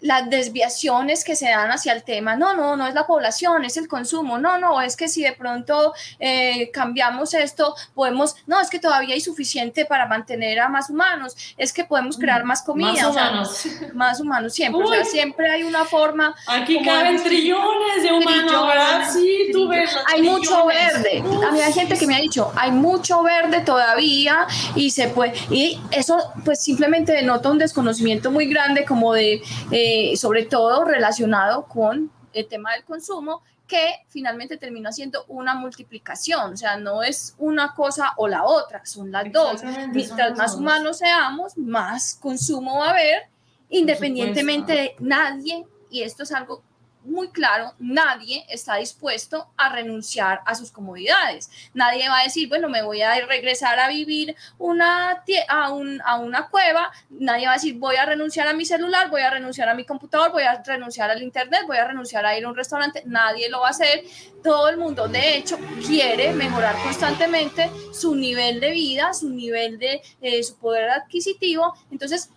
Las 0.00 0.30
desviaciones 0.30 1.24
que 1.24 1.34
se 1.34 1.48
dan 1.48 1.70
hacia 1.70 1.92
el 1.92 2.04
tema, 2.04 2.36
no, 2.36 2.54
no, 2.54 2.76
no 2.76 2.86
es 2.86 2.94
la 2.94 3.06
población, 3.06 3.64
es 3.64 3.76
el 3.76 3.88
consumo, 3.88 4.38
no, 4.38 4.58
no, 4.58 4.80
es 4.80 4.96
que 4.96 5.08
si 5.08 5.22
de 5.22 5.32
pronto 5.32 5.92
eh, 6.20 6.70
cambiamos 6.72 7.34
esto, 7.34 7.74
podemos, 7.94 8.36
no, 8.46 8.60
es 8.60 8.70
que 8.70 8.78
todavía 8.78 9.14
hay 9.14 9.20
suficiente 9.20 9.84
para 9.86 10.06
mantener 10.06 10.60
a 10.60 10.68
más 10.68 10.88
humanos, 10.90 11.36
es 11.56 11.72
que 11.72 11.84
podemos 11.84 12.16
crear 12.16 12.44
más 12.44 12.62
comida. 12.62 12.92
Más 12.92 13.04
humanos. 13.04 13.66
más 13.94 14.20
humanos 14.20 14.54
siempre, 14.54 14.82
o 14.82 14.86
sea, 14.86 15.04
siempre 15.04 15.50
hay 15.50 15.64
una 15.64 15.84
forma. 15.84 16.34
Aquí 16.46 16.80
caben 16.84 17.22
trillones 17.22 18.02
de 18.02 18.12
humanos, 18.12 18.66
¿verdad? 18.68 19.10
Sí, 19.12 19.48
tú 19.52 19.68
ves. 19.68 19.96
Hay 20.06 20.22
mucho 20.22 20.66
verde. 20.66 21.24
A 21.46 21.50
mí 21.50 21.60
hay 21.60 21.72
gente 21.72 21.98
que 21.98 22.06
me 22.06 22.14
ha 22.14 22.20
dicho, 22.20 22.52
hay 22.54 22.70
mucho 22.70 23.22
verde 23.22 23.60
todavía 23.62 24.46
y 24.76 24.90
se 24.90 25.08
puede, 25.08 25.32
y 25.50 25.80
eso 25.90 26.32
pues 26.44 26.60
simplemente 26.60 27.12
denota 27.12 27.50
un 27.50 27.58
desconocimiento 27.58 28.30
muy 28.30 28.46
grande 28.46 28.84
como 28.84 29.12
de... 29.12 29.42
Eh, 29.72 29.87
eh, 29.88 30.16
sobre 30.16 30.44
todo 30.44 30.84
relacionado 30.84 31.64
con 31.64 32.10
el 32.34 32.46
tema 32.46 32.74
del 32.74 32.84
consumo, 32.84 33.42
que 33.66 34.04
finalmente 34.08 34.56
termina 34.56 34.92
siendo 34.92 35.24
una 35.28 35.54
multiplicación, 35.54 36.52
o 36.52 36.56
sea, 36.56 36.76
no 36.76 37.02
es 37.02 37.34
una 37.38 37.74
cosa 37.74 38.12
o 38.16 38.28
la 38.28 38.44
otra, 38.44 38.84
son 38.84 39.10
las 39.10 39.30
dos. 39.32 39.62
Mientras 39.92 40.36
más 40.36 40.54
humanos 40.54 40.98
seamos, 40.98 41.56
más 41.56 42.18
consumo 42.20 42.78
va 42.78 42.88
a 42.88 42.90
haber, 42.90 43.22
independientemente 43.70 44.72
de 44.72 44.96
nadie, 44.98 45.66
y 45.90 46.02
esto 46.02 46.22
es 46.22 46.32
algo 46.32 46.62
muy 47.08 47.30
claro, 47.30 47.74
nadie 47.78 48.44
está 48.48 48.76
dispuesto 48.76 49.48
a 49.56 49.70
renunciar 49.70 50.40
a 50.46 50.54
sus 50.54 50.70
comodidades. 50.70 51.50
Nadie 51.74 52.08
va 52.08 52.20
a 52.20 52.24
decir, 52.24 52.48
bueno, 52.48 52.68
me 52.68 52.82
voy 52.82 53.02
a 53.02 53.26
regresar 53.26 53.78
a 53.78 53.88
vivir 53.88 54.36
una, 54.58 55.24
a, 55.48 55.72
un, 55.72 56.00
a 56.04 56.18
una 56.18 56.48
cueva. 56.48 56.92
Nadie 57.10 57.46
va 57.46 57.52
a 57.52 57.56
decir, 57.56 57.78
voy 57.78 57.96
a 57.96 58.04
renunciar 58.04 58.46
a 58.46 58.52
mi 58.52 58.64
celular, 58.64 59.10
voy 59.10 59.22
a 59.22 59.30
renunciar 59.30 59.68
a 59.68 59.74
mi 59.74 59.84
computador, 59.84 60.32
voy 60.32 60.44
a 60.44 60.62
renunciar 60.62 61.10
al 61.10 61.22
internet, 61.22 61.62
voy 61.66 61.78
a 61.78 61.86
renunciar 61.86 62.24
a 62.26 62.36
ir 62.36 62.44
a 62.44 62.48
un 62.48 62.56
restaurante. 62.56 63.02
Nadie 63.06 63.48
lo 63.48 63.60
va 63.60 63.68
a 63.68 63.70
hacer. 63.70 64.04
Todo 64.42 64.68
el 64.68 64.76
mundo, 64.76 65.08
de 65.08 65.36
hecho, 65.36 65.58
quiere 65.86 66.32
mejorar 66.32 66.76
constantemente 66.82 67.70
su 67.92 68.14
nivel 68.14 68.60
de 68.60 68.70
vida, 68.70 69.12
su 69.12 69.30
nivel 69.30 69.78
de 69.78 70.00
eh, 70.20 70.42
su 70.42 70.56
poder 70.58 70.90
adquisitivo. 70.90 71.74
Entonces, 71.90 72.30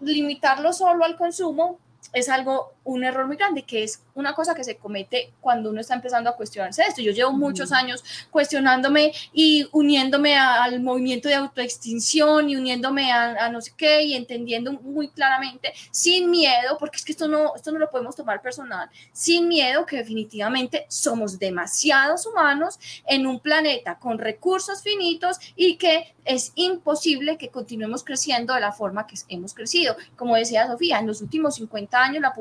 limitarlo 0.00 0.72
solo 0.72 1.04
al 1.04 1.16
consumo 1.16 1.78
es 2.12 2.28
algo, 2.28 2.72
un 2.84 3.04
error 3.04 3.26
muy 3.26 3.36
grande, 3.36 3.62
que 3.62 3.82
es 3.84 4.02
una 4.14 4.34
cosa 4.34 4.54
que 4.54 4.64
se 4.64 4.76
comete 4.76 5.32
cuando 5.40 5.70
uno 5.70 5.80
está 5.80 5.94
empezando 5.94 6.30
a 6.30 6.36
cuestionarse 6.36 6.82
esto. 6.82 7.02
Yo 7.02 7.12
llevo 7.12 7.32
muchos 7.32 7.72
años 7.72 8.04
cuestionándome 8.30 9.12
y 9.32 9.66
uniéndome 9.72 10.36
al 10.36 10.80
movimiento 10.80 11.28
de 11.28 11.34
autoextinción 11.34 12.50
y 12.50 12.56
uniéndome 12.56 13.12
a, 13.12 13.48
no 13.48 13.60
sé 13.60 13.72
qué 13.76 14.02
y 14.02 14.14
entendiendo 14.14 14.72
muy 14.72 15.08
claramente, 15.08 15.72
sin 15.90 16.30
miedo, 16.30 16.76
porque 16.78 16.96
es 16.96 17.04
que 17.04 17.12
esto 17.12 17.28
no, 17.28 17.54
esto 17.54 17.72
no 17.72 17.78
lo 17.78 17.90
podemos 17.90 18.16
tomar 18.16 18.42
personal, 18.42 18.88
sin 19.12 19.48
miedo 19.48 19.86
que 19.86 19.96
definitivamente 19.96 20.86
somos 20.88 21.38
demasiados 21.38 22.26
humanos 22.26 22.78
en 23.06 23.26
un 23.26 23.40
planeta 23.40 23.98
con 23.98 24.18
recursos 24.18 24.82
finitos 24.82 25.38
y 25.56 25.76
que 25.76 26.14
es 26.24 26.52
imposible 26.54 27.36
que 27.36 27.48
continuemos 27.48 28.04
creciendo 28.04 28.54
de 28.54 28.60
la 28.60 28.72
forma 28.72 29.06
que 29.06 29.16
hemos 29.28 29.54
crecido. 29.54 29.96
Como 30.16 30.36
decía 30.36 30.66
Sofía, 30.66 30.98
en 30.98 31.06
los 31.06 31.20
últimos 31.20 31.56
50 31.56 31.98
años 32.00 32.22
la 32.22 32.34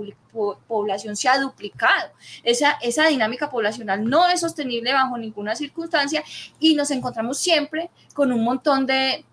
población 0.68 1.16
se 1.16 1.30
ha 1.30 1.40
duplicado. 1.40 1.61
Esa, 2.43 2.71
esa 2.82 3.08
dinámica 3.08 3.50
poblacional 3.50 4.04
no 4.04 4.28
es 4.28 4.41
sostenible 4.41 4.93
bajo 4.93 5.17
ninguna 5.17 5.56
circunstancia 5.56 6.24
y 6.60 6.76
nos 6.76 6.91
encontramos 6.91 7.39
siempre 7.39 7.89
con 8.13 8.32
un 8.32 8.43
montón 8.43 8.86
de 8.86 9.26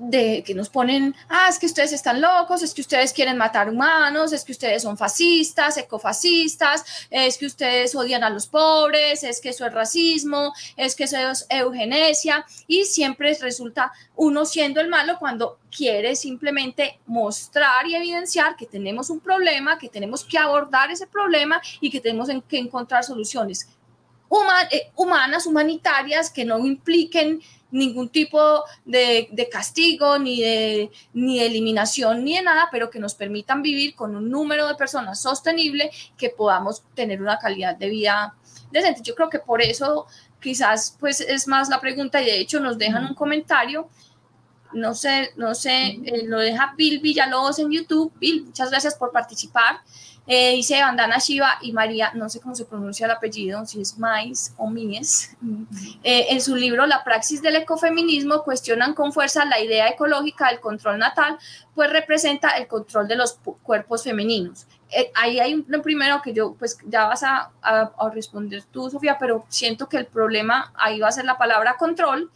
de 0.00 0.42
que 0.44 0.54
nos 0.54 0.68
ponen, 0.68 1.14
ah, 1.28 1.46
es 1.48 1.58
que 1.58 1.66
ustedes 1.66 1.92
están 1.92 2.20
locos, 2.20 2.62
es 2.62 2.72
que 2.72 2.80
ustedes 2.80 3.12
quieren 3.12 3.36
matar 3.36 3.68
humanos, 3.68 4.32
es 4.32 4.44
que 4.44 4.52
ustedes 4.52 4.82
son 4.82 4.96
fascistas, 4.96 5.76
ecofascistas, 5.76 6.84
es 7.10 7.36
que 7.36 7.46
ustedes 7.46 7.94
odian 7.94 8.22
a 8.22 8.30
los 8.30 8.46
pobres, 8.46 9.24
es 9.24 9.40
que 9.40 9.50
eso 9.50 9.66
es 9.66 9.72
racismo, 9.72 10.52
es 10.76 10.94
que 10.94 11.04
eso 11.04 11.16
es 11.16 11.46
eugenesia, 11.48 12.46
y 12.66 12.84
siempre 12.84 13.36
resulta 13.40 13.92
uno 14.16 14.44
siendo 14.44 14.80
el 14.80 14.88
malo 14.88 15.18
cuando 15.18 15.58
quiere 15.74 16.16
simplemente 16.16 17.00
mostrar 17.06 17.86
y 17.86 17.94
evidenciar 17.94 18.56
que 18.56 18.66
tenemos 18.66 19.10
un 19.10 19.20
problema, 19.20 19.78
que 19.78 19.88
tenemos 19.88 20.24
que 20.24 20.38
abordar 20.38 20.90
ese 20.90 21.06
problema 21.06 21.60
y 21.80 21.90
que 21.90 22.00
tenemos 22.00 22.28
que 22.48 22.58
encontrar 22.58 23.04
soluciones. 23.04 23.68
Eh, 24.70 24.90
humanas, 24.94 25.46
humanitarias, 25.46 26.30
que 26.30 26.44
no 26.44 26.58
impliquen 26.58 27.40
ningún 27.70 28.08
tipo 28.08 28.64
de, 28.84 29.48
castigo, 29.50 30.18
ni 30.18 30.40
de, 30.40 30.90
ni 31.12 31.38
de 31.38 31.46
eliminación, 31.46 32.24
ni 32.24 32.36
de 32.36 32.42
nada, 32.42 32.68
pero 32.70 32.90
que 32.90 32.98
nos 32.98 33.14
permitan 33.14 33.62
vivir 33.62 33.94
con 33.94 34.16
un 34.16 34.30
número 34.30 34.66
de 34.66 34.74
personas 34.74 35.20
sostenible, 35.20 35.90
que 36.16 36.30
podamos 36.30 36.82
tener 36.94 37.20
una 37.20 37.38
calidad 37.38 37.76
de 37.76 37.88
vida 37.88 38.34
decente. 38.70 39.02
Yo 39.02 39.14
creo 39.14 39.28
que 39.28 39.38
por 39.38 39.62
eso 39.62 40.06
quizás 40.40 40.96
pues 40.98 41.20
es 41.20 41.48
más 41.48 41.68
la 41.68 41.80
pregunta 41.80 42.20
y 42.22 42.26
de 42.26 42.40
hecho 42.40 42.60
nos 42.60 42.78
dejan 42.78 43.04
un 43.04 43.14
comentario. 43.14 43.88
No 44.72 44.94
sé, 44.94 45.30
no 45.36 45.54
sé, 45.54 45.98
eh, 46.04 46.24
lo 46.24 46.38
deja 46.38 46.74
Bill 46.76 47.00
Villalobos 47.00 47.58
en 47.58 47.70
YouTube. 47.70 48.12
Bill, 48.18 48.44
muchas 48.44 48.70
gracias 48.70 48.94
por 48.94 49.12
participar. 49.12 49.80
Eh, 50.30 50.52
dice 50.56 50.78
Bandana 50.82 51.16
Shiva 51.18 51.54
y 51.62 51.72
María, 51.72 52.12
no 52.14 52.28
sé 52.28 52.38
cómo 52.38 52.54
se 52.54 52.66
pronuncia 52.66 53.06
el 53.06 53.12
apellido, 53.12 53.64
si 53.64 53.80
es 53.80 53.98
Mais 53.98 54.52
o 54.58 54.68
Mies. 54.68 55.34
Eh, 56.04 56.26
en 56.28 56.42
su 56.42 56.54
libro 56.54 56.86
La 56.86 57.02
praxis 57.02 57.40
del 57.40 57.56
ecofeminismo 57.56 58.42
cuestionan 58.44 58.92
con 58.92 59.14
fuerza 59.14 59.46
la 59.46 59.58
idea 59.58 59.88
ecológica 59.88 60.48
del 60.50 60.60
control 60.60 60.98
natal, 60.98 61.38
pues 61.74 61.90
representa 61.90 62.50
el 62.58 62.66
control 62.66 63.08
de 63.08 63.16
los 63.16 63.40
cuerpos 63.62 64.04
femeninos. 64.04 64.66
Eh, 64.90 65.10
ahí 65.14 65.40
hay 65.40 65.54
un, 65.54 65.64
primero 65.82 66.20
que 66.20 66.34
yo, 66.34 66.54
pues 66.58 66.76
ya 66.86 67.06
vas 67.06 67.22
a, 67.22 67.50
a, 67.62 68.10
responder 68.12 68.64
tú, 68.70 68.90
Sofía, 68.90 69.16
pero 69.18 69.46
siento 69.48 69.88
que 69.88 69.96
el 69.96 70.06
problema 70.06 70.72
ahí 70.76 71.00
va 71.00 71.08
a 71.08 71.12
ser 71.12 71.24
la 71.24 71.38
palabra 71.38 71.76
control. 71.78 72.30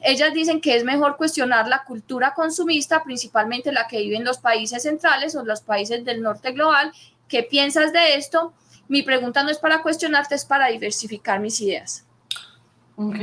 Ellas 0.00 0.34
dicen 0.34 0.60
que 0.60 0.76
es 0.76 0.84
mejor 0.84 1.16
cuestionar 1.16 1.66
la 1.68 1.84
cultura 1.84 2.34
consumista, 2.34 3.02
principalmente 3.04 3.72
la 3.72 3.86
que 3.86 3.98
vive 3.98 4.16
en 4.16 4.24
los 4.24 4.38
países 4.38 4.82
centrales 4.82 5.34
o 5.34 5.44
los 5.44 5.60
países 5.62 6.04
del 6.04 6.22
norte 6.22 6.52
global, 6.52 6.92
¿Qué 7.28 7.42
piensas 7.42 7.92
de 7.92 8.14
esto? 8.14 8.54
Mi 8.88 9.02
pregunta 9.02 9.42
no 9.42 9.50
es 9.50 9.58
para 9.58 9.82
cuestionarte, 9.82 10.34
es 10.34 10.44
para 10.44 10.68
diversificar 10.68 11.40
mis 11.40 11.60
ideas. 11.60 12.06
Ok. 12.96 13.18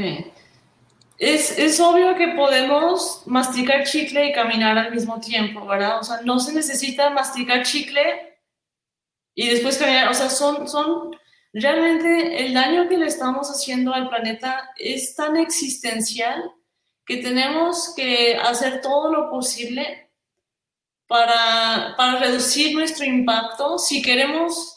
Es, 1.18 1.58
es, 1.58 1.80
obvio 1.80 2.16
que 2.16 2.30
podemos 2.30 3.24
masticar 3.26 3.86
chicle 3.86 4.30
y 4.30 4.34
caminar 4.34 4.78
al 4.78 4.92
mismo 4.92 5.20
tiempo, 5.20 5.66
¿verdad? 5.66 6.00
O 6.00 6.04
sea, 6.04 6.22
no 6.24 6.40
se 6.40 6.54
necesita 6.54 7.10
masticar 7.10 7.64
chicle 7.64 8.38
y 9.34 9.50
después 9.50 9.78
caminar. 9.78 10.10
O 10.10 10.14
sea, 10.14 10.30
son, 10.30 10.68
son 10.68 11.16
realmente 11.54 12.46
el 12.46 12.54
daño 12.54 12.90
que 12.90 12.98
le 12.98 13.08
estamos 13.08 13.50
haciendo 13.50 13.94
al 13.94 14.10
planeta 14.10 14.72
es 14.78 15.16
tan 15.16 15.38
existencial 15.38 16.52
que 17.06 17.18
tenemos 17.18 17.94
que 17.96 18.36
hacer 18.36 18.82
todo 18.82 19.12
lo 19.12 19.30
posible 19.30 20.05
para, 21.08 21.94
para 21.98 22.20
reducir 22.20 22.76
nuestro 22.76 23.06
impacto 23.06 23.78
si 23.78 24.02
queremos 24.02 24.76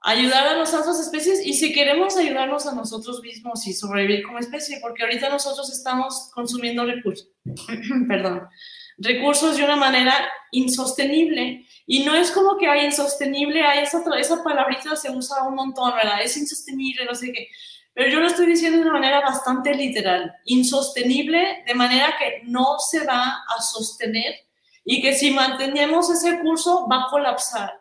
ayudar 0.00 0.46
a 0.48 0.56
las 0.56 0.72
otras 0.74 0.98
especies 1.00 1.44
y 1.44 1.54
si 1.54 1.72
queremos 1.72 2.16
ayudarnos 2.16 2.66
a 2.66 2.74
nosotros 2.74 3.20
mismos 3.20 3.66
y 3.66 3.72
sobrevivir 3.72 4.22
como 4.24 4.38
especie, 4.38 4.78
porque 4.80 5.02
ahorita 5.02 5.28
nosotros 5.28 5.70
estamos 5.72 6.30
consumiendo 6.34 6.84
recursos, 6.84 7.28
perdón, 8.08 8.48
recursos 8.96 9.56
de 9.56 9.64
una 9.64 9.76
manera 9.76 10.14
insostenible 10.52 11.66
y 11.86 12.04
no 12.04 12.14
es 12.14 12.30
como 12.30 12.56
que 12.56 12.68
hay 12.68 12.86
insostenible, 12.86 13.62
hay 13.62 13.84
esa, 13.84 14.02
esa 14.18 14.42
palabrita 14.42 14.96
se 14.96 15.10
usa 15.10 15.46
un 15.46 15.54
montón, 15.54 15.92
¿verdad? 15.94 16.22
Es 16.22 16.36
insostenible, 16.36 17.04
no 17.04 17.14
sé 17.14 17.32
qué, 17.32 17.48
pero 17.92 18.10
yo 18.10 18.20
lo 18.20 18.28
estoy 18.28 18.46
diciendo 18.46 18.78
de 18.78 18.84
una 18.84 18.92
manera 18.92 19.20
bastante 19.20 19.74
literal, 19.74 20.32
insostenible 20.44 21.64
de 21.66 21.74
manera 21.74 22.14
que 22.18 22.42
no 22.44 22.78
se 22.78 23.04
va 23.04 23.44
a 23.48 23.60
sostener 23.60 24.47
y 24.90 25.02
que 25.02 25.12
si 25.12 25.30
mantenemos 25.30 26.08
ese 26.08 26.40
curso 26.40 26.88
va 26.90 27.02
a 27.02 27.10
colapsar. 27.10 27.78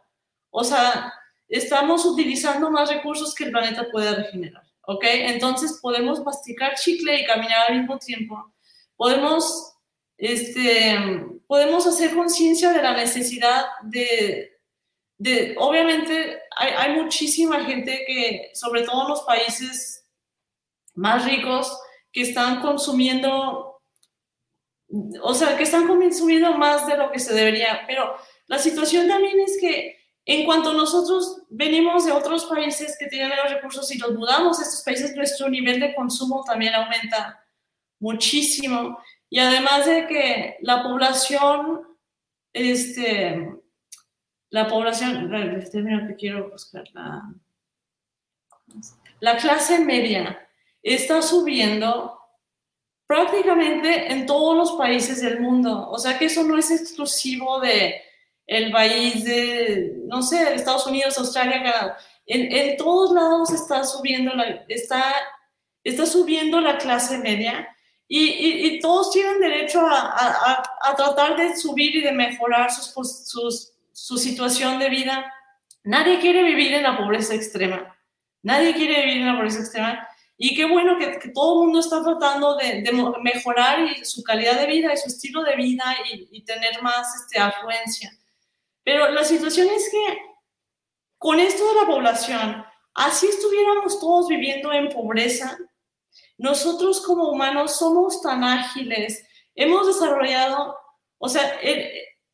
O 0.49 0.61
sea, 0.61 1.13
estamos 1.47 2.03
utilizando 2.03 2.69
más 2.69 2.89
recursos 2.89 3.33
que 3.33 3.45
el 3.45 3.51
planeta 3.51 3.87
puede 3.89 4.13
regenerar, 4.13 4.63
¿ok? 4.81 5.05
Entonces 5.05 5.79
podemos 5.81 6.21
masticar 6.25 6.75
chicle 6.75 7.21
y 7.21 7.25
caminar 7.25 7.69
al 7.69 7.79
mismo 7.79 7.97
tiempo. 7.97 8.53
Podemos, 8.97 9.73
este, 10.17 10.97
podemos 11.47 11.87
hacer 11.87 12.13
conciencia 12.13 12.73
de 12.73 12.83
la 12.83 12.91
necesidad 12.91 13.67
de, 13.83 14.59
de 15.17 15.55
obviamente, 15.59 16.41
hay, 16.57 16.71
hay 16.75 17.01
muchísima 17.01 17.63
gente 17.63 18.03
que, 18.05 18.51
sobre 18.53 18.81
todo 18.81 19.03
en 19.03 19.09
los 19.11 19.21
países 19.21 20.05
más 20.93 21.23
ricos, 21.23 21.79
que 22.11 22.23
están 22.23 22.59
consumiendo 22.59 23.66
o 25.21 25.33
sea, 25.33 25.57
que 25.57 25.63
están 25.63 25.87
consumiendo 25.87 26.53
más 26.57 26.87
de 26.87 26.97
lo 26.97 27.11
que 27.11 27.19
se 27.19 27.33
debería, 27.33 27.81
pero 27.87 28.15
la 28.47 28.57
situación 28.57 29.07
también 29.07 29.39
es 29.39 29.57
que 29.59 29.97
en 30.25 30.45
cuanto 30.45 30.73
nosotros 30.73 31.43
venimos 31.49 32.05
de 32.05 32.11
otros 32.11 32.45
países 32.45 32.97
que 32.99 33.07
tienen 33.07 33.29
menos 33.29 33.49
recursos 33.49 33.89
y 33.93 33.97
nos 33.97 34.13
mudamos 34.13 34.59
a 34.59 34.63
estos 34.63 34.83
países, 34.83 35.15
nuestro 35.15 35.49
nivel 35.49 35.79
de 35.79 35.95
consumo 35.95 36.43
también 36.45 36.75
aumenta 36.75 37.41
muchísimo. 37.99 38.99
Y 39.29 39.39
además 39.39 39.85
de 39.85 40.05
que 40.07 40.57
la 40.61 40.83
población, 40.83 41.81
este, 42.51 43.53
la 44.49 44.67
población, 44.67 45.33
el 45.33 45.69
término 45.69 46.07
que 46.07 46.15
quiero 46.15 46.49
buscar, 46.49 46.83
la, 46.93 47.23
la 49.21 49.37
clase 49.37 49.79
media 49.79 50.45
está 50.83 51.21
subiendo 51.21 52.16
prácticamente 53.07 54.11
en 54.11 54.25
todos 54.25 54.55
los 54.55 54.71
países 54.73 55.21
del 55.21 55.39
mundo. 55.39 55.89
O 55.89 55.97
sea 55.97 56.19
que 56.19 56.25
eso 56.25 56.43
no 56.43 56.57
es 56.57 56.69
exclusivo 56.69 57.59
de 57.61 58.01
el 58.45 58.71
país 58.71 59.23
de, 59.25 59.95
no 60.05 60.21
sé, 60.21 60.53
Estados 60.53 60.87
Unidos, 60.87 61.17
Australia, 61.17 61.63
Canadá. 61.63 61.97
En, 62.25 62.75
todos 62.77 63.13
lados 63.13 63.51
está 63.51 63.83
subiendo 63.85 64.33
la, 64.33 64.65
está, 64.67 65.13
está 65.83 66.05
subiendo 66.05 66.59
la 66.59 66.77
clase 66.77 67.17
media 67.19 67.73
y, 68.07 68.67
y, 68.67 68.79
todos 68.79 69.11
tienen 69.11 69.39
derecho 69.39 69.81
a, 69.85 69.99
a, 69.99 70.63
a, 70.81 70.95
tratar 70.95 71.37
de 71.37 71.55
subir 71.57 71.95
y 71.95 72.01
de 72.01 72.11
mejorar 72.11 72.71
sus, 72.71 72.93
sus, 73.27 73.73
su 73.91 74.17
situación 74.17 74.79
de 74.79 74.89
vida. 74.89 75.33
Nadie 75.83 76.19
quiere 76.19 76.43
vivir 76.43 76.73
en 76.73 76.83
la 76.83 76.97
pobreza 76.97 77.33
extrema. 77.33 77.97
Nadie 78.43 78.73
quiere 78.73 79.01
vivir 79.05 79.17
en 79.17 79.27
la 79.27 79.35
pobreza 79.35 79.59
extrema. 79.59 80.07
Y 80.39 80.55
qué 80.55 80.65
bueno 80.65 80.97
que, 80.99 81.31
todo 81.33 81.53
el 81.53 81.65
mundo 81.65 81.79
está 81.79 82.03
tratando 82.03 82.55
de, 82.57 82.83
mejorar 83.23 84.05
su 84.05 84.23
calidad 84.23 84.59
de 84.59 84.67
vida 84.67 84.93
y 84.93 84.97
su 84.97 85.07
estilo 85.07 85.43
de 85.43 85.55
vida 85.55 85.83
y, 86.31 86.43
tener 86.43 86.81
más 86.83 87.07
este, 87.15 87.39
afluencia. 87.39 88.11
Pero 88.83 89.09
la 89.09 89.23
situación 89.23 89.67
es 89.69 89.89
que 89.89 90.17
con 91.17 91.39
esto 91.39 91.67
de 91.67 91.81
la 91.81 91.87
población, 91.87 92.63
así 92.93 93.25
estuviéramos 93.27 93.99
todos 93.99 94.27
viviendo 94.27 94.71
en 94.71 94.89
pobreza, 94.89 95.57
nosotros 96.37 97.01
como 97.01 97.31
humanos 97.31 97.77
somos 97.77 98.21
tan 98.21 98.43
ágiles, 98.43 99.25
hemos 99.55 99.87
desarrollado, 99.87 100.77
o 101.17 101.27
sea, 101.27 101.59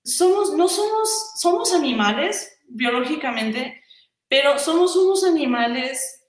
somos, 0.03 0.53
no 0.53 0.67
somos, 0.67 1.31
somos 1.37 1.73
animales 1.73 2.53
biológicamente, 2.67 3.81
pero 4.27 4.59
somos 4.59 4.95
unos 4.97 5.23
animales 5.23 6.22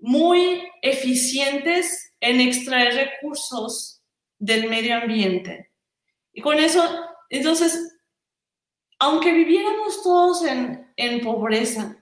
muy 0.00 0.62
eficientes 0.82 2.14
en 2.20 2.40
extraer 2.40 2.94
recursos 2.94 4.02
del 4.38 4.68
medio 4.68 4.96
ambiente. 4.96 5.70
Y 6.32 6.40
con 6.40 6.58
eso, 6.58 6.82
entonces, 7.28 7.98
aunque 8.98 9.32
viviéramos 9.32 10.02
todos 10.02 10.44
en, 10.44 10.92
en 10.96 11.20
pobreza, 11.20 11.96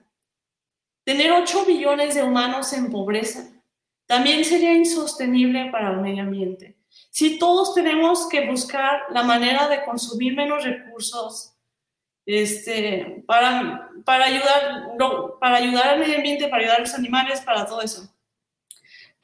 tener 1.03 1.31
8 1.31 1.65
billones 1.65 2.15
de 2.15 2.23
humanos 2.23 2.71
en 2.73 2.91
pobreza 2.91 3.49
también 4.05 4.43
sería 4.43 4.73
insostenible 4.73 5.69
para 5.71 5.91
el 5.91 6.01
medio 6.01 6.23
ambiente. 6.23 6.79
Si 7.11 7.37
todos 7.37 7.75
tenemos 7.75 8.27
que 8.27 8.47
buscar 8.49 9.03
la 9.11 9.23
manera 9.23 9.67
de 9.67 9.83
consumir 9.85 10.35
menos 10.35 10.63
recursos, 10.63 11.53
este, 12.31 13.23
para, 13.25 13.89
para, 14.05 14.25
ayudar, 14.25 14.89
para 15.39 15.55
ayudar 15.55 15.87
al 15.87 15.99
medio 15.99 16.17
ambiente, 16.17 16.47
para 16.47 16.61
ayudar 16.61 16.77
a 16.77 16.81
los 16.81 16.93
animales, 16.93 17.41
para 17.41 17.65
todo 17.65 17.81
eso. 17.81 18.07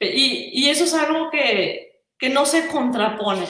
Y, 0.00 0.50
y 0.52 0.68
eso 0.68 0.84
es 0.84 0.92
algo 0.92 1.30
que, 1.30 2.02
que, 2.18 2.28
no 2.28 2.44
se 2.44 2.66
contrapone. 2.66 3.46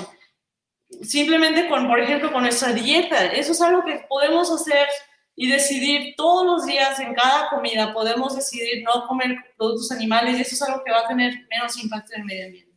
Simplemente 1.00 1.68
con, 1.68 1.88
por 1.88 1.98
ejemplo, 1.98 2.30
con 2.30 2.42
nuestra 2.42 2.74
dieta, 2.74 3.28
eso 3.32 3.52
es 3.52 3.62
algo 3.62 3.82
que 3.82 4.04
podemos 4.06 4.52
hacer 4.52 4.86
y 5.34 5.50
decidir 5.50 6.14
todos 6.16 6.44
los 6.44 6.66
días 6.66 7.00
en 7.00 7.14
cada 7.14 7.48
comida, 7.48 7.94
podemos 7.94 8.36
decidir 8.36 8.84
no 8.84 9.06
comer 9.06 9.36
productos 9.56 9.90
animales 9.90 10.36
y 10.36 10.42
eso 10.42 10.54
es 10.54 10.62
algo 10.62 10.84
que 10.84 10.92
va 10.92 11.00
a 11.00 11.08
tener 11.08 11.32
menos 11.50 11.82
impacto 11.82 12.12
en 12.12 12.20
el 12.20 12.26
medio 12.26 12.46
ambiente. 12.46 12.76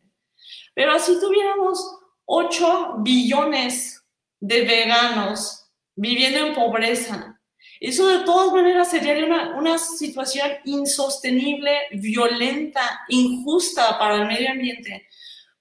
Pero 0.74 0.98
si 0.98 1.20
tuviéramos 1.20 2.00
8 2.24 2.96
billones 3.00 4.02
de 4.40 4.62
veganos 4.64 5.59
viviendo 6.00 6.48
en 6.48 6.56
pobreza. 6.56 7.40
Eso 7.80 8.08
de 8.08 8.26
todas 8.26 8.52
maneras 8.54 8.90
sería 8.90 9.24
una, 9.26 9.56
una 9.56 9.78
situación 9.78 10.50
insostenible, 10.66 11.72
violenta, 11.92 13.02
injusta 13.10 13.98
para 14.00 14.16
el 14.16 14.28
medio 14.28 14.52
ambiente. 14.52 15.08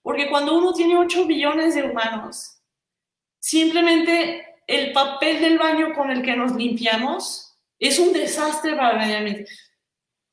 Porque 0.03 0.29
cuando 0.29 0.57
uno 0.57 0.73
tiene 0.73 0.97
8 0.97 1.27
billones 1.27 1.75
de 1.75 1.83
humanos, 1.83 2.61
simplemente 3.39 4.57
el 4.67 4.93
papel 4.93 5.41
del 5.41 5.59
baño 5.59 5.93
con 5.95 6.11
el 6.11 6.23
que 6.23 6.37
nos 6.37 6.55
limpiamos 6.55 7.57
es 7.79 7.99
un 7.99 8.13
desastre 8.13 8.75
para 8.75 8.93
el 8.93 8.99
medio 8.99 9.19
ambiente. 9.19 9.51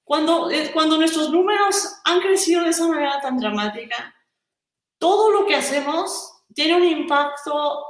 cuando, 0.03 0.51
eh, 0.51 0.71
cuando 0.71 0.97
nuestros 0.97 1.31
números 1.31 1.99
han 2.03 2.19
crecido 2.19 2.63
de 2.63 2.69
esa 2.69 2.87
manera 2.87 3.19
tan 3.21 3.37
dramática, 3.39 4.13
todo 4.99 5.31
lo 5.31 5.47
que 5.47 5.55
hacemos 5.55 6.43
tiene 6.53 6.75
un 6.75 6.83
impacto 6.83 7.85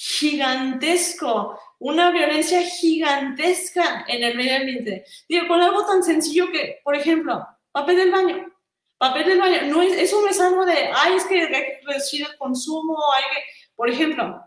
gigantesco, 0.00 1.60
una 1.78 2.10
violencia 2.10 2.62
gigantesca 2.62 4.06
en 4.08 4.22
el 4.24 4.34
medio 4.34 4.56
ambiente. 4.56 5.04
Digo, 5.28 5.46
con 5.46 5.60
algo 5.60 5.84
tan 5.84 6.02
sencillo 6.02 6.50
que, 6.50 6.80
por 6.82 6.96
ejemplo, 6.96 7.46
papel 7.70 7.96
del 7.96 8.10
baño. 8.10 8.50
Papel 8.96 9.26
del 9.26 9.38
baño, 9.38 9.62
no 9.66 9.82
es, 9.82 9.92
eso 9.92 10.22
no 10.22 10.28
es 10.28 10.40
algo 10.40 10.64
de, 10.64 10.90
ay, 10.94 11.16
es 11.16 11.24
que 11.26 11.42
hay 11.42 11.48
que 11.48 11.80
reducir 11.86 12.26
el 12.26 12.34
consumo, 12.38 12.96
hay 13.14 13.24
que, 13.24 13.42
por 13.76 13.90
ejemplo, 13.90 14.42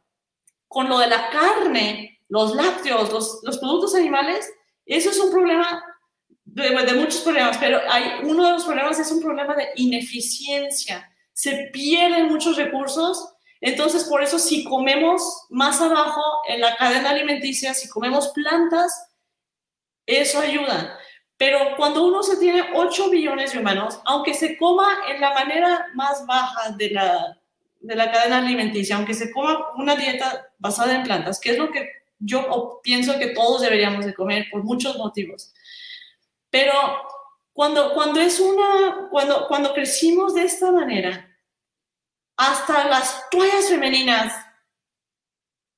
con 0.67 0.89
lo 0.89 0.97
de 0.97 1.07
la 1.07 1.29
carne, 1.29 2.19
los 2.29 2.55
lácteos, 2.55 3.11
los, 3.11 3.41
los 3.43 3.59
productos 3.59 3.93
animales, 3.93 4.51
eso 4.87 5.11
es 5.11 5.19
un 5.19 5.31
problema 5.31 5.83
de, 6.45 6.69
de, 6.69 6.93
muchos 6.93 7.21
problemas, 7.21 7.59
pero 7.59 7.79
hay, 7.91 8.21
uno 8.23 8.43
de 8.43 8.53
los 8.53 8.65
problemas 8.65 8.99
es 8.99 9.11
un 9.11 9.21
problema 9.21 9.55
de 9.55 9.69
ineficiencia. 9.75 11.11
Se 11.31 11.69
pierden 11.71 12.27
muchos 12.27 12.57
recursos 12.57 13.32
entonces, 13.65 14.03
por 14.03 14.21
eso 14.21 14.39
si 14.39 14.65
comemos 14.65 15.45
más 15.49 15.79
abajo 15.79 16.21
en 16.49 16.59
la 16.59 16.75
cadena 16.75 17.11
alimenticia, 17.11 17.73
si 17.73 17.87
comemos 17.87 18.27
plantas, 18.33 19.07
eso 20.05 20.41
ayuda. 20.41 20.99
Pero 21.37 21.77
cuando 21.77 22.05
uno 22.05 22.23
se 22.23 22.35
tiene 22.35 22.71
8 22.75 23.09
billones 23.09 23.53
de 23.53 23.59
humanos, 23.59 24.01
aunque 24.03 24.33
se 24.33 24.57
coma 24.57 24.97
en 25.07 25.21
la 25.21 25.33
manera 25.33 25.87
más 25.93 26.25
baja 26.25 26.71
de 26.71 26.89
la, 26.89 27.39
de 27.79 27.95
la 27.95 28.11
cadena 28.11 28.39
alimenticia, 28.39 28.97
aunque 28.97 29.13
se 29.13 29.31
coma 29.31 29.69
una 29.77 29.95
dieta 29.95 30.51
basada 30.57 30.95
en 30.95 31.03
plantas, 31.03 31.39
que 31.39 31.51
es 31.51 31.57
lo 31.57 31.71
que 31.71 31.89
yo 32.19 32.81
pienso 32.83 33.17
que 33.17 33.27
todos 33.27 33.61
deberíamos 33.61 34.05
de 34.05 34.13
comer 34.13 34.47
por 34.51 34.65
muchos 34.65 34.97
motivos. 34.97 35.53
Pero 36.49 36.73
cuando, 37.53 37.93
cuando, 37.93 38.19
es 38.19 38.41
una, 38.41 39.07
cuando, 39.09 39.47
cuando 39.47 39.73
crecimos 39.73 40.33
de 40.33 40.43
esta 40.43 40.69
manera, 40.69 41.32
hasta 42.47 42.87
las 42.87 43.29
toallas 43.29 43.69
femeninas 43.69 44.33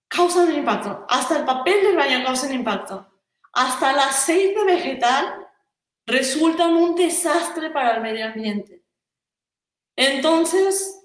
causan 0.07 0.53
impacto, 0.53 1.05
hasta 1.09 1.39
el 1.39 1.45
papel 1.45 1.83
del 1.83 1.95
baño 1.95 2.23
causa 2.23 2.51
impacto, 2.51 3.07
hasta 3.53 3.91
el 3.91 3.99
aceite 3.99 4.63
vegetal 4.63 5.47
resulta 6.05 6.67
un 6.67 6.95
desastre 6.95 7.69
para 7.69 7.95
el 7.95 8.01
medio 8.01 8.25
ambiente. 8.25 8.83
Entonces, 9.95 11.01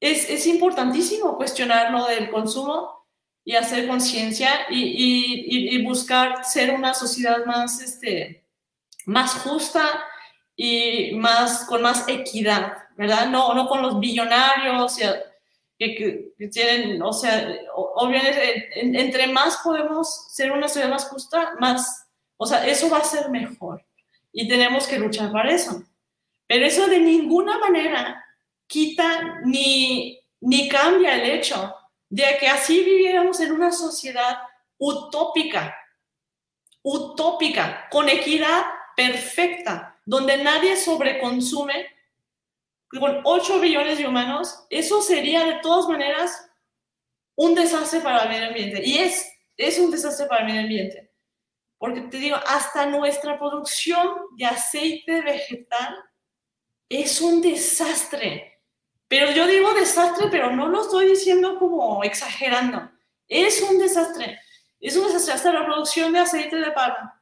es, 0.00 0.28
es 0.30 0.46
importantísimo 0.46 1.36
cuestionar 1.36 1.90
lo 1.90 2.06
del 2.06 2.30
consumo 2.30 3.06
y 3.44 3.56
hacer 3.56 3.88
conciencia 3.88 4.66
y, 4.70 4.80
y, 4.80 5.76
y, 5.76 5.84
buscar 5.84 6.44
ser 6.44 6.70
una 6.74 6.94
sociedad 6.94 7.44
más, 7.44 7.82
este, 7.82 8.46
más 9.06 9.34
justa 9.34 10.04
y 10.56 11.14
más, 11.16 11.66
con 11.66 11.82
más 11.82 12.08
equidad. 12.08 12.83
¿Verdad? 12.96 13.28
No, 13.28 13.54
no 13.54 13.68
con 13.68 13.82
los 13.82 13.98
billonarios 14.00 14.96
que, 15.78 16.32
tienen, 16.50 17.02
o 17.02 17.12
sea, 17.12 17.48
obviamente, 17.74 18.80
entre 18.80 19.26
más 19.26 19.58
podemos 19.62 20.26
ser 20.30 20.52
una 20.52 20.68
sociedad 20.68 20.88
más 20.88 21.08
justa, 21.08 21.54
más, 21.58 22.06
o 22.36 22.46
sea, 22.46 22.66
eso 22.66 22.88
va 22.88 22.98
a 22.98 23.04
ser 23.04 23.28
mejor 23.30 23.84
y 24.32 24.48
tenemos 24.48 24.86
que 24.86 24.98
luchar 24.98 25.32
para 25.32 25.52
eso. 25.52 25.82
Pero 26.46 26.66
eso 26.66 26.86
de 26.86 27.00
ninguna 27.00 27.58
manera 27.58 28.24
quita 28.66 29.40
ni, 29.44 30.20
ni 30.40 30.68
cambia 30.68 31.14
el 31.14 31.30
hecho 31.30 31.74
de 32.08 32.36
que 32.38 32.48
así 32.48 32.84
viviéramos 32.84 33.40
en 33.40 33.52
una 33.52 33.72
sociedad 33.72 34.38
utópica, 34.78 35.74
utópica, 36.82 37.88
con 37.90 38.08
equidad 38.08 38.64
perfecta, 38.96 39.98
donde 40.04 40.42
nadie 40.42 40.76
sobreconsume 40.76 41.93
con 42.98 43.20
8 43.24 43.60
billones 43.60 43.98
de 43.98 44.06
humanos, 44.06 44.66
eso 44.70 45.02
sería 45.02 45.44
de 45.44 45.60
todas 45.60 45.88
maneras 45.88 46.50
un 47.36 47.54
desastre 47.54 48.00
para 48.00 48.24
el 48.24 48.28
medio 48.28 48.48
ambiente. 48.48 48.82
Y 48.84 48.98
es, 48.98 49.30
es 49.56 49.78
un 49.78 49.90
desastre 49.90 50.26
para 50.26 50.42
el 50.42 50.46
medio 50.46 50.60
ambiente. 50.62 51.10
Porque 51.78 52.02
te 52.02 52.18
digo, 52.18 52.36
hasta 52.46 52.86
nuestra 52.86 53.38
producción 53.38 54.08
de 54.36 54.46
aceite 54.46 55.20
vegetal 55.22 55.96
es 56.88 57.20
un 57.20 57.40
desastre. 57.40 58.60
Pero 59.08 59.30
yo 59.32 59.46
digo 59.46 59.74
desastre, 59.74 60.28
pero 60.30 60.50
no 60.50 60.68
lo 60.68 60.82
estoy 60.82 61.08
diciendo 61.08 61.58
como 61.58 62.02
exagerando. 62.04 62.90
Es 63.28 63.60
un 63.62 63.78
desastre. 63.78 64.40
Es 64.80 64.96
un 64.96 65.06
desastre 65.06 65.34
hasta 65.34 65.52
la 65.52 65.64
producción 65.64 66.12
de 66.12 66.20
aceite 66.20 66.56
de 66.56 66.70
palma. 66.70 67.20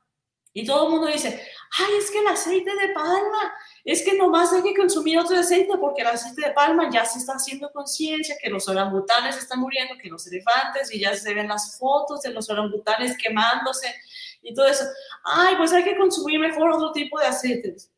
Y 0.53 0.67
todo 0.67 0.87
el 0.87 0.91
mundo 0.91 1.07
dice, 1.07 1.49
ay, 1.79 1.95
es 1.99 2.11
que 2.11 2.19
el 2.19 2.27
aceite 2.27 2.71
de 2.71 2.93
palma 2.93 3.55
es 3.85 4.03
que 4.03 4.17
nomás 4.17 4.53
hay 4.53 4.63
que 4.63 4.75
consumir 4.75 5.19
otro 5.19 5.39
aceite 5.39 5.77
porque 5.79 6.03
el 6.03 6.09
aceite 6.09 6.49
de 6.49 6.53
palma 6.53 6.91
ya 6.91 7.05
se 7.05 7.19
está 7.19 7.35
haciendo 7.35 7.71
conciencia 7.73 8.37
que 8.41 8.51
los 8.51 8.69
orangutanes 8.69 9.37
están 9.37 9.61
muriendo, 9.61 9.97
que 10.01 10.09
los 10.09 10.27
elefantes, 10.27 10.93
y 10.93 11.01
ya 11.01 11.15
se 11.15 11.33
ven 11.33 11.49
las 11.49 11.79
fotos 11.79 12.23
de 12.23 12.31
los 12.31 12.49
orangutanes 12.51 13.17
quemándose 13.17 13.95
y 14.43 14.55
todo 14.55 14.67
eso. 14.67 14.85
Ay, 15.25 15.57
pues 15.57 15.73
hay 15.73 15.85
que 15.85 15.97
consumir 15.97 16.39
mejor 16.39 16.71
otro 16.71 16.93
tipo 16.93 17.19
de 17.19 17.27
aceites. 17.27 17.91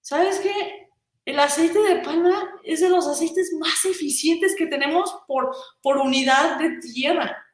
¿Sabes 0.00 0.38
qué? 0.40 0.88
El 1.24 1.38
aceite 1.38 1.78
de 1.78 1.96
palma 1.96 2.58
es 2.64 2.80
de 2.80 2.88
los 2.88 3.06
aceites 3.06 3.52
más 3.58 3.84
eficientes 3.84 4.56
que 4.56 4.66
tenemos 4.66 5.14
por, 5.26 5.54
por 5.80 5.98
unidad 5.98 6.58
de 6.58 6.80
tierra. 6.80 7.44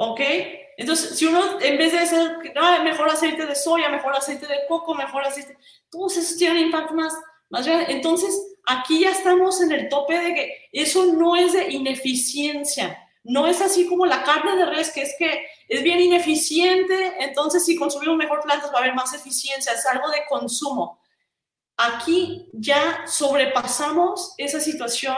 ¿Ok? 0.00 0.20
Entonces, 0.76 1.18
si 1.18 1.26
uno, 1.26 1.60
en 1.60 1.76
vez 1.76 1.90
de 1.90 1.98
hacer, 1.98 2.38
mejor 2.84 3.10
aceite 3.10 3.44
de 3.46 3.56
soya, 3.56 3.88
mejor 3.88 4.14
aceite 4.14 4.46
de 4.46 4.60
coco, 4.68 4.94
mejor 4.94 5.24
aceite, 5.24 5.58
todos 5.90 6.16
esos 6.16 6.36
tienen 6.36 6.66
impacto 6.66 6.94
más, 6.94 7.12
más 7.50 7.66
grande. 7.66 7.86
Entonces, 7.88 8.54
aquí 8.64 9.00
ya 9.00 9.10
estamos 9.10 9.60
en 9.60 9.72
el 9.72 9.88
tope 9.88 10.16
de 10.16 10.34
que 10.34 10.68
eso 10.72 11.06
no 11.06 11.34
es 11.34 11.52
de 11.52 11.72
ineficiencia, 11.72 12.96
no 13.24 13.48
es 13.48 13.60
así 13.60 13.88
como 13.88 14.06
la 14.06 14.22
carne 14.22 14.54
de 14.54 14.66
res, 14.66 14.92
que 14.92 15.02
es 15.02 15.16
que 15.18 15.46
es 15.66 15.82
bien 15.82 15.98
ineficiente, 15.98 17.14
entonces 17.18 17.64
si 17.64 17.74
consumimos 17.74 18.16
mejor 18.16 18.40
plantas 18.42 18.72
va 18.72 18.78
a 18.78 18.82
haber 18.82 18.94
más 18.94 19.12
eficiencia, 19.14 19.72
es 19.72 19.84
algo 19.84 20.08
de 20.10 20.24
consumo. 20.28 21.00
Aquí 21.76 22.48
ya 22.52 23.04
sobrepasamos 23.08 24.34
esa 24.38 24.60
situación 24.60 25.16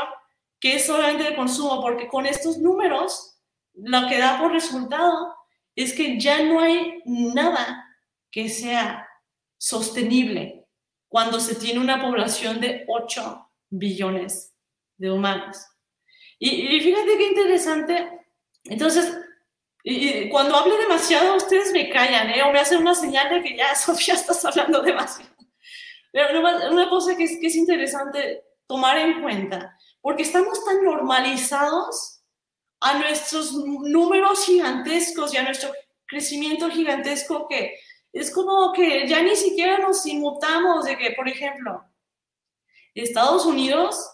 que 0.59 0.77
es 0.77 0.87
solamente 0.87 1.25
de 1.25 1.37
consumo, 1.37 1.83
porque 1.83 2.09
con 2.09 2.25
estos 2.25 2.57
números, 2.57 3.30
lo 3.83 4.09
que 4.09 4.19
da 4.19 4.39
por 4.39 4.53
resultado 4.53 5.35
es 5.75 5.93
que 5.93 6.19
ya 6.19 6.43
no 6.43 6.61
hay 6.61 7.03
nada 7.05 7.87
que 8.31 8.49
sea 8.49 9.09
sostenible 9.57 10.67
cuando 11.09 11.41
se 11.41 11.55
tiene 11.55 11.81
una 11.81 12.01
población 12.01 12.61
de 12.61 12.85
8 12.89 13.51
billones 13.71 14.55
de 14.97 15.11
humanos. 15.11 15.67
Y, 16.39 16.81
fíjate 16.81 17.19
qué 17.19 17.27
interesante. 17.27 18.21
Entonces, 18.65 19.19
cuando 20.31 20.57
hable 20.57 20.77
demasiado, 20.79 21.37
ustedes 21.37 21.73
me 21.73 21.91
callan, 21.91 22.31
¿eh? 22.31 22.43
O 22.43 22.53
me 22.53 22.61
hacen 22.61 22.79
una 22.79 22.95
señal 22.95 23.29
de 23.29 23.43
que 23.43 23.57
ya, 23.57 23.75
Sofía, 23.77 24.15
estás 24.15 24.45
hablando 24.45 24.81
demasiado. 24.83 25.31
Pero 26.13 26.41
una 26.71 26.89
cosa 26.89 27.17
que 27.17 27.25
es, 27.25 27.39
que 27.41 27.49
es 27.49 27.57
interesante 27.57 28.45
tomar 28.67 28.99
en 28.99 29.21
cuenta, 29.21 29.77
porque 30.01 30.23
estamos 30.23 30.65
tan 30.65 30.83
normalizados 30.85 32.20
a 32.81 32.99
nuestros 32.99 33.53
números 33.53 34.45
gigantescos 34.45 35.35
y 35.35 35.37
a 35.37 35.43
nuestro 35.43 35.71
crecimiento 36.07 36.71
gigantesco 36.71 37.47
que 37.49 37.79
es 38.13 38.31
como 38.33 38.73
que 38.73 39.07
ya 39.07 39.23
ni 39.23 39.37
siquiera 39.37 39.79
nos 39.79 40.05
inmutamos 40.07 40.85
de 40.85 40.99
que, 40.99 41.13
por 41.13 41.29
ejemplo, 41.29 41.85
Estados 42.95 43.47
Unidos 43.47 44.11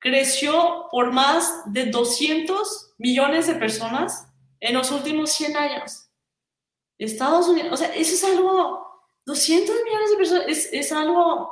creció 0.00 0.88
por 0.90 1.12
más 1.12 1.62
de 1.66 1.86
200 1.86 2.94
millones 2.98 3.46
de 3.46 3.54
personas 3.54 4.26
en 4.60 4.74
los 4.74 4.90
últimos 4.90 5.30
100 5.32 5.56
años. 5.56 6.08
Estados 6.98 7.48
Unidos, 7.48 7.72
o 7.72 7.76
sea, 7.76 7.94
eso 7.94 8.14
es 8.14 8.24
algo, 8.24 8.86
200 9.26 9.74
millones 9.84 10.10
de 10.10 10.16
personas, 10.16 10.44
es, 10.48 10.72
es 10.72 10.92
algo 10.92 11.50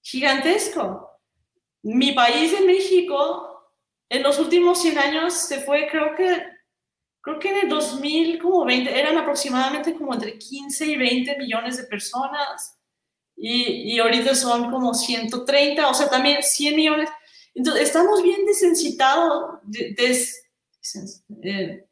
gigantesco. 0.00 1.10
Mi 1.82 2.12
país 2.12 2.52
de 2.52 2.64
México 2.64 3.51
en 4.12 4.22
los 4.22 4.38
últimos 4.38 4.82
100 4.82 4.98
años 4.98 5.32
se 5.32 5.60
fue, 5.60 5.88
creo 5.90 6.14
que, 6.14 6.44
creo 7.22 7.38
que 7.38 7.48
en 7.48 7.56
el 7.64 7.68
2000, 7.70 8.38
como 8.38 8.64
20, 8.66 9.00
eran 9.00 9.16
aproximadamente 9.16 9.94
como 9.94 10.12
entre 10.12 10.38
15 10.38 10.86
y 10.86 10.96
20 10.96 11.38
millones 11.38 11.78
de 11.78 11.84
personas. 11.84 12.78
Y, 13.34 13.94
y 13.94 13.98
ahorita 13.98 14.34
son 14.34 14.70
como 14.70 14.92
130, 14.92 15.88
o 15.88 15.94
sea, 15.94 16.10
también 16.10 16.42
100 16.42 16.76
millones. 16.76 17.08
Entonces, 17.54 17.84
estamos 17.84 18.22
bien 18.22 18.44
desensitados, 18.44 19.60
des, 19.62 20.44
eh, 21.42 21.86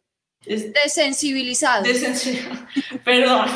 desensibilizados. 0.44 1.88
perdón, 3.04 3.48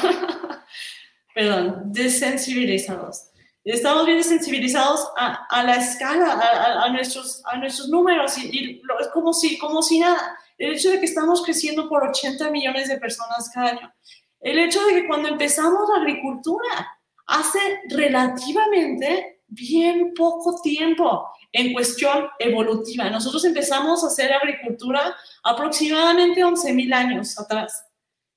perdón, 1.34 1.82
desensibilizados 1.92 3.28
estamos 3.72 4.06
bien 4.06 4.22
sensibilizados 4.22 5.08
a, 5.16 5.46
a 5.48 5.62
la 5.62 5.76
escala, 5.76 6.32
a, 6.32 6.84
a, 6.84 6.88
nuestros, 6.90 7.42
a 7.46 7.56
nuestros 7.56 7.88
números 7.88 8.36
y, 8.38 8.82
es 9.00 9.08
como 9.08 9.32
si, 9.32 9.58
como 9.58 9.82
si 9.82 9.98
nada. 9.98 10.38
El 10.58 10.74
hecho 10.74 10.90
de 10.90 11.00
que 11.00 11.06
estamos 11.06 11.42
creciendo 11.42 11.88
por 11.88 12.04
80 12.04 12.50
millones 12.50 12.88
de 12.88 12.98
personas 12.98 13.50
cada 13.52 13.70
año. 13.70 13.92
el 14.40 14.58
hecho 14.58 14.84
de 14.84 14.94
que 14.94 15.06
cuando 15.06 15.28
empezamos 15.28 15.88
la 15.88 16.02
agricultura, 16.02 16.98
hace 17.26 17.58
relativamente 17.88 19.40
bien 19.46 20.12
poco 20.14 20.60
tiempo 20.60 21.28
en 21.52 21.72
cuestión 21.72 22.26
evolutiva. 22.38 23.08
Nosotros 23.10 23.44
empezamos 23.44 24.02
a 24.02 24.08
hacer 24.08 24.32
agricultura 24.32 25.16
aproximadamente 25.42 26.44
11.000 26.44 26.94
años 26.94 27.38
atrás. 27.38 27.84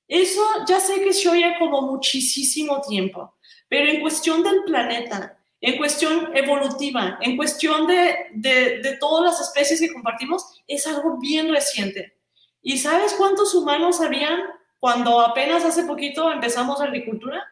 Eso 0.06 0.40
ya 0.66 0.80
sé 0.80 1.02
que 1.02 1.12
se 1.12 1.28
oye 1.28 1.54
como 1.58 1.82
muchísimo 1.82 2.80
tiempo, 2.80 3.34
pero 3.68 3.90
en 3.90 4.00
cuestión 4.00 4.42
del 4.42 4.64
planeta, 4.64 5.38
en 5.60 5.76
cuestión 5.76 6.36
evolutiva, 6.36 7.18
en 7.20 7.36
cuestión 7.36 7.86
de, 7.86 8.28
de, 8.32 8.96
todas 9.00 9.24
las 9.24 9.40
especies 9.40 9.80
que 9.80 9.92
compartimos, 9.92 10.62
es 10.66 10.86
algo 10.86 11.18
bien 11.18 11.48
reciente. 11.52 12.16
¿Y 12.62 12.78
sabes 12.78 13.14
cuántos 13.14 13.54
humanos 13.54 14.00
habían 14.00 14.40
cuando 14.78 15.20
apenas 15.20 15.64
hace 15.64 15.84
poquito 15.84 16.30
empezamos 16.30 16.78
la 16.78 16.86
agricultura? 16.86 17.44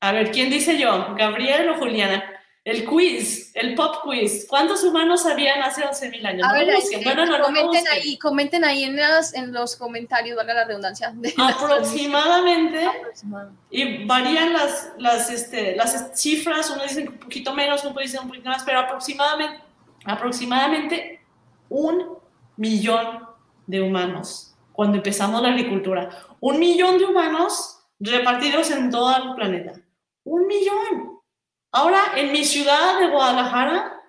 A 0.00 0.12
ver, 0.12 0.30
¿quién 0.30 0.50
dice 0.50 0.78
yo? 0.78 1.14
¿Gabriel 1.16 1.70
o 1.70 1.78
Juliana? 1.78 2.22
El 2.64 2.86
quiz, 2.86 3.54
el 3.54 3.74
pop 3.74 3.96
quiz. 4.02 4.46
¿Cuántos 4.48 4.82
humanos 4.84 5.26
habían 5.26 5.62
hace 5.62 5.82
11.000 5.82 6.26
años? 6.26 6.48
A 6.48 6.54
ver, 6.54 6.74
comenten, 7.42 7.84
ahí, 7.88 8.18
comenten 8.18 8.64
ahí 8.64 8.84
en, 8.84 8.98
en 9.34 9.52
los 9.52 9.76
comentarios, 9.76 10.34
valga 10.34 10.54
la 10.54 10.64
redundancia. 10.64 11.14
Aproximadamente, 11.36 12.88
y 13.70 14.06
varían 14.06 14.54
las, 14.54 14.92
las, 14.96 15.30
este, 15.30 15.76
las 15.76 16.18
cifras, 16.18 16.70
uno 16.70 16.84
dice 16.84 17.06
un 17.06 17.18
poquito 17.18 17.52
menos, 17.52 17.84
uno 17.84 18.00
dice 18.00 18.18
un 18.18 18.28
poquito 18.28 18.48
más, 18.48 18.64
pero 18.64 18.80
aproximadamente, 18.80 19.62
aproximadamente 20.06 21.20
un 21.68 22.16
millón 22.56 23.28
de 23.66 23.82
humanos 23.82 24.54
cuando 24.72 24.96
empezamos 24.96 25.42
la 25.42 25.50
agricultura. 25.50 26.08
Un 26.40 26.58
millón 26.58 26.98
de 26.98 27.04
humanos 27.04 27.80
repartidos 28.00 28.70
en 28.70 28.90
todo 28.90 29.14
el 29.16 29.34
planeta. 29.34 29.72
Un 30.24 30.46
millón. 30.46 31.13
Ahora, 31.74 32.12
en 32.14 32.30
mi 32.30 32.44
ciudad 32.44 33.00
de 33.00 33.08
Guadalajara, 33.08 34.00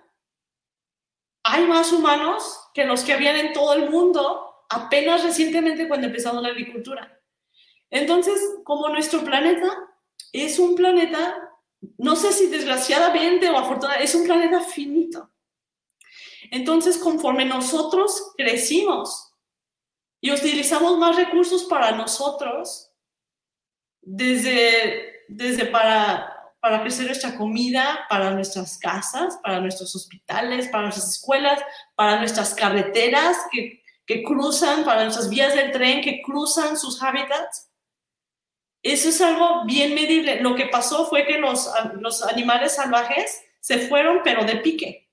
hay 1.42 1.66
más 1.66 1.90
humanos 1.90 2.60
que 2.72 2.84
los 2.84 3.02
que 3.02 3.12
habían 3.12 3.34
en 3.34 3.52
todo 3.52 3.74
el 3.74 3.90
mundo 3.90 4.64
apenas 4.68 5.24
recientemente 5.24 5.88
cuando 5.88 6.06
empezamos 6.06 6.44
la 6.44 6.50
agricultura. 6.50 7.20
Entonces, 7.90 8.40
como 8.62 8.88
nuestro 8.88 9.24
planeta 9.24 9.66
es 10.32 10.60
un 10.60 10.76
planeta, 10.76 11.50
no 11.98 12.14
sé 12.14 12.32
si 12.32 12.46
desgraciadamente 12.46 13.50
o 13.50 13.58
afortunadamente, 13.58 14.04
es 14.04 14.14
un 14.14 14.26
planeta 14.26 14.60
finito. 14.60 15.32
Entonces, 16.52 16.96
conforme 16.96 17.46
nosotros 17.46 18.32
crecimos 18.36 19.34
y 20.20 20.30
utilizamos 20.30 20.98
más 20.98 21.16
recursos 21.16 21.64
para 21.64 21.90
nosotros, 21.90 22.92
desde, 24.02 25.24
desde 25.26 25.66
para 25.66 26.35
para 26.66 26.80
crecer 26.80 27.06
nuestra 27.06 27.36
comida, 27.36 28.06
para 28.08 28.32
nuestras 28.32 28.76
casas, 28.76 29.38
para 29.40 29.60
nuestros 29.60 29.94
hospitales, 29.94 30.66
para 30.66 30.82
nuestras 30.82 31.10
escuelas, 31.10 31.62
para 31.94 32.18
nuestras 32.18 32.54
carreteras 32.54 33.36
que, 33.52 33.84
que 34.04 34.24
cruzan, 34.24 34.84
para 34.84 35.04
nuestras 35.04 35.30
vías 35.30 35.54
del 35.54 35.70
tren 35.70 36.00
que 36.00 36.20
cruzan 36.22 36.76
sus 36.76 37.00
hábitats. 37.00 37.70
Eso 38.82 39.10
es 39.10 39.20
algo 39.20 39.64
bien 39.64 39.94
medible. 39.94 40.40
Lo 40.40 40.56
que 40.56 40.66
pasó 40.66 41.06
fue 41.06 41.24
que 41.24 41.38
los, 41.38 41.70
los 42.00 42.24
animales 42.24 42.74
salvajes 42.74 43.44
se 43.60 43.86
fueron, 43.86 44.22
pero 44.24 44.44
de 44.44 44.56
pique. 44.56 45.08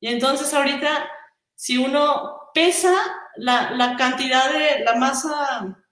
Y 0.00 0.08
entonces 0.08 0.54
ahorita, 0.54 1.06
si 1.54 1.76
uno 1.76 2.48
pesa 2.54 2.94
la, 3.36 3.72
la 3.72 3.96
cantidad 3.96 4.50
de 4.50 4.82
la 4.82 4.94
masa, 4.94 5.84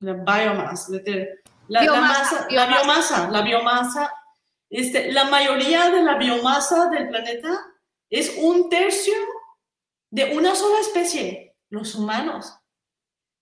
la 0.00 0.12
biomasa, 0.14 0.92
la, 1.68 1.82
biomasa, 1.82 2.46
la, 2.50 2.66
biomasa, 2.66 3.30
la 3.30 3.42
biomasa, 3.42 4.12
este, 4.70 5.12
la 5.12 5.24
mayoría 5.24 5.90
de 5.90 6.02
la 6.02 6.16
biomasa 6.16 6.88
del 6.90 7.08
planeta 7.08 7.66
es 8.10 8.34
un 8.38 8.68
tercio 8.68 9.14
de 10.10 10.36
una 10.36 10.54
sola 10.54 10.80
especie, 10.80 11.56
los 11.70 11.94
humanos. 11.94 12.54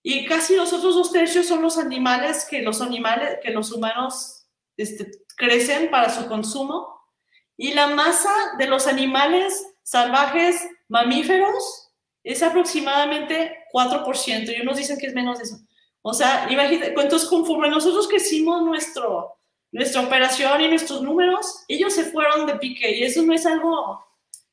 Y 0.03 0.25
casi 0.25 0.55
los 0.55 0.71
otros 0.73 0.95
dos 0.95 1.11
tercios 1.11 1.47
son 1.47 1.61
los 1.61 1.77
animales 1.77 2.45
que 2.49 2.61
los 2.61 2.81
animales, 2.81 3.39
que 3.41 3.51
los 3.51 3.71
humanos 3.71 4.47
este, 4.77 5.11
crecen 5.35 5.89
para 5.89 6.09
su 6.09 6.27
consumo. 6.27 6.97
Y 7.57 7.73
la 7.73 7.87
masa 7.87 8.31
de 8.57 8.67
los 8.67 8.87
animales 8.87 9.65
salvajes 9.83 10.67
mamíferos 10.87 11.91
es 12.23 12.43
aproximadamente 12.43 13.65
4%. 13.73 14.55
Y 14.55 14.61
unos 14.61 14.77
dicen 14.77 14.97
que 14.97 15.07
es 15.07 15.13
menos 15.13 15.39
de 15.39 15.45
eso. 15.45 15.57
O 16.09 16.13
sea, 16.13 16.47
imagínate, 16.49 16.93
entonces 16.97 17.27
conforme 17.27 17.69
nosotros 17.69 18.07
crecimos 18.07 18.61
nuestro, 18.63 19.37
nuestra 19.73 19.99
operación 19.99 20.61
y 20.61 20.69
nuestros 20.69 21.01
números, 21.01 21.65
ellos 21.67 21.93
se 21.93 22.05
fueron 22.05 22.45
de 22.47 22.55
pique 22.55 22.89
y 22.95 23.03
eso 23.03 23.23
no 23.23 23.33
es 23.33 23.45
algo 23.45 24.01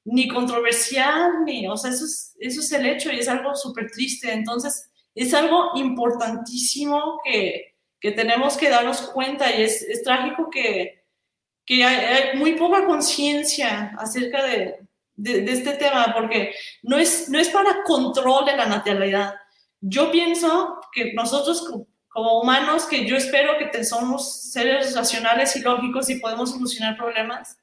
ni 0.05 0.27
controversial, 0.27 1.45
ni, 1.45 1.69
o 1.69 1.77
sea, 1.77 1.93
eso 1.93 2.07
es, 2.07 2.35
eso 2.41 2.61
es 2.61 2.73
el 2.73 2.87
hecho 2.87 3.13
y 3.13 3.21
es 3.21 3.29
algo 3.29 3.55
súper 3.55 3.89
triste. 3.89 4.33
Entonces, 4.33 4.91
es 5.15 5.33
algo 5.33 5.71
importantísimo 5.77 7.21
que, 7.23 7.77
que 8.01 8.11
tenemos 8.11 8.57
que 8.57 8.69
darnos 8.69 9.03
cuenta 9.13 9.55
y 9.55 9.63
es, 9.63 9.81
es 9.83 10.03
trágico 10.03 10.51
que, 10.51 11.05
que 11.65 11.85
hay, 11.85 12.37
muy 12.37 12.57
poca 12.57 12.85
conciencia 12.85 13.95
acerca 13.97 14.43
de, 14.43 14.89
de, 15.15 15.43
de, 15.43 15.53
este 15.53 15.75
tema, 15.75 16.13
porque 16.17 16.53
no 16.83 16.99
es, 16.99 17.29
no 17.29 17.39
es 17.39 17.49
para 17.49 17.85
control 17.85 18.45
de 18.45 18.57
la 18.57 18.67
natalidad, 18.67 19.35
yo 19.87 20.11
pienso 20.11 20.81
que 20.93 21.13
nosotros 21.13 21.69
como 22.09 22.41
humanos, 22.41 22.87
que 22.87 23.07
yo 23.07 23.17
espero 23.17 23.59
que 23.59 23.85
somos 23.85 24.51
seres 24.53 24.95
racionales 24.95 25.57
y 25.57 25.61
lógicos 25.61 26.09
y 26.09 26.21
podemos 26.21 26.53
solucionar 26.53 26.97
problemas, 26.97 27.59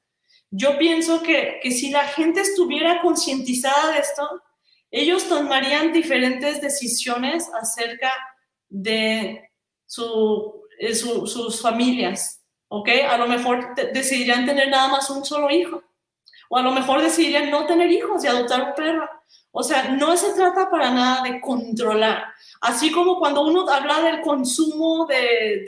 yo 0.51 0.77
pienso 0.77 1.23
que, 1.23 1.59
que 1.63 1.71
si 1.71 1.89
la 1.89 2.03
gente 2.03 2.41
estuviera 2.41 3.01
concientizada 3.01 3.93
de 3.93 3.99
esto, 3.99 4.29
ellos 4.91 5.27
tomarían 5.27 5.93
diferentes 5.93 6.61
decisiones 6.61 7.49
acerca 7.59 8.11
de 8.69 9.49
su, 9.87 10.61
eh, 10.79 10.93
sus 10.93 11.61
familias, 11.61 12.43
¿ok? 12.67 12.89
A 13.09 13.17
lo 13.17 13.27
mejor 13.27 13.73
decidirían 13.93 14.45
tener 14.45 14.69
nada 14.69 14.89
más 14.89 15.09
un 15.09 15.25
solo 15.25 15.49
hijo, 15.49 15.81
o 16.49 16.57
a 16.57 16.61
lo 16.61 16.71
mejor 16.71 17.01
decidirían 17.01 17.49
no 17.49 17.65
tener 17.65 17.89
hijos 17.89 18.23
y 18.23 18.27
adoptar 18.27 18.61
un 18.61 18.75
perro. 18.75 19.09
O 19.51 19.63
sea, 19.63 19.89
no 19.89 20.15
se 20.15 20.33
trata 20.33 20.69
para 20.69 20.91
nada 20.91 21.23
de 21.23 21.41
controlar. 21.41 22.23
Así 22.61 22.91
como 22.91 23.19
cuando 23.19 23.41
uno 23.45 23.69
habla 23.69 24.01
del 24.01 24.21
consumo, 24.21 25.05
de, 25.07 25.65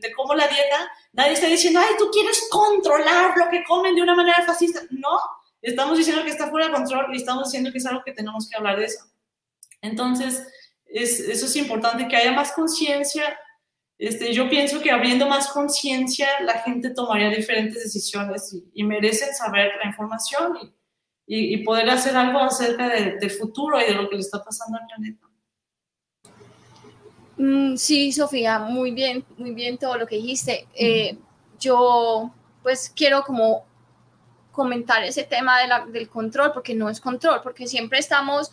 de, 0.00 0.12
cómo 0.12 0.34
la 0.34 0.46
dieta, 0.46 0.90
nadie 1.12 1.32
está 1.32 1.48
diciendo, 1.48 1.80
ay, 1.80 1.94
tú 1.98 2.08
quieres 2.12 2.48
controlar 2.50 3.36
lo 3.36 3.48
que 3.48 3.64
comen 3.64 3.96
de 3.96 4.02
una 4.02 4.14
manera 4.14 4.42
fascista. 4.44 4.80
No, 4.90 5.18
estamos 5.60 5.98
diciendo 5.98 6.22
que 6.22 6.30
está 6.30 6.48
fuera 6.48 6.68
de 6.68 6.72
control 6.72 7.12
y 7.12 7.16
estamos 7.16 7.44
diciendo 7.44 7.72
que 7.72 7.78
es 7.78 7.86
algo 7.86 8.02
que 8.04 8.12
tenemos 8.12 8.48
que 8.48 8.56
hablar 8.56 8.78
de 8.78 8.84
eso. 8.84 9.04
Entonces, 9.82 10.46
eso 10.86 11.46
es 11.46 11.56
importante, 11.56 12.06
que 12.06 12.16
haya 12.16 12.32
más 12.32 12.52
conciencia. 12.52 13.38
Este, 13.98 14.32
yo 14.32 14.48
pienso 14.48 14.80
que 14.80 14.90
abriendo 14.90 15.26
más 15.26 15.48
conciencia, 15.48 16.28
la 16.42 16.60
gente 16.60 16.90
tomaría 16.90 17.28
diferentes 17.28 17.82
decisiones 17.82 18.56
y, 18.72 18.84
merecen 18.84 19.34
saber 19.34 19.72
la 19.82 19.88
información 19.88 20.74
y, 21.32 21.58
poder 21.58 21.88
hacer 21.88 22.16
algo 22.16 22.40
acerca 22.40 22.88
del 22.88 23.30
futuro 23.30 23.80
y 23.80 23.84
de 23.84 23.94
lo 23.94 24.08
que 24.08 24.16
le 24.16 24.20
está 24.20 24.42
pasando 24.42 24.78
al 24.78 24.86
planeta. 24.86 25.28
Mm, 27.36 27.76
sí, 27.76 28.10
Sofía, 28.10 28.58
muy 28.58 28.90
bien, 28.90 29.24
muy 29.38 29.52
bien 29.52 29.78
todo 29.78 29.96
lo 29.96 30.06
que 30.08 30.16
dijiste. 30.16 30.66
Eh, 30.74 31.16
yo 31.60 32.32
pues 32.64 32.92
quiero 32.94 33.22
como 33.22 33.64
comentar 34.50 35.04
ese 35.04 35.22
tema 35.22 35.58
del 35.92 36.08
control, 36.08 36.52
porque 36.52 36.74
no 36.74 36.90
es 36.90 37.00
control, 37.00 37.40
porque 37.44 37.68
siempre 37.68 38.00
estamos 38.00 38.50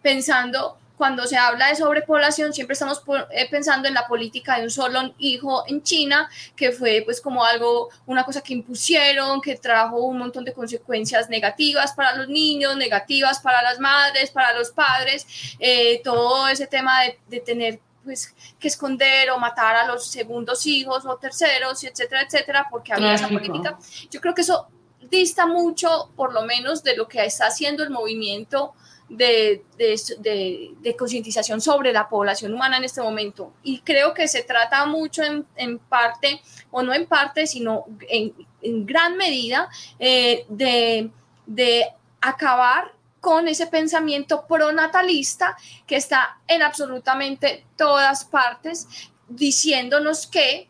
pensando 0.00 0.78
cuando 1.00 1.26
se 1.26 1.38
habla 1.38 1.68
de 1.68 1.76
sobrepoblación, 1.76 2.52
siempre 2.52 2.74
estamos 2.74 3.02
eh, 3.30 3.48
pensando 3.50 3.88
en 3.88 3.94
la 3.94 4.06
política 4.06 4.58
de 4.58 4.64
un 4.64 4.70
solo 4.70 5.14
hijo 5.16 5.64
en 5.66 5.82
China, 5.82 6.28
que 6.54 6.72
fue 6.72 7.00
pues 7.06 7.22
como 7.22 7.42
algo, 7.42 7.88
una 8.04 8.22
cosa 8.22 8.42
que 8.42 8.52
impusieron, 8.52 9.40
que 9.40 9.56
trajo 9.56 9.96
un 9.96 10.18
montón 10.18 10.44
de 10.44 10.52
consecuencias 10.52 11.30
negativas 11.30 11.94
para 11.94 12.14
los 12.16 12.28
niños, 12.28 12.76
negativas 12.76 13.40
para 13.40 13.62
las 13.62 13.80
madres, 13.80 14.30
para 14.30 14.52
los 14.52 14.72
padres, 14.72 15.26
eh, 15.58 16.02
todo 16.04 16.46
ese 16.48 16.66
tema 16.66 17.00
de, 17.04 17.18
de 17.28 17.40
tener 17.40 17.80
pues 18.04 18.34
que 18.58 18.68
esconder 18.68 19.30
o 19.30 19.38
matar 19.38 19.76
a 19.76 19.86
los 19.86 20.06
segundos 20.06 20.66
hijos 20.66 21.06
o 21.06 21.16
terceros, 21.16 21.82
etcétera, 21.82 22.24
etcétera, 22.24 22.66
porque 22.70 22.92
había 22.92 23.14
esa 23.14 23.28
política. 23.28 23.78
Yo 24.10 24.20
creo 24.20 24.34
que 24.34 24.42
eso 24.42 24.68
dista 25.10 25.46
mucho, 25.46 26.10
por 26.14 26.34
lo 26.34 26.42
menos, 26.42 26.82
de 26.82 26.94
lo 26.94 27.08
que 27.08 27.24
está 27.24 27.46
haciendo 27.46 27.82
el 27.82 27.88
movimiento 27.88 28.74
de, 29.10 29.64
de, 29.76 30.74
de, 30.80 30.96
concientización 30.96 31.60
sobre 31.60 31.92
la 31.92 32.08
población 32.08 32.54
humana 32.54 32.78
en 32.78 32.84
este 32.84 33.02
momento. 33.02 33.52
Y 33.62 33.80
creo 33.80 34.14
que 34.14 34.28
se 34.28 34.44
trata 34.44 34.86
mucho 34.86 35.22
en, 35.22 35.44
en 35.56 35.78
parte, 35.78 36.40
o 36.70 36.82
no 36.82 36.94
en 36.94 37.06
parte, 37.06 37.46
sino 37.46 37.84
en, 38.08 38.32
en 38.62 38.86
gran 38.86 39.16
medida, 39.16 39.68
eh, 39.98 40.46
de, 40.48 41.10
de 41.46 41.86
acabar 42.20 42.92
con 43.20 43.48
ese 43.48 43.66
pensamiento 43.66 44.46
pronatalista 44.46 45.56
que 45.86 45.96
está 45.96 46.38
en 46.46 46.62
absolutamente 46.62 47.66
todas 47.76 48.24
partes, 48.24 48.86
diciéndonos 49.28 50.26
que 50.26 50.69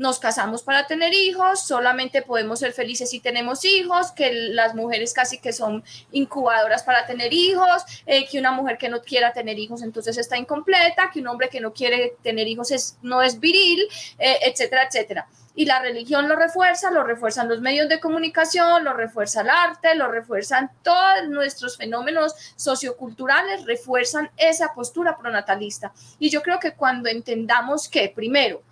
nos 0.00 0.18
casamos 0.18 0.62
para 0.62 0.86
tener 0.86 1.12
hijos, 1.12 1.60
solamente 1.62 2.22
podemos 2.22 2.60
ser 2.60 2.72
felices 2.72 3.10
si 3.10 3.20
tenemos 3.20 3.66
hijos, 3.66 4.12
que 4.12 4.32
las 4.32 4.74
mujeres 4.74 5.12
casi 5.12 5.36
que 5.36 5.52
son 5.52 5.84
incubadoras 6.10 6.82
para 6.84 7.04
tener 7.04 7.34
hijos, 7.34 7.84
eh, 8.06 8.26
que 8.26 8.38
una 8.38 8.50
mujer 8.50 8.78
que 8.78 8.88
no 8.88 9.02
quiera 9.02 9.34
tener 9.34 9.58
hijos 9.58 9.82
entonces 9.82 10.16
está 10.16 10.38
incompleta, 10.38 11.10
que 11.12 11.20
un 11.20 11.28
hombre 11.28 11.50
que 11.50 11.60
no 11.60 11.74
quiere 11.74 12.16
tener 12.22 12.48
hijos 12.48 12.70
es, 12.70 12.96
no 13.02 13.20
es 13.20 13.38
viril, 13.40 13.86
eh, 14.18 14.38
etcétera, 14.40 14.84
etcétera. 14.84 15.28
Y 15.54 15.66
la 15.66 15.80
religión 15.80 16.30
lo 16.30 16.36
refuerza, 16.36 16.90
lo 16.90 17.04
refuerzan 17.04 17.50
los 17.50 17.60
medios 17.60 17.90
de 17.90 18.00
comunicación, 18.00 18.84
lo 18.84 18.94
refuerza 18.94 19.42
el 19.42 19.50
arte, 19.50 19.94
lo 19.96 20.10
refuerzan 20.10 20.70
todos 20.82 21.28
nuestros 21.28 21.76
fenómenos 21.76 22.34
socioculturales, 22.56 23.66
refuerzan 23.66 24.30
esa 24.38 24.72
postura 24.72 25.18
pronatalista. 25.18 25.92
Y 26.18 26.30
yo 26.30 26.40
creo 26.40 26.58
que 26.58 26.72
cuando 26.72 27.10
entendamos 27.10 27.86
que, 27.86 28.08
primero, 28.08 28.62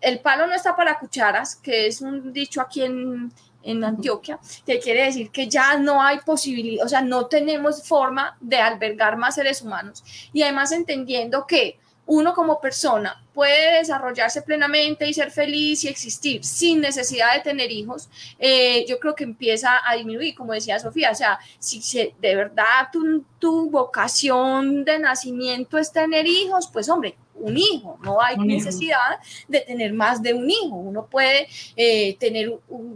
el 0.00 0.20
palo 0.20 0.46
no 0.46 0.54
está 0.54 0.76
para 0.76 0.98
cucharas, 0.98 1.56
que 1.56 1.86
es 1.86 2.00
un 2.00 2.32
dicho 2.32 2.60
aquí 2.60 2.82
en, 2.82 3.32
en 3.62 3.84
Antioquia, 3.84 4.38
que 4.64 4.78
quiere 4.78 5.04
decir 5.04 5.30
que 5.30 5.48
ya 5.48 5.78
no 5.78 6.02
hay 6.02 6.18
posibilidad, 6.20 6.84
o 6.84 6.88
sea, 6.88 7.02
no 7.02 7.26
tenemos 7.26 7.86
forma 7.86 8.36
de 8.40 8.56
albergar 8.56 9.16
más 9.16 9.34
seres 9.34 9.62
humanos. 9.62 10.02
Y 10.32 10.42
además 10.42 10.72
entendiendo 10.72 11.46
que 11.46 11.78
uno 12.06 12.34
como 12.34 12.60
persona 12.60 13.22
puede 13.32 13.78
desarrollarse 13.78 14.42
plenamente 14.42 15.06
y 15.06 15.14
ser 15.14 15.30
feliz 15.30 15.84
y 15.84 15.88
existir 15.88 16.44
sin 16.44 16.80
necesidad 16.80 17.34
de 17.34 17.40
tener 17.40 17.70
hijos, 17.70 18.08
eh, 18.38 18.84
yo 18.88 18.98
creo 18.98 19.14
que 19.14 19.22
empieza 19.22 19.78
a 19.88 19.94
disminuir, 19.94 20.34
como 20.34 20.52
decía 20.52 20.80
Sofía, 20.80 21.12
o 21.12 21.14
sea, 21.14 21.38
si 21.60 21.80
de 22.20 22.34
verdad 22.34 22.88
tu, 22.92 23.24
tu 23.38 23.70
vocación 23.70 24.84
de 24.84 24.98
nacimiento 24.98 25.78
es 25.78 25.92
tener 25.92 26.26
hijos, 26.26 26.68
pues 26.72 26.88
hombre, 26.88 27.16
un 27.34 27.56
hijo, 27.56 27.98
no 28.02 28.20
hay 28.20 28.36
necesidad 28.36 29.18
de 29.48 29.60
tener 29.60 29.92
más 29.92 30.22
de 30.22 30.34
un 30.34 30.48
hijo. 30.50 30.76
Uno 30.76 31.06
puede 31.06 31.48
eh, 31.76 32.16
tener, 32.18 32.52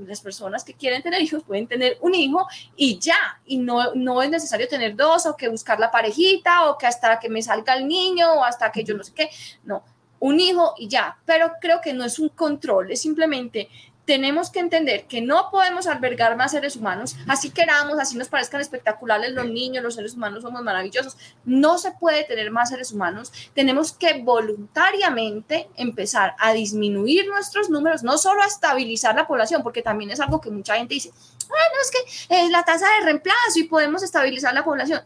las 0.06 0.20
personas 0.20 0.64
que 0.64 0.74
quieren 0.74 1.02
tener 1.02 1.22
hijos 1.22 1.42
pueden 1.42 1.66
tener 1.66 1.98
un 2.00 2.14
hijo 2.14 2.46
y 2.76 2.98
ya, 2.98 3.40
y 3.46 3.58
no, 3.58 3.94
no 3.94 4.22
es 4.22 4.30
necesario 4.30 4.68
tener 4.68 4.96
dos 4.96 5.26
o 5.26 5.36
que 5.36 5.48
buscar 5.48 5.80
la 5.80 5.90
parejita 5.90 6.68
o 6.68 6.78
que 6.78 6.86
hasta 6.86 7.18
que 7.18 7.28
me 7.28 7.42
salga 7.42 7.74
el 7.74 7.88
niño 7.88 8.34
o 8.34 8.44
hasta 8.44 8.70
que 8.70 8.84
yo 8.84 8.94
no 8.94 9.02
sé 9.02 9.12
qué, 9.14 9.30
no, 9.64 9.82
un 10.20 10.40
hijo 10.40 10.74
y 10.78 10.88
ya, 10.88 11.18
pero 11.24 11.52
creo 11.60 11.80
que 11.82 11.92
no 11.92 12.04
es 12.04 12.18
un 12.18 12.30
control, 12.30 12.90
es 12.90 13.00
simplemente 13.00 13.68
tenemos 14.04 14.50
que 14.50 14.60
entender 14.60 15.06
que 15.06 15.20
no 15.20 15.48
podemos 15.50 15.86
albergar 15.86 16.36
más 16.36 16.50
seres 16.50 16.76
humanos, 16.76 17.16
así 17.26 17.50
queramos, 17.50 17.98
así 17.98 18.16
nos 18.16 18.28
parezcan 18.28 18.60
espectaculares 18.60 19.32
los 19.32 19.46
niños, 19.46 19.82
los 19.82 19.94
seres 19.94 20.14
humanos 20.14 20.42
somos 20.42 20.62
maravillosos, 20.62 21.16
no 21.44 21.78
se 21.78 21.92
puede 21.92 22.24
tener 22.24 22.50
más 22.50 22.68
seres 22.68 22.92
humanos, 22.92 23.32
tenemos 23.54 23.92
que 23.92 24.22
voluntariamente 24.22 25.68
empezar 25.76 26.34
a 26.38 26.52
disminuir 26.52 27.26
nuestros 27.28 27.70
números, 27.70 28.02
no 28.02 28.18
solo 28.18 28.42
a 28.42 28.46
estabilizar 28.46 29.14
la 29.14 29.26
población, 29.26 29.62
porque 29.62 29.82
también 29.82 30.10
es 30.10 30.20
algo 30.20 30.40
que 30.40 30.50
mucha 30.50 30.76
gente 30.76 30.94
dice, 30.94 31.10
bueno, 31.48 31.74
es 31.80 31.90
que 31.90 32.44
es 32.44 32.50
la 32.50 32.64
tasa 32.64 32.86
de 32.98 33.06
reemplazo 33.06 33.58
y 33.58 33.64
podemos 33.64 34.02
estabilizar 34.02 34.54
la 34.54 34.64
población. 34.64 35.02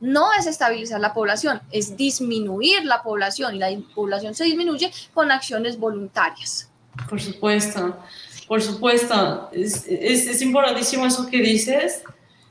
No 0.00 0.32
es 0.34 0.46
estabilizar 0.46 1.00
la 1.00 1.14
población, 1.14 1.62
es 1.70 1.96
disminuir 1.96 2.84
la 2.84 3.02
población 3.02 3.54
y 3.54 3.58
la 3.58 3.68
población 3.94 4.34
se 4.34 4.44
disminuye 4.44 4.92
con 5.14 5.30
acciones 5.30 5.78
voluntarias. 5.78 6.70
Por 7.08 7.20
supuesto, 7.20 7.98
por 8.46 8.62
supuesto. 8.62 9.50
Es, 9.52 9.86
es, 9.86 10.26
es 10.26 10.42
importantísimo 10.42 11.06
eso 11.06 11.26
que 11.26 11.38
dices, 11.38 12.02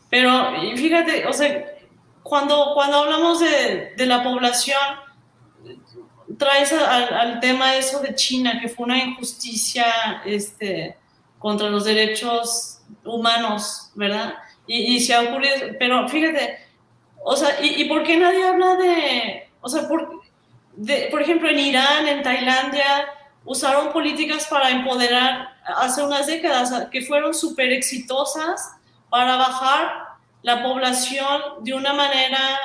pero 0.10 0.52
fíjate, 0.76 1.26
o 1.28 1.34
sea, 1.34 1.66
cuando, 2.22 2.72
cuando 2.74 2.98
hablamos 2.98 3.40
de, 3.40 3.94
de 3.96 4.06
la 4.06 4.24
población, 4.24 4.80
traes 6.38 6.72
al, 6.74 7.14
al, 7.14 7.40
tema 7.40 7.76
eso 7.76 8.00
de 8.00 8.16
China, 8.16 8.60
que 8.62 8.70
fue 8.70 8.86
una 8.86 9.04
injusticia 9.04 10.22
este, 10.26 10.98
contra 11.38 11.70
los 11.70 11.86
derechos 11.86 12.80
humanos, 13.04 13.92
¿verdad? 13.96 14.36
Y, 14.66 14.96
y 14.96 15.00
se 15.00 15.14
ha 15.14 15.22
ocurrido, 15.22 15.56
pero 15.78 16.08
fíjate, 16.08 16.60
o 17.24 17.36
sea, 17.36 17.62
¿y, 17.62 17.82
y 17.82 17.86
por 17.86 18.04
qué 18.04 18.18
nadie 18.18 18.48
habla 18.48 18.76
de, 18.76 19.50
o 19.62 19.70
sea, 19.70 19.88
por, 19.88 20.22
de, 20.76 21.08
por 21.12 21.22
ejemplo, 21.22 21.50
en 21.50 21.60
Irán, 21.60 22.08
en 22.08 22.24
Tailandia, 22.24 23.08
usaron 23.46 23.92
políticas 23.92 24.48
para 24.48 24.70
empoderar 24.70 25.58
hace 25.66 26.02
unas 26.04 26.28
décadas 26.28 26.88
que 26.90 27.02
fueron 27.02 27.34
súper 27.34 27.72
exitosas 27.72 28.74
para 29.10 29.36
bajar 29.36 30.04
la 30.42 30.64
población 30.64 31.42
de 31.62 31.74
una 31.74 31.94
manera 31.94 32.60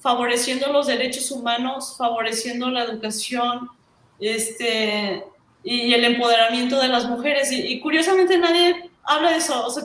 favoreciendo 0.00 0.72
los 0.72 0.86
derechos 0.86 1.30
humanos, 1.30 1.94
favoreciendo 1.96 2.70
la 2.70 2.84
educación 2.84 3.70
este, 4.20 5.24
y 5.62 5.94
el 5.94 6.04
empoderamiento 6.04 6.78
de 6.80 6.88
las 6.88 7.06
mujeres. 7.06 7.50
Y, 7.50 7.80
curiosamente 7.80 8.36
nadie 8.38 8.90
habla 9.02 9.30
de 9.30 9.36
eso. 9.38 9.66
O 9.66 9.70
sea, 9.70 9.84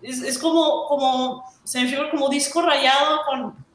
es, 0.00 0.22
es, 0.22 0.38
como, 0.38 0.86
como, 0.86 1.44
se 1.64 1.82
me 1.82 1.88
figura 1.88 2.10
como 2.10 2.28
disco 2.28 2.62
rayado 2.62 3.22
con... 3.26 3.66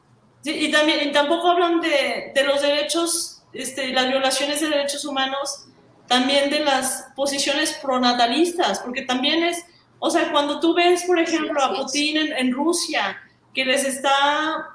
Y, 0.46 0.72
también, 0.72 1.08
y 1.08 1.12
tampoco 1.12 1.50
hablan 1.50 1.80
de, 1.80 2.32
de 2.34 2.44
los 2.44 2.62
derechos, 2.62 3.44
este, 3.54 3.94
las 3.94 4.08
violaciones 4.08 4.60
de 4.60 4.70
derechos 4.70 5.06
humanos 5.06 5.68
también 6.08 6.50
de 6.50 6.60
las 6.60 7.08
posiciones 7.16 7.74
pronatalistas, 7.82 8.80
porque 8.80 9.04
también 9.04 9.44
es, 9.44 9.66
o 10.00 10.10
sea, 10.10 10.32
cuando 10.32 10.60
tú 10.60 10.74
ves, 10.74 11.04
por 11.04 11.20
ejemplo, 11.20 11.62
a 11.62 11.76
Putin 11.76 12.18
en, 12.18 12.52
Rusia, 12.52 13.18
que 13.54 13.66
les 13.66 13.86
está, 13.86 14.70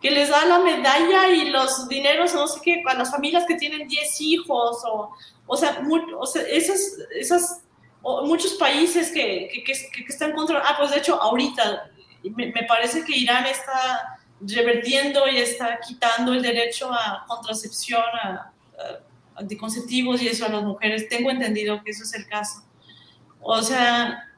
que 0.00 0.10
les 0.10 0.28
da 0.28 0.44
la 0.44 0.58
medalla 0.60 1.28
y 1.28 1.50
los 1.50 1.88
dineros, 1.88 2.34
no 2.34 2.46
sé 2.46 2.60
qué, 2.62 2.82
a 2.86 2.94
las 2.94 3.10
familias 3.10 3.44
que 3.46 3.56
tienen 3.56 3.88
10 3.88 4.20
hijos, 4.20 4.82
o, 4.84 5.12
o 5.46 5.56
sea, 5.56 5.82
o 6.18 6.26
sea 6.26 6.42
esas, 6.42 6.80
esas 7.14 7.62
muchos 8.02 8.54
países 8.54 9.10
que, 9.12 9.48
que, 9.52 9.62
que, 9.62 10.04
están 10.08 10.32
contra, 10.32 10.60
ah, 10.64 10.74
pues 10.76 10.90
de 10.90 10.98
hecho, 10.98 11.20
ahorita 11.20 11.90
me, 12.24 12.46
me 12.52 12.64
parece 12.64 13.04
que 13.04 13.16
Irán 13.16 13.46
está 13.46 14.18
revertiendo 14.40 15.28
y 15.28 15.38
está 15.38 15.78
quitando 15.80 16.32
el 16.32 16.42
derecho 16.42 16.92
a 16.92 17.24
contracepción 17.28 18.02
a, 18.02 18.52
a 18.78 19.11
anticonceptivos 19.36 20.22
y 20.22 20.28
eso 20.28 20.46
a 20.46 20.48
las 20.48 20.62
mujeres. 20.62 21.08
Tengo 21.08 21.30
entendido 21.30 21.82
que 21.82 21.90
eso 21.90 22.04
es 22.04 22.14
el 22.14 22.26
caso. 22.26 22.62
O 23.40 23.60
sea, 23.62 24.28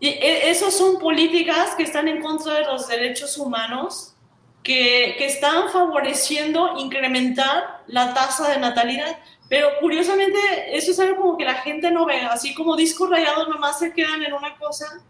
e, 0.00 0.50
esos 0.50 0.74
son 0.74 0.98
políticas 0.98 1.74
que 1.74 1.82
están 1.82 2.08
en 2.08 2.22
contra 2.22 2.54
de 2.54 2.64
los 2.64 2.88
derechos 2.88 3.36
humanos, 3.38 4.14
que, 4.62 5.14
que 5.18 5.26
están 5.26 5.70
favoreciendo 5.70 6.76
incrementar 6.78 7.82
la 7.86 8.14
tasa 8.14 8.50
de 8.50 8.58
natalidad. 8.58 9.18
Pero 9.48 9.68
curiosamente, 9.80 10.38
eso 10.76 10.92
es 10.92 11.00
algo 11.00 11.16
como 11.20 11.36
que 11.36 11.44
la 11.44 11.54
gente 11.54 11.90
no 11.90 12.06
ve, 12.06 12.20
así 12.20 12.54
como 12.54 12.76
discos 12.76 13.10
rayados 13.10 13.48
nomás 13.48 13.78
se 13.78 13.92
quedan 13.92 14.22
en 14.22 14.32
una 14.32 14.56
cosa 14.56 15.02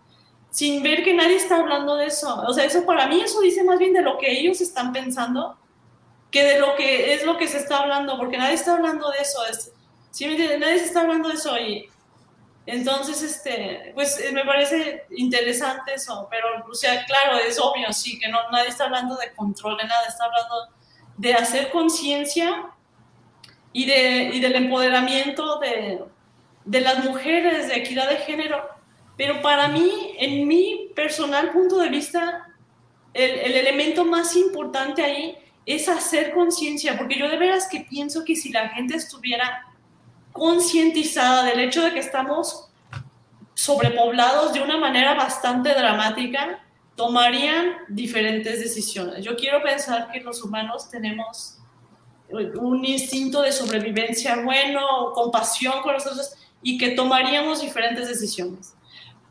sin 0.50 0.82
ver 0.82 1.04
que 1.04 1.14
nadie 1.14 1.36
está 1.36 1.56
hablando 1.56 1.96
de 1.96 2.06
eso. 2.06 2.42
O 2.46 2.52
sea, 2.52 2.64
eso 2.64 2.84
para 2.84 3.06
mí, 3.06 3.20
eso 3.20 3.40
dice 3.40 3.62
más 3.64 3.78
bien 3.78 3.92
de 3.92 4.02
lo 4.02 4.18
que 4.18 4.30
ellos 4.30 4.60
están 4.60 4.92
pensando 4.92 5.56
que 6.30 6.44
de 6.44 6.58
lo 6.58 6.76
que 6.76 7.14
es 7.14 7.24
lo 7.24 7.36
que 7.36 7.48
se 7.48 7.58
está 7.58 7.78
hablando, 7.78 8.16
porque 8.16 8.38
nadie 8.38 8.54
está 8.54 8.74
hablando 8.74 9.10
de 9.10 9.18
eso, 9.18 9.44
es, 9.46 9.72
¿sí 10.10 10.26
me 10.26 10.32
entiendes? 10.32 10.60
Nadie 10.60 10.78
se 10.78 10.84
está 10.86 11.00
hablando 11.00 11.28
de 11.28 11.34
eso 11.34 11.58
y 11.58 11.88
entonces, 12.66 13.22
este, 13.22 13.90
pues 13.94 14.20
eh, 14.20 14.32
me 14.32 14.44
parece 14.44 15.04
interesante 15.16 15.94
eso, 15.94 16.28
pero, 16.30 16.46
o 16.70 16.74
sea, 16.74 17.04
claro, 17.04 17.38
es 17.38 17.58
obvio, 17.58 17.92
sí, 17.92 18.18
que 18.18 18.28
no, 18.28 18.38
nadie 18.52 18.68
está 18.68 18.84
hablando 18.84 19.16
de 19.16 19.32
control 19.32 19.76
de 19.76 19.84
nada, 19.84 20.06
está 20.06 20.26
hablando 20.26 20.68
de 21.16 21.34
hacer 21.34 21.70
conciencia 21.70 22.70
y, 23.72 23.86
de, 23.86 24.30
y 24.34 24.40
del 24.40 24.54
empoderamiento 24.54 25.58
de, 25.58 26.04
de 26.64 26.80
las 26.80 27.04
mujeres, 27.04 27.68
de 27.68 27.76
equidad 27.76 28.08
de 28.08 28.18
género, 28.18 28.68
pero 29.16 29.42
para 29.42 29.66
mí, 29.68 30.14
en 30.18 30.46
mi 30.46 30.90
personal 30.94 31.50
punto 31.50 31.78
de 31.78 31.88
vista, 31.88 32.46
el, 33.14 33.30
el 33.30 33.56
elemento 33.56 34.04
más 34.04 34.36
importante 34.36 35.02
ahí 35.02 35.36
es 35.66 35.88
hacer 35.88 36.32
conciencia, 36.32 36.96
porque 36.96 37.18
yo 37.18 37.28
de 37.28 37.36
veras 37.36 37.68
que 37.68 37.80
pienso 37.80 38.24
que 38.24 38.36
si 38.36 38.50
la 38.50 38.70
gente 38.70 38.96
estuviera 38.96 39.66
concientizada 40.32 41.44
del 41.44 41.60
hecho 41.60 41.82
de 41.82 41.92
que 41.92 42.00
estamos 42.00 42.68
sobrepoblados 43.54 44.52
de 44.52 44.62
una 44.62 44.78
manera 44.78 45.14
bastante 45.14 45.70
dramática, 45.70 46.64
tomarían 46.96 47.76
diferentes 47.88 48.60
decisiones. 48.60 49.24
Yo 49.24 49.36
quiero 49.36 49.62
pensar 49.62 50.10
que 50.10 50.20
los 50.20 50.42
humanos 50.42 50.88
tenemos 50.90 51.58
un 52.30 52.84
instinto 52.84 53.42
de 53.42 53.52
sobrevivencia 53.52 54.42
bueno, 54.42 55.12
compasión 55.14 55.82
con 55.82 55.94
nosotros 55.94 56.32
y 56.62 56.78
que 56.78 56.90
tomaríamos 56.90 57.60
diferentes 57.60 58.08
decisiones. 58.08 58.74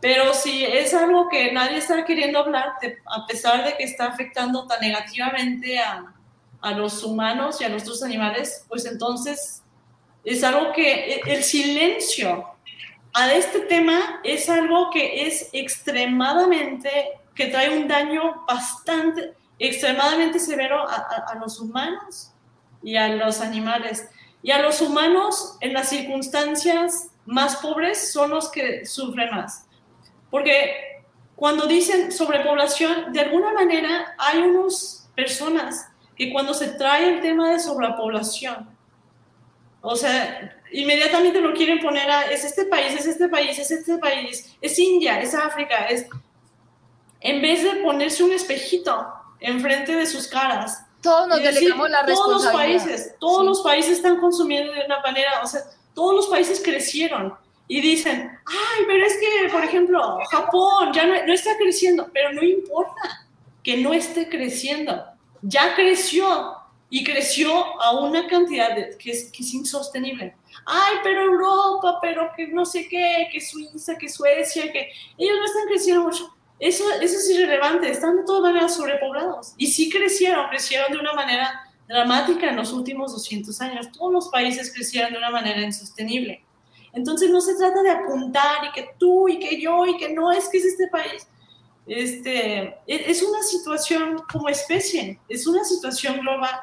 Pero 0.02 0.34
si 0.34 0.64
es 0.64 0.94
algo 0.94 1.28
que 1.30 1.52
nadie 1.52 1.78
está 1.78 2.06
queriendo 2.06 2.40
hablar, 2.40 2.74
a 3.06 3.26
pesar 3.26 3.66
de 3.66 3.76
que 3.76 3.84
está 3.84 4.06
afectando 4.08 4.66
tan 4.66 4.80
negativamente 4.80 5.80
a, 5.80 6.14
a 6.62 6.72
los 6.72 7.04
humanos 7.04 7.62
y 7.62 7.64
a 7.64 7.70
nuestros 7.70 8.04
animales, 8.04 8.66
pues 8.68 8.86
entonces 8.86 9.64
es 10.24 10.44
algo 10.44 10.72
que 10.74 11.16
e, 11.16 11.22
el 11.26 11.44
silencio 11.44 12.46
a 13.14 13.34
este 13.34 13.62
tema 13.62 14.20
es 14.24 14.50
algo 14.50 14.90
que 14.92 15.28
es 15.28 15.50
extremadamente 15.54 16.90
que 17.34 17.48
trae 17.48 17.78
un 17.78 17.88
daño 17.88 18.44
bastante, 18.48 19.34
extremadamente 19.58 20.40
severo 20.40 20.88
a, 20.88 20.96
a 21.28 21.36
los 21.36 21.60
humanos 21.60 22.32
y 22.84 22.96
a 22.96 23.08
los 23.10 23.42
animales. 23.42 24.10
Y 24.42 24.52
a 24.52 24.62
los 24.62 24.82
humanos 24.82 25.58
en 25.62 25.74
las 25.74 25.90
circunstancias 25.90 27.10
más 27.26 27.58
pobres 27.58 28.12
son 28.12 28.32
los 28.32 28.50
que 28.52 28.86
sufren 28.86 29.32
más. 29.32 29.66
Porque 30.30 31.04
cuando 31.36 31.66
dicen 31.66 32.12
sobrepoblación, 32.12 33.12
de 33.14 33.22
alguna 33.22 33.54
manera 33.54 34.16
hay 34.18 34.40
unas 34.40 35.10
personas 35.16 35.89
que 36.20 36.34
cuando 36.34 36.54
se 36.54 36.68
trae 36.68 37.16
el 37.16 37.22
tema 37.22 37.50
de 37.50 37.60
sobrepoblación, 37.60 38.68
o 39.82 39.96
sea, 39.96 40.62
inmediatamente 40.70 41.40
lo 41.40 41.54
quieren 41.54 41.80
poner 41.80 42.12
a, 42.12 42.30
es 42.30 42.44
este 42.44 42.66
país, 42.66 42.94
es 42.94 43.06
este 43.06 43.30
país, 43.30 43.58
es 43.58 43.72
este 43.72 43.98
país, 43.98 44.54
es 44.60 44.78
India, 44.78 45.22
es 45.22 45.34
África, 45.34 45.86
es... 45.86 46.06
En 47.22 47.42
vez 47.42 47.64
de 47.64 47.82
ponerse 47.82 48.24
un 48.24 48.34
espejito 48.34 49.08
enfrente 49.40 49.96
de 49.96 50.06
sus 50.06 50.28
caras. 50.28 50.86
Todos 51.02 51.30
nos 51.30 51.42
delegamos 51.42 51.90
la. 51.90 52.06
Todos 52.06 52.44
los 52.44 52.54
países, 52.54 53.16
todos 53.20 53.46
los 53.46 53.62
países 53.62 53.98
están 53.98 54.20
consumiendo 54.20 54.74
de 54.74 54.86
una 54.86 55.00
manera, 55.00 55.42
o 55.42 55.48
sea, 55.48 55.62
todos 55.94 56.16
los 56.16 56.28
países 56.28 56.62
crecieron 56.62 57.34
y 57.68 57.82
dicen, 57.82 58.38
ay, 58.46 58.84
pero 58.88 59.06
es 59.06 59.18
que, 59.18 59.50
por 59.50 59.64
ejemplo, 59.64 60.20
Japón 60.32 60.92
ya 60.94 61.06
no, 61.06 61.26
no 61.26 61.34
está 61.34 61.58
creciendo, 61.58 62.10
pero 62.12 62.34
no 62.34 62.44
importa 62.44 63.28
que 63.64 63.78
no 63.78 63.94
esté 63.94 64.28
creciendo, 64.28 65.06
ya 65.42 65.76
creció 65.76 66.56
y 66.90 67.04
creció 67.04 67.82
a 67.82 68.00
una 68.00 68.28
cantidad 68.28 68.76
que, 68.98 69.12
es, 69.12 69.32
que 69.32 69.44
es 69.44 69.54
insostenible. 69.54 70.36
Ay, 70.66 70.98
pero 71.04 71.22
Europa, 71.22 72.00
pero 72.02 72.32
que 72.36 72.48
no 72.48 72.66
sé 72.66 72.88
qué, 72.88 73.28
que 73.32 73.40
Suiza, 73.40 73.96
que 73.98 74.10
Suecia, 74.10 74.72
que 74.72 74.92
ellos 75.18 75.38
no 75.38 75.46
están 75.46 75.68
creciendo 75.68 76.04
mucho. 76.04 76.36
Eso, 76.60 76.84
eso 77.00 77.18
es 77.18 77.30
irrelevante, 77.30 77.90
están 77.90 78.18
de 78.18 78.24
todas 78.24 78.42
maneras 78.42 78.76
sobrepoblados. 78.76 79.54
Y 79.58 79.68
sí 79.68 79.90
crecieron, 79.90 80.50
crecieron 80.50 80.92
de 80.92 81.00
una 81.00 81.14
manera 81.14 81.64
dramática 81.88 82.50
en 82.50 82.58
los 82.58 82.74
últimos 82.74 83.14
200 83.14 83.62
años. 83.62 83.92
Todos 83.92 84.12
los 84.12 84.28
países 84.30 84.74
crecieron 84.74 85.12
de 85.14 85.20
una 85.20 85.30
manera 85.30 85.62
insostenible. 85.62 86.44
Entonces 86.92 87.30
no 87.30 87.40
se 87.40 87.56
trata 87.56 87.82
de 87.82 87.92
apuntar 87.92 88.66
y 88.66 88.72
que 88.72 88.90
tú 88.98 89.30
y 89.30 89.40
que 89.40 89.62
yo 89.62 89.86
y 89.86 89.98
que 89.98 90.12
no 90.14 90.32
es 90.32 90.50
que 90.50 90.58
es 90.58 90.66
este 90.66 90.88
país. 90.88 91.28
Este, 91.90 92.78
e, 92.86 93.12
es 93.12 93.24
una 93.24 93.42
situación 93.42 94.22
como 94.32 94.48
especie, 94.48 95.20
es 95.28 95.48
una 95.48 95.64
situación 95.64 96.20
global 96.20 96.56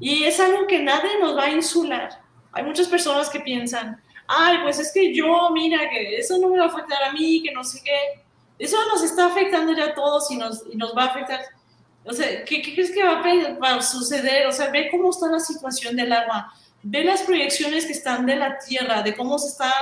y 0.00 0.24
es 0.24 0.40
algo 0.40 0.66
que 0.66 0.82
nadie 0.82 1.20
nos 1.20 1.36
va 1.36 1.44
a 1.44 1.50
insular. 1.50 2.20
Hay 2.50 2.64
muchas 2.64 2.88
personas 2.88 3.30
que 3.30 3.38
piensan, 3.38 4.02
ay, 4.26 4.58
pues 4.64 4.80
es 4.80 4.90
que 4.92 5.14
yo, 5.14 5.50
mira, 5.52 5.88
que 5.88 6.16
eso 6.16 6.36
no 6.38 6.48
me 6.48 6.58
va 6.58 6.64
a 6.64 6.68
afectar 6.68 7.00
a 7.04 7.12
mí, 7.12 7.44
que 7.44 7.52
no 7.52 7.62
sé 7.62 7.80
qué. 7.84 8.24
Eso 8.58 8.76
nos 8.92 9.04
está 9.04 9.26
afectando 9.26 9.72
ya 9.72 9.84
a 9.84 9.94
todos 9.94 10.28
y 10.32 10.36
nos, 10.36 10.64
y 10.68 10.76
nos 10.76 10.96
va 10.96 11.04
a 11.04 11.06
afectar. 11.06 11.40
O 12.04 12.12
sea, 12.12 12.44
¿qué, 12.44 12.60
¿qué, 12.60 12.74
crees 12.74 12.90
que 12.90 13.04
va 13.04 13.20
a, 13.20 13.58
va 13.58 13.74
a 13.76 13.82
suceder? 13.82 14.48
O 14.48 14.52
sea, 14.52 14.70
ve 14.70 14.88
cómo 14.90 15.10
está 15.10 15.28
la 15.28 15.38
situación 15.38 15.94
del 15.94 16.12
agua, 16.12 16.52
ve 16.82 17.04
las 17.04 17.22
proyecciones 17.22 17.86
que 17.86 17.92
están 17.92 18.26
de 18.26 18.34
la 18.34 18.58
Tierra, 18.58 19.02
de 19.02 19.14
cómo 19.14 19.38
se 19.38 19.48
está 19.48 19.72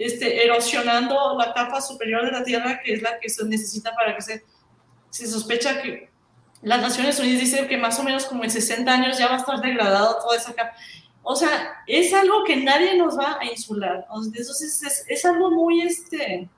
este, 0.00 0.44
erosionando 0.44 1.36
la 1.38 1.52
capa 1.52 1.80
superior 1.80 2.24
de 2.24 2.32
la 2.32 2.42
Tierra, 2.42 2.80
que 2.82 2.94
es 2.94 3.02
la 3.02 3.18
que 3.20 3.28
se 3.28 3.44
necesita 3.44 3.94
para 3.94 4.16
que 4.16 4.22
se, 4.22 4.44
se 5.10 5.26
sospecha 5.26 5.82
que 5.82 6.10
las 6.62 6.80
Naciones 6.80 7.18
Unidas 7.20 7.40
dicen 7.40 7.68
que 7.68 7.76
más 7.76 7.98
o 7.98 8.02
menos 8.02 8.24
como 8.24 8.42
en 8.44 8.50
60 8.50 8.90
años 8.90 9.18
ya 9.18 9.28
va 9.28 9.34
a 9.34 9.38
estar 9.38 9.60
degradado 9.60 10.18
toda 10.20 10.36
esa 10.36 10.54
capa. 10.54 10.72
O 11.22 11.36
sea, 11.36 11.82
es 11.86 12.14
algo 12.14 12.44
que 12.44 12.56
nadie 12.56 12.96
nos 12.96 13.18
va 13.18 13.38
a 13.38 13.44
insular. 13.44 14.06
Entonces 14.10 14.82
es, 14.82 15.04
es 15.06 15.24
algo 15.26 15.50
muy 15.50 15.82
este, 15.82 16.48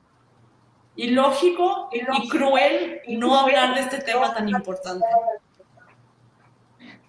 ilógico, 0.94 1.88
y 1.92 2.28
cruel 2.28 3.00
no 3.08 3.38
hablar 3.38 3.74
de 3.74 3.80
este 3.80 3.98
tema 3.98 4.32
tan 4.32 4.48
importante. 4.48 5.04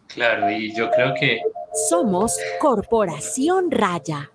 Claro, 0.08 0.50
y 0.50 0.74
yo 0.76 0.90
creo 0.90 1.14
que... 1.14 1.42
Somos 1.90 2.38
Corporación 2.60 3.72
Raya. 3.72 4.32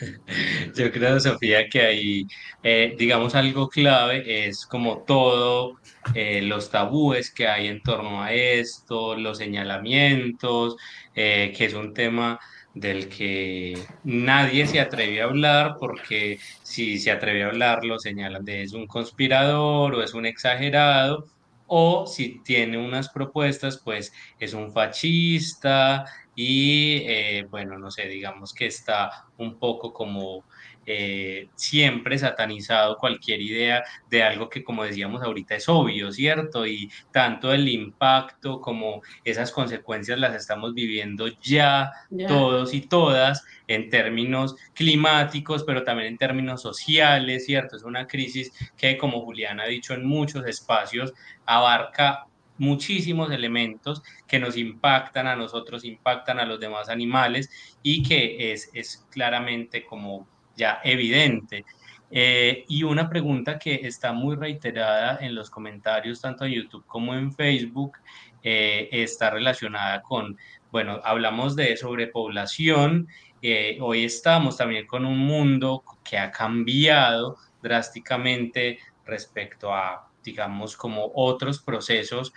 Yo 0.76 0.92
creo, 0.92 1.20
Sofía, 1.20 1.68
que 1.68 1.80
ahí, 1.80 2.26
eh, 2.62 2.94
digamos, 2.98 3.34
algo 3.34 3.68
clave 3.68 4.46
es 4.48 4.66
como 4.66 4.98
todo 4.98 5.76
eh, 6.14 6.42
los 6.42 6.70
tabúes 6.70 7.30
que 7.30 7.48
hay 7.48 7.68
en 7.68 7.82
torno 7.82 8.22
a 8.22 8.32
esto, 8.32 9.16
los 9.16 9.38
señalamientos, 9.38 10.76
eh, 11.14 11.52
que 11.56 11.64
es 11.66 11.74
un 11.74 11.94
tema 11.94 12.38
del 12.74 13.08
que 13.08 13.78
nadie 14.04 14.66
se 14.66 14.80
atreve 14.80 15.22
a 15.22 15.24
hablar 15.24 15.76
porque 15.80 16.38
si 16.62 16.98
se 16.98 17.10
atreve 17.10 17.42
a 17.42 17.46
hablar 17.46 17.84
lo 17.84 17.98
señalan 17.98 18.44
de 18.44 18.62
es 18.64 18.74
un 18.74 18.86
conspirador 18.86 19.94
o 19.94 20.02
es 20.02 20.12
un 20.12 20.26
exagerado 20.26 21.24
o 21.66 22.06
si 22.06 22.40
tiene 22.44 22.76
unas 22.76 23.08
propuestas 23.08 23.78
pues 23.82 24.12
es 24.38 24.52
un 24.52 24.72
fascista 24.72 26.04
y 26.36 26.98
eh, 27.06 27.46
bueno, 27.50 27.78
no 27.78 27.90
sé, 27.90 28.06
digamos 28.08 28.52
que 28.52 28.66
está 28.66 29.24
un 29.38 29.58
poco 29.58 29.94
como 29.94 30.44
eh, 30.84 31.48
siempre 31.56 32.16
satanizado 32.18 32.98
cualquier 32.98 33.40
idea 33.40 33.82
de 34.10 34.22
algo 34.22 34.48
que, 34.50 34.62
como 34.62 34.84
decíamos 34.84 35.22
ahorita, 35.22 35.56
es 35.56 35.68
obvio, 35.68 36.12
¿cierto? 36.12 36.66
Y 36.66 36.92
tanto 37.10 37.52
el 37.52 37.68
impacto 37.68 38.60
como 38.60 39.02
esas 39.24 39.50
consecuencias 39.50 40.18
las 40.18 40.36
estamos 40.36 40.74
viviendo 40.74 41.26
ya 41.42 41.90
todos 42.28 42.74
y 42.74 42.82
todas 42.82 43.44
en 43.66 43.88
términos 43.88 44.54
climáticos, 44.74 45.64
pero 45.64 45.82
también 45.82 46.08
en 46.08 46.18
términos 46.18 46.60
sociales, 46.62 47.46
¿cierto? 47.46 47.76
Es 47.76 47.82
una 47.82 48.06
crisis 48.06 48.52
que, 48.76 48.98
como 48.98 49.22
Julián 49.24 49.58
ha 49.58 49.64
dicho 49.64 49.94
en 49.94 50.06
muchos 50.06 50.46
espacios, 50.46 51.14
abarca 51.46 52.26
muchísimos 52.58 53.30
elementos 53.30 54.02
que 54.26 54.38
nos 54.38 54.56
impactan 54.56 55.26
a 55.26 55.36
nosotros, 55.36 55.84
impactan 55.84 56.40
a 56.40 56.46
los 56.46 56.60
demás 56.60 56.88
animales 56.88 57.50
y 57.82 58.02
que 58.02 58.52
es, 58.52 58.70
es 58.74 59.06
claramente 59.10 59.84
como 59.84 60.26
ya 60.56 60.80
evidente. 60.84 61.64
Eh, 62.10 62.64
y 62.68 62.84
una 62.84 63.08
pregunta 63.08 63.58
que 63.58 63.74
está 63.82 64.12
muy 64.12 64.36
reiterada 64.36 65.18
en 65.20 65.34
los 65.34 65.50
comentarios, 65.50 66.20
tanto 66.20 66.44
en 66.44 66.52
YouTube 66.52 66.86
como 66.86 67.14
en 67.14 67.32
Facebook, 67.32 67.98
eh, 68.42 68.88
está 68.92 69.30
relacionada 69.30 70.02
con, 70.02 70.38
bueno, 70.70 71.00
hablamos 71.04 71.56
de 71.56 71.76
sobrepoblación, 71.76 73.08
eh, 73.42 73.78
hoy 73.80 74.04
estamos 74.04 74.56
también 74.56 74.86
con 74.86 75.04
un 75.04 75.18
mundo 75.18 75.82
que 76.08 76.16
ha 76.16 76.30
cambiado 76.30 77.36
drásticamente 77.60 78.78
respecto 79.04 79.74
a, 79.74 80.08
digamos, 80.26 80.76
como 80.76 81.10
otros 81.14 81.62
procesos 81.62 82.34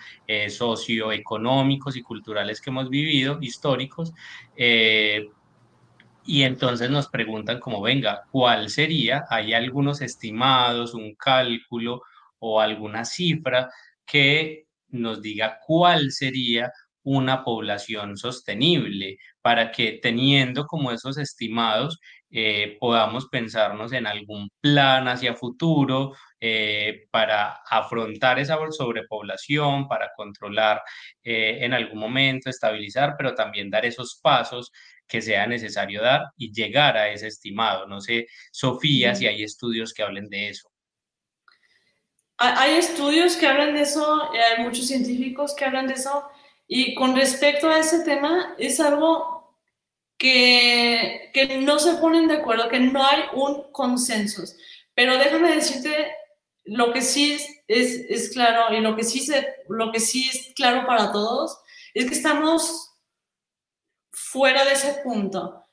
socioeconómicos 0.48 1.96
y 1.96 2.02
culturales 2.02 2.62
que 2.62 2.70
hemos 2.70 2.88
vivido, 2.88 3.36
históricos, 3.42 4.14
y 4.56 6.42
entonces 6.42 6.90
nos 6.90 7.08
preguntan 7.08 7.60
como, 7.60 7.82
venga, 7.82 8.22
¿cuál 8.30 8.70
sería? 8.70 9.24
¿Hay 9.28 9.52
algunos 9.52 10.00
estimados, 10.00 10.94
un 10.94 11.14
cálculo 11.14 12.02
o 12.38 12.60
alguna 12.60 13.04
cifra 13.04 13.70
que 14.06 14.66
nos 14.88 15.20
diga 15.22 15.58
cuál 15.66 16.12
sería 16.12 16.72
una 17.02 17.42
población 17.42 18.16
sostenible 18.16 19.18
para 19.40 19.72
que 19.72 19.98
teniendo 20.02 20.66
como 20.66 20.92
esos 20.92 21.16
estimados 21.18 21.98
eh, 22.32 22.76
podamos 22.78 23.26
pensarnos 23.28 23.92
en 23.92 24.06
algún 24.06 24.50
plan 24.60 25.08
hacia 25.08 25.34
futuro 25.34 26.14
eh, 26.38 27.08
para 27.10 27.60
afrontar 27.68 28.38
esa 28.38 28.56
sobrepoblación, 28.70 29.88
para 29.88 30.10
controlar 30.16 30.80
eh, 31.24 31.58
en 31.62 31.74
algún 31.74 31.98
momento, 31.98 32.48
estabilizar, 32.48 33.14
pero 33.18 33.34
también 33.34 33.68
dar 33.68 33.84
esos 33.84 34.20
pasos 34.22 34.70
que 35.08 35.20
sea 35.20 35.46
necesario 35.48 36.02
dar 36.02 36.22
y 36.36 36.52
llegar 36.52 36.96
a 36.96 37.08
ese 37.08 37.26
estimado. 37.26 37.88
No 37.88 38.00
sé, 38.00 38.28
Sofía, 38.52 39.14
si 39.16 39.26
hay 39.26 39.42
estudios 39.42 39.92
que 39.92 40.04
hablen 40.04 40.28
de 40.28 40.50
eso. 40.50 40.70
Hay 42.38 42.76
estudios 42.76 43.36
que 43.36 43.46
hablan 43.46 43.74
de 43.74 43.82
eso, 43.82 44.30
hay 44.32 44.64
muchos 44.64 44.86
científicos 44.86 45.54
que 45.54 45.66
hablan 45.66 45.88
de 45.88 45.94
eso, 45.94 46.26
y 46.66 46.94
con 46.94 47.14
respecto 47.14 47.68
a 47.68 47.80
ese 47.80 48.02
tema, 48.02 48.54
es 48.56 48.80
algo 48.80 49.39
que, 50.20 51.30
que 51.32 51.56
no 51.56 51.78
se 51.78 51.94
ponen 51.94 52.28
de 52.28 52.34
acuerdo, 52.34 52.68
que 52.68 52.78
no 52.78 53.02
hay 53.02 53.22
un 53.32 53.72
consenso. 53.72 54.42
Pero 54.94 55.16
déjame 55.16 55.54
decirte 55.54 56.12
lo 56.64 56.92
que 56.92 57.00
sí 57.00 57.32
es, 57.32 58.04
es, 58.06 58.28
claro 58.28 58.72
y 58.74 58.80
lo 58.80 58.94
que, 58.94 59.02
sí 59.02 59.20
se, 59.20 59.48
lo 59.70 59.90
que 59.90 59.98
sí 59.98 60.28
es 60.28 60.52
claro 60.54 60.86
para 60.86 61.10
todos 61.10 61.58
es 61.94 62.04
que 62.06 62.14
estamos 62.14 62.90
fuera 64.12 64.66
de 64.66 64.72
ese 64.72 65.00
punto. 65.02 65.64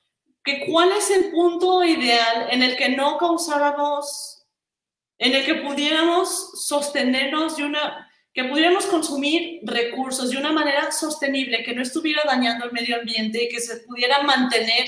Que 0.45 0.65
¿Cuál 0.65 0.93
es 0.93 1.11
el 1.11 1.29
punto 1.31 1.83
ideal 1.83 2.47
en 2.49 2.63
el 2.63 2.77
que 2.77 2.87
no 2.87 3.17
causáramos, 3.17 4.45
en 5.17 5.35
el 5.35 5.45
que 5.45 5.55
pudiéramos 5.55 6.65
sostenernos 6.65 7.57
de 7.57 7.65
una, 7.65 8.09
que 8.38 8.43
pudiéramos 8.43 8.85
consumir 8.85 9.61
recursos 9.63 10.29
de 10.29 10.38
una 10.38 10.51
manera 10.51 10.91
sostenible, 10.91 11.63
que 11.63 11.73
no 11.73 11.81
estuviera 11.81 12.21
dañando 12.23 12.65
el 12.65 12.71
medio 12.71 12.97
ambiente 12.99 13.43
y 13.43 13.49
que 13.49 13.59
se 13.59 13.77
pudiera 13.77 14.21
mantener 14.21 14.85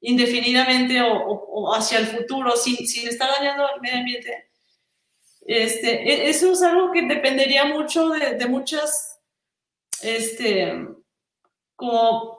indefinidamente 0.00 1.00
o, 1.00 1.72
hacia 1.76 2.00
el 2.00 2.08
futuro 2.08 2.56
sin, 2.56 2.76
sin 2.88 3.06
estar 3.06 3.30
dañando 3.30 3.68
el 3.72 3.80
medio 3.80 3.98
ambiente? 3.98 4.50
Este, 5.46 6.10
e, 6.10 6.28
eso 6.28 6.50
es 6.50 6.60
algo 6.60 6.90
que 6.90 7.02
dependería 7.02 7.66
mucho 7.66 8.08
de, 8.08 8.34
de 8.34 8.46
muchas, 8.46 9.20
este, 10.02 10.84
como 11.76 12.36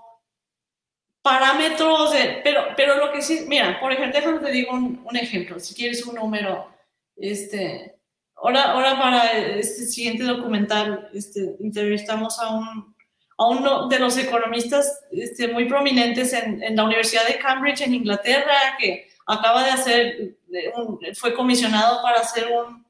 parámetros, 1.22 2.12
de, 2.12 2.42
pero, 2.44 2.66
pero 2.76 2.98
lo 2.98 3.14
que 3.14 3.22
sí, 3.22 3.46
mira, 3.48 3.80
por 3.80 3.94
ejemplo, 3.94 4.20
déjame 4.20 4.46
te 4.46 4.52
digo 4.52 4.74
un, 4.74 5.06
un, 5.06 5.16
ejemplo, 5.16 5.58
si 5.58 5.74
quieres 5.74 6.06
un 6.06 6.16
número, 6.16 6.70
este, 7.16 7.99
ahora, 8.42 8.72
ahora 8.72 9.00
para 9.00 9.32
este 9.32 9.86
siguiente 9.86 10.24
documental, 10.24 11.10
este, 11.14 11.56
entrevistamos 11.60 12.40
a 12.40 12.50
un, 12.56 12.96
a 13.38 13.48
uno 13.48 13.88
de 13.88 14.00
los 14.00 14.18
economistas 14.18 15.02
este, 15.12 15.48
muy 15.48 15.66
prominentes 15.66 16.34
en, 16.34 16.62
en, 16.62 16.76
la 16.76 16.84
Universidad 16.84 17.28
de 17.28 17.40
Cambridge 17.40 17.82
en 17.82 17.94
Inglaterra, 17.94 18.78
que 18.80 19.10
acaba 19.26 19.64
de 19.64 19.72
hacer, 19.72 20.36
un, 20.76 21.00
fue 21.16 21.34
comisionado 21.34 22.02
para 22.02 22.22
hacer 22.22 22.48
un, 22.52 22.86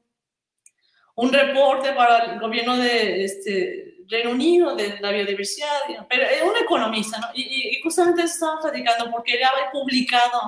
un 1.16 1.32
reporte 1.32 1.92
para 1.92 2.32
el 2.32 2.40
gobierno 2.40 2.76
de 2.76 3.24
este, 3.24 3.96
Reino 4.08 4.30
Unido, 4.30 4.74
de 4.74 4.98
la 5.00 5.12
biodiversidad, 5.12 5.68
pero 6.08 6.24
es 6.24 6.42
un 6.42 6.56
economista, 6.60 7.18
¿no? 7.18 7.28
Y, 7.34 7.76
y 7.76 7.80
justamente 7.82 8.22
estaba 8.22 8.60
platicando 8.60 9.10
porque 9.10 9.34
él 9.34 9.44
había 9.44 9.70
publicado 9.70 10.40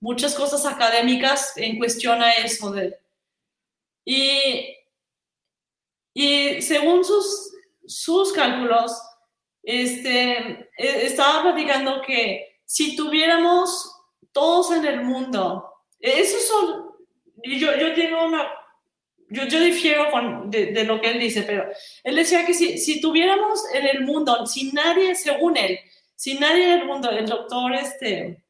muchas 0.00 0.34
cosas 0.34 0.66
académicas 0.66 1.52
en 1.56 1.78
cuestión 1.78 2.20
a 2.22 2.32
eso. 2.32 2.72
De, 2.72 2.98
y, 4.04 4.76
y 6.12 6.62
según 6.62 7.04
sus, 7.04 7.54
sus 7.86 8.32
cálculos, 8.32 8.92
este, 9.62 10.68
e, 10.76 11.06
estaba 11.06 11.42
platicando 11.42 12.02
que 12.02 12.60
si 12.64 12.96
tuviéramos 12.96 13.90
todos 14.32 14.72
en 14.72 14.84
el 14.84 15.02
mundo, 15.02 15.70
eso 16.00 16.38
son, 16.38 16.90
yo, 17.44 17.76
yo 17.76 17.94
tengo 17.94 18.26
una, 18.26 18.46
yo, 19.30 19.44
yo 19.44 19.60
difiero 19.60 20.10
con, 20.10 20.50
de, 20.50 20.66
de, 20.66 20.84
lo 20.84 21.00
que 21.00 21.10
él 21.10 21.20
dice, 21.20 21.42
pero 21.42 21.66
él 22.02 22.16
decía 22.16 22.44
que 22.44 22.54
si, 22.54 22.78
si 22.78 23.00
tuviéramos 23.00 23.60
en 23.72 23.86
el 23.86 24.02
mundo, 24.02 24.46
si 24.46 24.72
nadie, 24.72 25.14
según 25.14 25.56
él, 25.56 25.78
si 26.14 26.38
nadie 26.38 26.64
en 26.64 26.80
el 26.80 26.86
mundo, 26.86 27.10
el 27.10 27.26
doctor 27.26 27.74
este, 27.74 28.44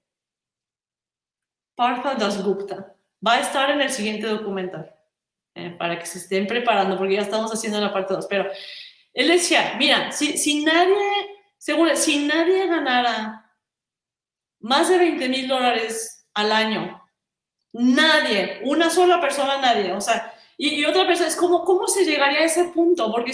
Partha 1.75 2.15
Dasgupta, 2.15 2.95
va 3.27 3.35
a 3.35 3.41
estar 3.41 3.71
en 3.71 3.81
el 3.81 3.91
siguiente 3.91 4.27
documental, 4.27 4.94
eh, 5.55 5.71
para 5.79 5.99
que 5.99 6.07
se 6.07 6.19
estén 6.19 6.47
preparando, 6.47 6.99
porque 6.99 7.15
ya 7.15 7.23
estamos 7.23 7.53
haciendo 7.53 7.81
la 7.81 7.93
parte 7.93 8.15
2, 8.15 8.27
pero 8.29 8.51
él 9.13 9.29
decía, 9.29 9.75
mira, 9.79 10.11
si, 10.11 10.37
si 10.37 10.65
nadie, 10.65 10.97
según 11.59 11.97
si 11.97 12.27
nadie 12.27 12.67
ganara 12.67 13.51
más 14.61 14.89
de 14.89 14.99
20 14.99 15.29
mil 15.29 15.47
dólares 15.47 16.27
al 16.35 16.51
año, 16.51 17.01
nadie, 17.73 18.61
una 18.65 18.91
sola 18.91 19.21
persona, 19.21 19.59
nadie, 19.59 19.93
o 19.93 20.01
sea, 20.01 20.35
y, 20.57 20.85
otra 20.85 21.07
persona, 21.07 21.29
es 21.29 21.37
como, 21.37 21.65
¿cómo 21.65 21.89
se 21.89 22.05
llegaría 22.05 22.41
a 22.41 22.45
ese 22.45 22.65
punto? 22.65 23.11
Porque 23.11 23.33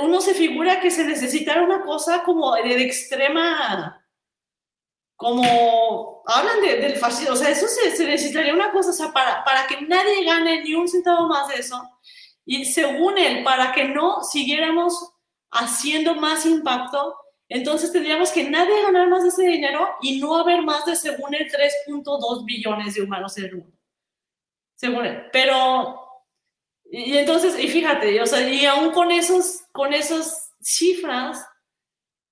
uno 0.00 0.20
se 0.20 0.34
figura 0.34 0.80
que 0.80 0.90
se 0.90 1.04
necesitara 1.04 1.62
una 1.62 1.82
cosa 1.82 2.22
como 2.22 2.54
de, 2.56 2.62
de 2.62 2.82
extrema, 2.82 4.03
como, 5.16 6.22
hablan 6.26 6.60
de, 6.60 6.76
del 6.76 6.96
fascismo, 6.96 7.34
o 7.34 7.36
sea, 7.36 7.50
eso 7.50 7.66
se, 7.68 7.96
se, 7.96 8.06
necesitaría 8.06 8.54
una 8.54 8.72
cosa, 8.72 8.90
o 8.90 8.94
sea, 8.94 9.12
para, 9.12 9.44
para 9.44 9.66
que 9.66 9.80
nadie 9.82 10.24
gane 10.24 10.62
ni 10.62 10.74
un 10.74 10.88
centavo 10.88 11.28
más 11.28 11.48
de 11.48 11.56
eso, 11.56 11.80
y 12.44 12.64
según 12.64 13.18
él, 13.18 13.42
para 13.42 13.72
que 13.72 13.84
no 13.84 14.22
siguiéramos 14.22 15.12
haciendo 15.50 16.14
más 16.16 16.44
impacto, 16.44 17.16
entonces 17.48 17.92
tendríamos 17.92 18.32
que 18.32 18.48
nadie 18.50 18.82
ganar 18.82 19.08
más 19.08 19.22
de 19.22 19.28
ese 19.28 19.46
dinero 19.46 19.88
y 20.02 20.18
no 20.18 20.36
haber 20.36 20.62
más 20.62 20.84
de, 20.84 20.96
según 20.96 21.34
él, 21.34 21.50
3.2 21.50 22.44
billones 22.44 22.94
de 22.94 23.02
humanos 23.02 23.36
en 23.38 23.44
el 23.44 23.56
mundo. 23.56 23.78
Según 24.74 25.06
él. 25.06 25.24
Pero, 25.32 26.00
y 26.90 27.16
entonces, 27.16 27.58
y 27.58 27.68
fíjate, 27.68 28.20
o 28.20 28.26
sea, 28.26 28.48
y 28.48 28.66
aún 28.66 28.90
con, 28.90 29.10
esos, 29.10 29.62
con 29.72 29.92
esas 29.92 30.52
cifras, 30.60 31.46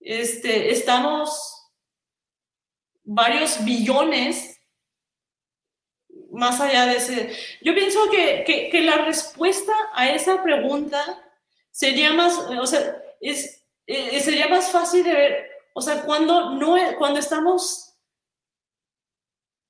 este, 0.00 0.70
estamos 0.72 1.61
varios 3.04 3.64
billones 3.64 4.60
más 6.32 6.60
allá 6.60 6.86
de 6.86 6.96
ese. 6.96 7.32
Yo 7.60 7.74
pienso 7.74 8.10
que, 8.10 8.44
que, 8.70 8.80
la 8.80 8.96
respuesta 9.04 9.72
a 9.94 10.08
esa 10.10 10.42
pregunta 10.42 11.04
sería 11.70 12.12
más, 12.12 12.38
o 12.38 12.66
sea, 12.66 12.96
es, 13.20 13.64
es, 13.86 14.24
sería 14.24 14.48
más 14.48 14.70
fácil 14.70 15.04
de 15.04 15.12
ver, 15.12 15.50
o 15.74 15.82
sea, 15.82 16.02
cuando, 16.02 16.52
no, 16.52 16.76
cuando 16.98 17.20
estamos 17.20 17.94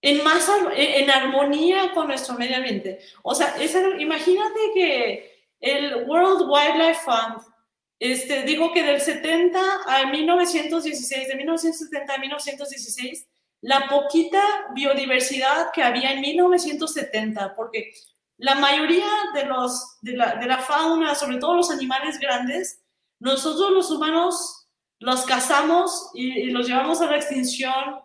en 0.01 0.23
más 0.25 0.51
en, 0.75 1.11
armonía 1.11 1.93
con 1.93 2.09
nuestro 2.09 2.35
medio 2.35 2.57
ambiente. 2.57 3.01
O 3.23 3.35
sea, 3.35 3.55
imagínate 3.99 4.61
que 4.75 5.47
el 5.61 6.05
World 6.09 6.49
Wildlife 6.49 7.01
Fund 7.05 7.52
este, 7.99 8.43
dijo 8.43 8.73
que 8.73 8.83
del 8.83 9.01
70 9.01 9.61
a 9.87 10.07
1916, 10.07 11.29
de 11.29 11.35
1970 11.37 12.15
a 12.15 12.19
1916, 12.19 13.29
la 13.61 13.89
poquita 13.89 14.43
biodiversidad 14.75 15.71
que 15.73 15.83
había 15.83 16.13
en 16.13 16.21
1970, 16.21 17.55
porque 17.55 17.93
la 18.39 18.57
mayoría 18.57 19.07
de, 19.35 19.45
los, 19.45 19.99
de, 20.03 20.17
la, 20.17 20.35
de 20.35 20.47
la 20.47 20.59
fauna, 20.59 21.15
sobre 21.15 21.39
todo 21.39 21.55
los 21.55 21.71
animales 21.71 22.19
grandes, 22.19 22.83
nosotros 23.21 23.71
los 23.71 23.91
humanos 23.91 24.67
los 24.99 25.25
cazamos 25.25 26.11
y, 26.15 26.41
y 26.41 26.51
los 26.51 26.67
llevamos 26.67 27.01
a 27.01 27.07
la 27.07 27.17
extinción 27.17 28.01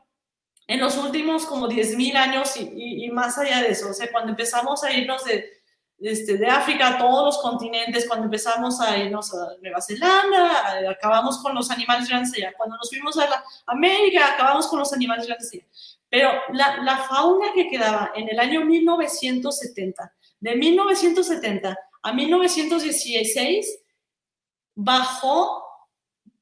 en 0.68 0.80
los 0.80 0.98
últimos 0.98 1.46
como 1.46 1.68
10.000 1.68 2.16
años 2.16 2.58
y, 2.58 2.70
y, 2.76 3.06
y, 3.06 3.10
más 3.10 3.38
allá 3.38 3.62
de 3.62 3.70
eso. 3.70 3.90
O 3.90 3.94
sea, 3.94 4.12
cuando 4.12 4.32
empezamos 4.32 4.84
a 4.84 4.92
irnos 4.92 5.24
de, 5.24 5.57
este, 6.00 6.38
de 6.38 6.48
África 6.48 6.90
a 6.90 6.98
todos 6.98 7.26
los 7.26 7.38
continentes, 7.42 8.08
cuando 8.08 8.26
empezamos 8.26 8.80
a 8.80 8.98
irnos 8.98 9.34
a 9.34 9.56
Nueva 9.62 9.82
Zelanda, 9.82 10.90
acabamos 10.90 11.40
con 11.40 11.56
los 11.56 11.72
animales 11.72 12.08
grandes 12.08 12.34
allá. 12.34 12.54
Cuando 12.56 12.78
nos 12.78 12.90
fuimos 12.90 13.18
a 13.18 13.28
la 13.28 13.44
América, 13.66 14.34
acabamos 14.34 14.68
con 14.68 14.80
los 14.80 14.94
animales 14.94 15.26
grandes 15.26 15.52
allá. 15.54 15.66
Pero 16.10 16.32
la, 16.54 16.78
la 16.84 16.98
fauna 17.00 17.48
que 17.54 17.70
quedaba 17.70 18.12
en 18.16 18.30
el 18.30 18.40
año 18.40 18.64
1970, 18.64 20.14
de 20.40 20.56
1970 20.56 21.78
a 22.04 22.14
1916, 22.14 23.80
bajó 24.76 25.64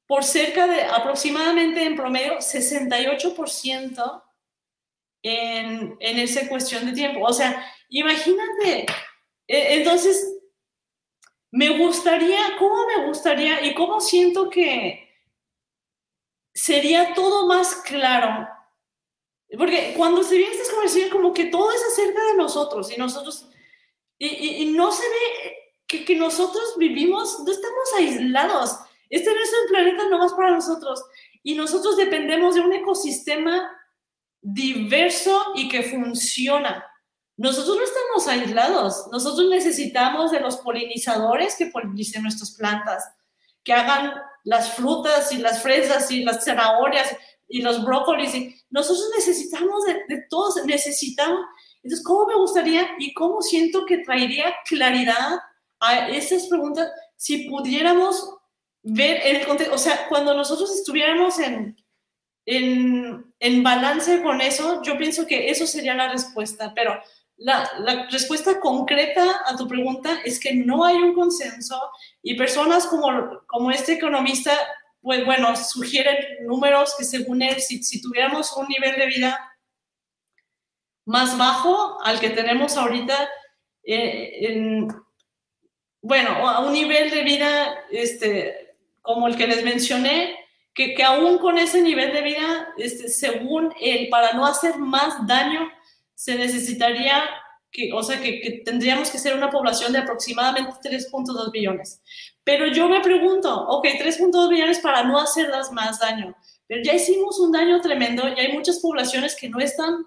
por 0.05 0.23
cerca 0.23 0.67
de 0.67 0.83
aproximadamente 0.83 1.83
en 1.83 1.95
promedio 1.95 2.37
68% 2.37 4.23
en, 5.23 5.97
en 5.99 6.19
esa 6.19 6.47
cuestión 6.47 6.85
de 6.85 6.91
tiempo. 6.91 7.21
O 7.25 7.33
sea, 7.33 7.65
imagínate 7.89 8.85
entonces, 9.47 10.37
me 11.51 11.77
gustaría, 11.77 12.57
¿cómo 12.57 12.87
me 12.87 13.07
gustaría 13.07 13.65
y 13.65 13.73
cómo 13.73 14.01
siento 14.01 14.49
que 14.49 15.09
sería 16.53 17.13
todo 17.13 17.47
más 17.47 17.75
claro? 17.75 18.47
Porque 19.57 19.93
cuando 19.95 20.23
se 20.23 20.37
ve 20.37 20.47
estas 20.51 20.69
conversaciones, 20.69 21.11
como 21.11 21.33
que 21.33 21.45
todo 21.45 21.71
es 21.71 21.81
acerca 21.91 22.23
de 22.25 22.35
nosotros 22.35 22.91
y 22.91 22.97
nosotros, 22.97 23.47
y 24.17 24.73
no 24.75 24.91
se 24.91 25.03
ve 25.03 25.55
que, 25.87 26.03
que, 26.03 26.15
nosotros 26.15 26.75
vivimos, 26.77 27.39
no 27.39 27.51
estamos 27.51 27.93
aislados. 27.97 28.79
Este 29.09 29.33
no 29.33 29.39
es 29.39 29.53
un 29.61 29.69
planeta 29.69 30.07
nomás 30.09 30.33
para 30.33 30.51
nosotros 30.51 31.03
y 31.43 31.53
nosotros 31.53 31.95
dependemos 31.95 32.55
de 32.55 32.61
un 32.61 32.73
ecosistema 32.73 33.71
diverso 34.41 35.53
y 35.55 35.69
que 35.69 35.83
funciona. 35.83 36.83
Nosotros 37.37 37.77
no 37.77 37.83
estamos 37.83 38.27
aislados, 38.27 39.07
nosotros 39.11 39.49
necesitamos 39.49 40.31
de 40.31 40.39
los 40.39 40.57
polinizadores 40.57 41.55
que 41.57 41.65
polinicen 41.67 42.23
nuestras 42.23 42.51
plantas, 42.55 43.03
que 43.63 43.73
hagan 43.73 44.13
las 44.45 44.73
frutas 44.73 45.31
y 45.33 45.37
las 45.37 45.61
fresas 45.61 46.09
y 46.11 46.23
las 46.23 46.45
zanahorias 46.45 47.15
y 47.49 47.61
los 47.61 47.83
brócolis. 47.83 48.31
Nosotros 48.69 49.09
necesitamos 49.15 49.83
de, 49.85 50.15
de 50.15 50.23
todos, 50.29 50.63
necesitamos. 50.65 51.41
Entonces, 51.83 52.05
¿cómo 52.05 52.27
me 52.27 52.35
gustaría 52.35 52.87
y 52.99 53.13
cómo 53.13 53.41
siento 53.41 53.85
que 53.85 53.97
traería 53.99 54.55
claridad 54.65 55.39
a 55.79 56.07
estas 56.07 56.47
preguntas 56.47 56.89
si 57.17 57.49
pudiéramos 57.49 58.37
ver 58.81 59.21
el 59.25 59.45
contexto? 59.45 59.75
O 59.75 59.79
sea, 59.79 60.07
cuando 60.07 60.33
nosotros 60.33 60.73
estuviéramos 60.73 61.37
en, 61.39 61.75
en, 62.45 63.33
en 63.39 63.63
balance 63.63 64.23
con 64.23 64.41
eso, 64.41 64.81
yo 64.83 64.97
pienso 64.97 65.27
que 65.27 65.49
eso 65.49 65.67
sería 65.67 65.95
la 65.95 66.11
respuesta, 66.11 66.71
pero 66.73 66.99
la, 67.37 68.07
respuesta 68.09 68.59
concreta 68.59 69.41
a 69.45 69.55
tu 69.55 69.67
pregunta 69.67 70.19
es 70.23 70.39
que 70.39 70.53
no 70.53 70.85
hay 70.85 70.95
un 70.95 71.13
consenso 71.13 71.79
y 72.21 72.35
personas 72.35 72.87
como, 72.87 73.41
como 73.47 73.71
este 73.71 73.93
economista, 73.93 74.51
pues 75.01 75.25
bueno, 75.25 75.55
sugieren 75.55 76.17
números 76.45 76.95
que 76.97 77.03
según 77.03 77.41
él, 77.41 77.59
si, 77.61 77.83
si 77.83 78.01
tuviéramos 78.01 78.55
un 78.55 78.67
nivel 78.67 78.95
de 78.95 79.07
vida 79.07 79.51
más 81.05 81.37
bajo 81.37 82.01
al 82.03 82.19
que 82.19 82.29
tenemos 82.29 82.77
ahorita, 82.77 83.29
eh, 83.83 84.47
en, 84.47 84.87
bueno, 86.01 86.49
a 86.49 86.61
un 86.61 86.73
nivel 86.73 87.11
de 87.11 87.23
vida 87.23 87.85
este, 87.91 88.75
como 89.01 89.27
el 89.27 89.35
que 89.35 89.47
les 89.47 89.63
mencioné, 89.63 90.35
que, 90.73 90.93
que 90.95 91.03
aún 91.03 91.37
con 91.37 91.57
ese 91.57 91.81
nivel 91.81 92.11
de 92.11 92.21
vida, 92.21 92.69
este, 92.77 93.09
según 93.09 93.73
él, 93.79 94.09
para 94.09 94.33
no 94.33 94.45
hacer 94.45 94.77
más 94.77 95.25
daño 95.27 95.69
se 96.15 96.35
necesitaría 96.35 97.23
que, 97.71 97.91
o 97.93 98.01
sea, 98.01 98.21
que, 98.21 98.39
que 98.39 98.51
tendríamos 98.65 99.11
que 99.11 99.19
ser 99.19 99.35
una 99.35 99.49
población 99.49 99.91
de 99.91 99.99
aproximadamente 99.99 100.71
3.2 100.81 101.51
billones. 101.51 102.01
Pero 102.43 102.67
yo 102.67 102.87
me 102.87 103.01
pregunto, 103.01 103.53
ok, 103.67 103.85
3.2 103.85 104.49
billones 104.49 104.79
para 104.79 105.03
no 105.03 105.19
hacerlas 105.19 105.71
más 105.71 105.99
daño, 105.99 106.35
pero 106.67 106.81
ya 106.83 106.93
hicimos 106.93 107.39
un 107.39 107.51
daño 107.51 107.81
tremendo 107.81 108.27
y 108.27 108.39
hay 108.39 108.53
muchas 108.53 108.79
poblaciones 108.79 109.35
que 109.35 109.49
no 109.49 109.59
están 109.59 110.05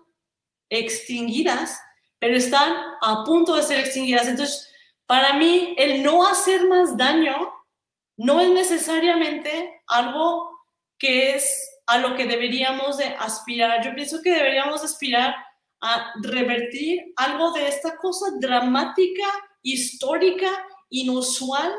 extinguidas, 0.70 1.80
pero 2.18 2.36
están 2.36 2.74
a 3.00 3.24
punto 3.24 3.54
de 3.54 3.62
ser 3.62 3.78
extinguidas. 3.80 4.26
Entonces, 4.26 4.68
para 5.06 5.34
mí, 5.34 5.74
el 5.78 6.02
no 6.02 6.26
hacer 6.26 6.66
más 6.66 6.96
daño 6.96 7.52
no 8.16 8.40
es 8.40 8.50
necesariamente 8.50 9.82
algo 9.86 10.50
que 10.98 11.34
es 11.34 11.80
a 11.86 11.98
lo 11.98 12.16
que 12.16 12.26
deberíamos 12.26 12.98
de 12.98 13.06
aspirar. 13.18 13.84
Yo 13.84 13.94
pienso 13.94 14.20
que 14.22 14.34
deberíamos 14.34 14.82
aspirar 14.82 15.34
a 15.80 16.12
revertir 16.22 17.12
algo 17.16 17.52
de 17.52 17.68
esta 17.68 17.96
cosa 17.96 18.26
dramática, 18.38 19.24
histórica, 19.62 20.50
inusual 20.90 21.74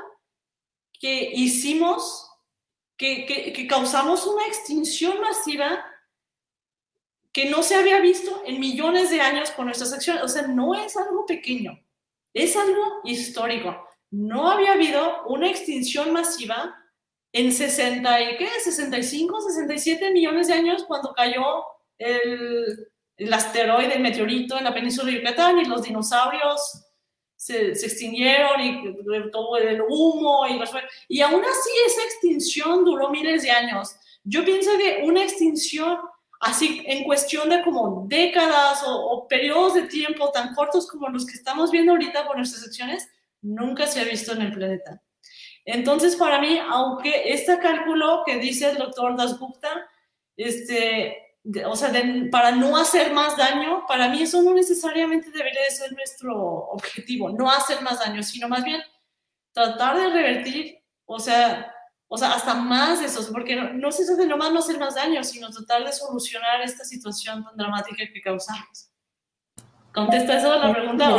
que 1.00 1.32
hicimos, 1.34 2.30
que, 2.98 3.26
que, 3.26 3.68
causamos 3.68 4.26
una 4.28 4.46
extinción 4.46 5.20
masiva 5.22 5.86
que 7.32 7.50
no 7.50 7.64
se 7.64 7.76
había 7.76 8.02
visto 8.02 8.44
en 8.46 8.60
millones 8.60 9.10
de 9.10 9.22
años 9.22 9.52
con 9.52 9.66
nuestras 9.66 9.94
acciones. 9.94 10.24
O 10.24 10.28
sea, 10.28 10.48
no 10.48 10.76
es 10.76 10.98
algo 10.98 11.26
pequeño, 11.26 11.80
es 12.34 12.56
algo 12.56 13.02
histórico. 13.06 13.88
No 14.12 14.50
había 14.50 14.74
habido 14.74 15.26
una 15.28 15.50
extinción 15.50 16.12
masiva 16.12 16.76
en 17.32 17.54
60 17.54 18.22
y 18.22 18.38
qué, 18.38 18.50
65, 18.64 19.42
67 19.42 20.12
millones 20.12 20.48
de 20.48 20.54
años 20.54 20.84
cuando 20.86 21.14
cayó 21.14 21.64
el, 21.98 22.90
el 23.20 23.34
asteroide, 23.34 23.96
el 23.96 24.02
meteorito 24.02 24.58
en 24.58 24.64
la 24.64 24.74
península 24.74 25.12
de 25.12 25.18
Yucatán 25.18 25.60
y 25.60 25.66
los 25.66 25.84
dinosaurios 25.84 26.86
se, 27.36 27.76
se 27.76 27.86
extinguieron 27.86 28.62
y 28.62 29.32
todo 29.32 29.58
el 29.58 29.82
humo 29.88 30.48
y, 30.48 30.60
y 31.10 31.22
aún 31.22 31.44
así 31.44 31.70
esa 31.86 32.04
extinción 32.04 32.86
duró 32.86 33.10
miles 33.10 33.44
de 33.44 33.52
años. 33.52 33.96
Yo 34.24 34.44
pienso 34.44 34.72
que 34.78 35.02
una 35.04 35.24
extinción 35.24 35.98
así 36.40 36.82
en 36.86 37.04
cuestión 37.04 37.50
de 37.50 37.62
como 37.62 38.06
décadas 38.08 38.84
o, 38.84 38.96
o 38.96 39.28
periodos 39.28 39.74
de 39.74 39.84
tiempo 39.84 40.32
tan 40.32 40.56
cortos 40.56 40.88
como 40.88 41.10
los 41.10 41.26
que 41.26 41.34
estamos 41.34 41.72
viendo 41.72 41.92
ahorita 41.92 42.26
por 42.26 42.38
nuestras 42.38 42.66
acciones, 42.66 43.10
nunca 43.42 43.86
se 43.86 44.00
ha 44.00 44.06
visto 44.06 44.32
en 44.34 44.42
el 44.42 44.54
planeta. 44.54 45.02
Entonces, 45.66 46.16
para 46.16 46.40
mí, 46.40 46.60
aunque 46.70 47.34
este 47.34 47.60
cálculo 47.60 48.24
que 48.26 48.38
dice 48.38 48.72
el 48.72 48.78
doctor 48.78 49.16
Dasgupta, 49.16 49.88
este, 50.36 51.29
o 51.66 51.76
sea, 51.76 51.92
para 52.32 52.52
no 52.52 52.78
hacer 52.78 53.14
más 53.14 53.38
daño, 53.38 53.86
para 53.88 54.10
mí 54.10 54.22
eso 54.22 54.42
no 54.44 54.54
necesariamente 54.54 55.32
debería 55.32 55.62
de 55.64 55.76
ser 55.76 55.94
nuestro 55.94 56.36
objetivo, 56.36 57.30
no 57.32 57.50
hacer 57.50 57.82
más 57.82 58.00
daño, 58.00 58.22
sino 58.24 58.48
más 58.50 58.64
bien 58.64 58.82
tratar 59.54 59.98
de 59.98 60.10
revertir, 60.10 60.80
o 61.06 61.20
sea, 61.20 61.74
o 62.08 62.18
sea, 62.18 62.34
hasta 62.34 62.56
más 62.56 63.00
de 63.00 63.06
eso, 63.06 63.26
porque 63.32 63.56
no, 63.56 63.74
no 63.74 63.92
se 63.92 64.06
trata 64.06 64.24
de 64.24 64.28
nomás 64.28 64.52
no 64.52 64.60
hacer 64.60 64.80
más 64.80 64.96
daño, 64.96 65.24
sino 65.24 65.50
tratar 65.50 65.86
de 65.86 65.94
solucionar 65.94 66.62
esta 66.62 66.84
situación 66.84 67.44
tan 67.44 67.56
dramática 67.56 68.04
que 68.12 68.22
causamos. 68.22 68.90
¿Contesta 69.94 70.38
eso 70.38 70.56
la 70.56 70.72
pregunta? 70.72 71.10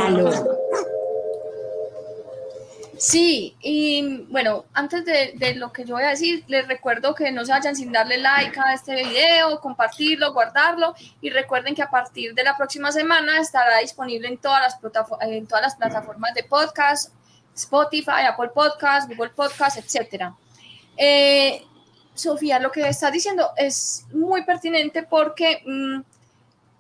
Sí, 3.01 3.57
y 3.63 4.27
bueno, 4.29 4.67
antes 4.75 5.07
de, 5.07 5.55
lo 5.55 5.73
que 5.73 5.87
yo 5.87 5.95
voy 5.95 6.05
a 6.05 6.11
decir, 6.11 6.45
les 6.49 6.69
recuerdo 6.69 7.15
que 7.15 7.33
no 7.33 7.47
se 7.47 7.53
vayan 7.53 7.75
sin 7.75 7.91
darle 7.93 8.19
like 8.19 8.61
a 8.61 8.75
este 8.75 8.95
video, 8.95 9.59
compartirlo, 9.59 10.35
guardarlo 10.35 10.95
y 11.23 11.31
recuerden 11.31 11.75
que 11.75 11.81
a 11.81 11.89
partir 11.89 12.35
de 12.35 12.45
la 12.45 12.59
próxima 12.59 12.93
semana 12.93 13.41
estará 13.41 13.79
disponible 13.79 14.29
en 14.29 14.37
todas 14.37 14.61
las, 14.61 15.77
plataformas 15.77 16.35
de 16.35 16.45
podcast, 16.45 17.15
Spotify, 17.55 18.27
Apple 18.29 18.51
Podcast, 18.55 19.09
Google 19.09 19.31
Podcast, 19.31 19.79
etc. 19.79 20.35
Eh, 20.95 21.65
Sofía, 22.13 22.59
lo 22.59 22.71
que 22.71 22.87
estás 22.87 23.13
diciendo 23.13 23.53
es 23.57 24.05
muy 24.13 24.45
pertinente 24.45 25.05
porque 25.05 25.63
mm, 25.65 26.03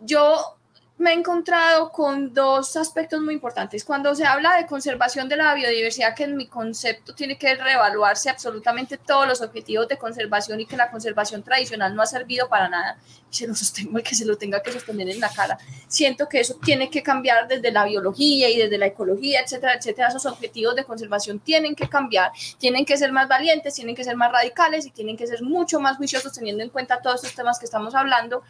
yo 0.00 0.58
me 1.00 1.12
he 1.12 1.14
encontrado 1.14 1.90
con 1.90 2.34
dos 2.34 2.76
aspectos 2.76 3.22
muy 3.22 3.32
importantes. 3.32 3.84
Cuando 3.84 4.14
se 4.14 4.26
habla 4.26 4.58
de 4.58 4.66
conservación 4.66 5.30
de 5.30 5.36
la 5.36 5.54
biodiversidad, 5.54 6.14
que 6.14 6.24
en 6.24 6.36
mi 6.36 6.46
concepto 6.46 7.14
tiene 7.14 7.38
que 7.38 7.54
reevaluarse 7.54 8.28
absolutamente 8.28 8.98
todos 8.98 9.26
los 9.26 9.40
objetivos 9.40 9.88
de 9.88 9.96
conservación 9.96 10.60
y 10.60 10.66
que 10.66 10.76
la 10.76 10.90
conservación 10.90 11.42
tradicional 11.42 11.94
no 11.94 12.02
ha 12.02 12.06
servido 12.06 12.50
para 12.50 12.68
nada, 12.68 12.98
y 13.30 13.34
se 13.34 13.46
lo 13.46 13.54
sostengo 13.54 13.96
el 13.96 14.04
que 14.04 14.14
se 14.14 14.26
lo 14.26 14.36
tenga 14.36 14.62
que 14.62 14.72
sostener 14.72 15.08
en 15.08 15.20
la 15.20 15.30
cara. 15.30 15.56
Siento 15.88 16.28
que 16.28 16.40
eso 16.40 16.58
tiene 16.62 16.90
que 16.90 17.02
cambiar 17.02 17.48
desde 17.48 17.72
la 17.72 17.86
biología 17.86 18.50
y 18.50 18.58
desde 18.58 18.76
la 18.76 18.86
ecología, 18.86 19.40
etcétera, 19.40 19.76
etcétera. 19.76 20.08
Esos 20.08 20.26
objetivos 20.26 20.76
de 20.76 20.84
conservación 20.84 21.40
tienen 21.40 21.74
que 21.74 21.88
cambiar, 21.88 22.30
tienen 22.58 22.84
que 22.84 22.98
ser 22.98 23.10
más 23.10 23.26
valientes, 23.26 23.72
tienen 23.72 23.96
que 23.96 24.04
ser 24.04 24.16
más 24.16 24.30
radicales 24.30 24.84
y 24.84 24.90
tienen 24.90 25.16
que 25.16 25.26
ser 25.26 25.42
mucho 25.42 25.80
más 25.80 25.96
juiciosos 25.96 26.30
teniendo 26.34 26.62
en 26.62 26.68
cuenta 26.68 27.00
todos 27.00 27.16
estos 27.24 27.34
temas 27.34 27.58
que 27.58 27.64
estamos 27.64 27.94
hablando 27.94 28.42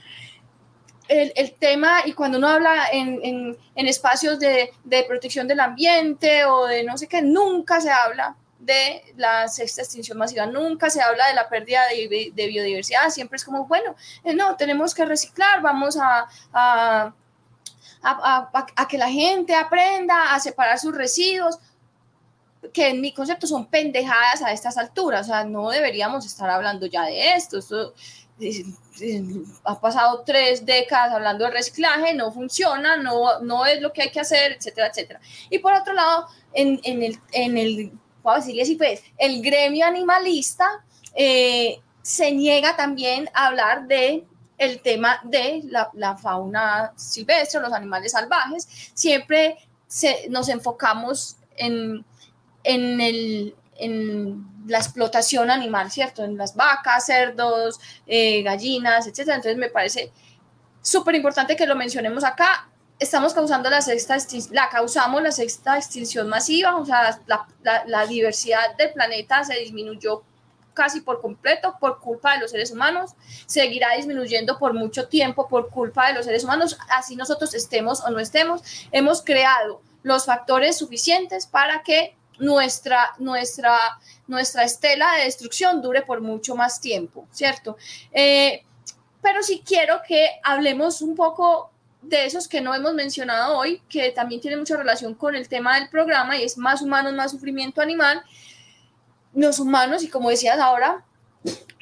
el, 1.11 1.53
tema, 1.55 2.03
y 2.05 2.13
cuando 2.13 2.39
uno 2.39 2.49
habla 2.49 2.89
en, 2.93 3.57
espacios 3.75 4.39
de, 4.39 4.73
protección 5.09 5.49
del 5.49 5.61
ambiente 5.61 6.45
o 6.45 6.67
de 6.67 6.85
no 6.85 6.97
sé 6.97 7.09
qué, 7.09 7.21
nunca 7.21 7.81
se 7.81 7.91
habla 7.91 8.37
de 8.59 9.03
la 9.17 9.49
sexta 9.49 9.83
extinción 9.83 10.19
masiva, 10.19 10.47
nunca 10.47 10.89
se 10.91 11.03
habla 11.03 11.27
de 11.29 11.35
la 11.35 11.49
pérdida 11.49 11.83
de, 11.89 12.33
biodiversidad, 12.35 13.11
siempre 13.11 13.37
es 13.37 13.45
como, 13.45 13.67
bueno, 13.67 13.97
eh, 14.23 14.35
no, 14.35 14.57
tenemos 14.57 14.95
que 14.95 15.05
reciclar, 15.05 15.63
vamos 15.63 15.97
a, 15.97 16.29
a, 16.53 17.13
a, 18.03 18.89
que 18.89 18.99
la 18.99 19.09
gente 19.09 19.55
aprenda 19.55 20.35
a 20.35 20.41
separar 20.41 20.79
sus 20.79 20.95
residuos, 20.95 21.59
que 22.73 22.91
en 22.91 23.01
mi 23.01 23.13
concepto 23.13 23.47
son 23.47 23.67
pendejadas 23.67 24.43
a 24.43 24.53
estas 24.53 24.77
alturas, 24.77 25.27
o 25.27 25.31
sea, 25.31 25.45
no 25.45 25.71
deberíamos 25.71 26.27
estar 26.27 26.49
hablando 26.51 26.87
ya 26.87 27.05
de 27.05 27.33
esto 27.33 27.59
ha 29.65 29.81
pasado 29.81 30.23
tres 30.25 30.65
décadas 30.65 31.13
hablando 31.13 31.45
de 31.45 31.51
reciclaje, 31.53 32.15
no 32.15 32.33
funciona, 32.33 32.97
no, 32.97 33.41
no 33.41 33.67
es 33.67 33.81
lo 33.81 33.93
que 33.93 34.03
hay 34.03 34.11
que 34.11 34.21
hacer, 34.21 34.53
etcétera, 34.53 34.89
etcétera. 34.89 35.21
Y 35.49 35.59
por 35.59 35.73
otro 35.73 35.93
lado, 35.93 36.27
en, 36.53 36.81
en 36.85 37.03
el, 37.03 37.19
en 37.33 37.59
el, 37.59 37.93
así, 38.25 38.77
pues, 38.77 39.03
el 39.19 39.43
gremio 39.43 39.87
animalista 39.87 40.85
eh, 41.15 41.81
se 42.03 42.33
niega 42.33 42.77
también 42.77 43.29
a 43.35 43.49
hablar 43.49 43.87
de 43.87 44.25
el 44.59 44.83
tema 44.83 45.21
de 45.25 45.63
la, 45.65 45.91
la 45.95 46.17
fauna 46.17 46.93
silvestre, 46.97 47.61
los 47.61 47.73
animales 47.73 48.13
salvajes. 48.13 48.69
Siempre 48.93 49.57
se, 49.87 50.29
nos 50.29 50.51
enfocamos 50.51 51.37
en, 51.57 52.05
en 52.65 53.01
el, 53.01 53.55
en 53.81 54.47
la 54.67 54.79
explotación 54.79 55.51
animal, 55.51 55.91
¿cierto? 55.91 56.25
En 56.25 56.37
las 56.37 56.55
vacas, 56.55 57.07
cerdos, 57.07 57.81
eh, 58.07 58.43
gallinas, 58.43 59.07
etcétera. 59.07 59.37
Entonces 59.37 59.59
me 59.59 59.69
parece 59.69 60.13
súper 60.83 61.15
importante 61.15 61.57
que 61.57 61.67
lo 61.67 61.77
mencionemos 61.77 62.25
acá. 62.25 62.69
Estamos 62.99 63.33
causando 63.33 63.71
la 63.71 63.81
sexta 63.81 64.19
la 64.51 64.69
causamos 64.69 65.23
la 65.23 65.33
sexta 65.33 65.79
extinción 65.79 66.29
masiva, 66.29 66.77
o 66.77 66.85
sea, 66.85 67.19
la, 67.27 67.47
la 67.87 68.07
diversidad 68.07 68.77
del 68.77 68.93
planeta 68.93 69.43
se 69.43 69.55
disminuyó 69.59 70.23
casi 70.75 71.01
por 71.01 71.21
completo 71.21 71.77
por 71.81 71.99
culpa 72.01 72.35
de 72.35 72.41
los 72.41 72.51
seres 72.51 72.71
humanos, 72.71 73.13
seguirá 73.47 73.95
disminuyendo 73.97 74.59
por 74.59 74.73
mucho 74.75 75.09
tiempo 75.09 75.49
por 75.49 75.69
culpa 75.71 76.09
de 76.09 76.15
los 76.15 76.27
seres 76.27 76.45
humanos, 76.45 76.79
así 76.91 77.17
nosotros 77.17 77.55
estemos 77.55 78.01
o 78.01 78.11
no 78.11 78.21
estemos, 78.21 78.63
hemos 78.93 79.23
creado 79.23 79.83
los 80.03 80.25
factores 80.25 80.79
suficientes 80.79 81.47
para 81.47 81.83
que 81.83 82.17
nuestra, 82.41 83.13
nuestra, 83.19 83.79
nuestra 84.27 84.65
estela 84.65 85.17
de 85.17 85.25
destrucción 85.25 85.81
dure 85.81 86.03
por 86.03 86.21
mucho 86.21 86.57
más 86.57 86.81
tiempo, 86.81 87.29
¿cierto? 87.31 87.77
Eh, 88.11 88.65
pero 89.23 89.43
sí 89.43 89.63
quiero 89.65 90.01
que 90.07 90.29
hablemos 90.43 91.03
un 91.03 91.15
poco 91.15 91.71
de 92.03 92.25
esos 92.25 92.49
que 92.49 92.61
no 92.61 92.75
hemos 92.75 92.95
mencionado 92.95 93.59
hoy, 93.59 93.83
que 93.89 94.11
también 94.11 94.41
tiene 94.41 94.57
mucha 94.57 94.77
relación 94.77 95.15
con 95.15 95.35
el 95.35 95.49
tema 95.49 95.79
del 95.79 95.91
programa 95.91 96.37
y 96.37 96.45
es 96.45 96.57
más 96.57 96.81
humanos, 96.81 97.13
más 97.13 97.31
sufrimiento 97.31 97.83
animal. 97.83 98.23
Los 99.35 99.61
humanos, 99.61 100.03
y 100.03 100.09
como 100.09 100.31
decías 100.31 100.59
ahora, 100.59 101.05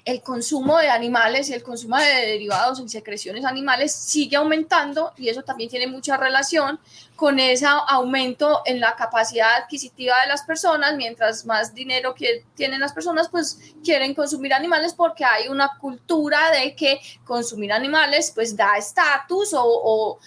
el 0.08 0.22
consumo 0.22 0.78
de 0.78 0.88
animales 0.88 1.50
y 1.50 1.52
el 1.52 1.62
consumo 1.62 1.98
de 1.98 2.06
derivados 2.06 2.80
en 2.80 2.88
secreciones 2.88 3.44
animales 3.44 3.94
sigue 3.94 4.36
aumentando 4.36 5.12
y 5.18 5.28
eso 5.28 5.42
también 5.42 5.68
tiene 5.68 5.86
mucha 5.86 6.16
relación 6.16 6.80
con 7.14 7.38
ese 7.38 7.66
aumento 7.66 8.62
en 8.64 8.80
la 8.80 8.96
capacidad 8.96 9.56
adquisitiva 9.56 10.18
de 10.22 10.28
las 10.28 10.44
personas. 10.44 10.96
Mientras 10.96 11.44
más 11.44 11.74
dinero 11.74 12.14
que 12.14 12.46
tienen 12.54 12.80
las 12.80 12.94
personas, 12.94 13.28
pues 13.28 13.58
quieren 13.84 14.14
consumir 14.14 14.54
animales 14.54 14.94
porque 14.94 15.26
hay 15.26 15.48
una 15.48 15.76
cultura 15.78 16.52
de 16.52 16.74
que 16.74 17.02
consumir 17.26 17.70
animales 17.70 18.32
pues 18.34 18.56
da 18.56 18.78
estatus 18.78 19.52
o, 19.52 20.18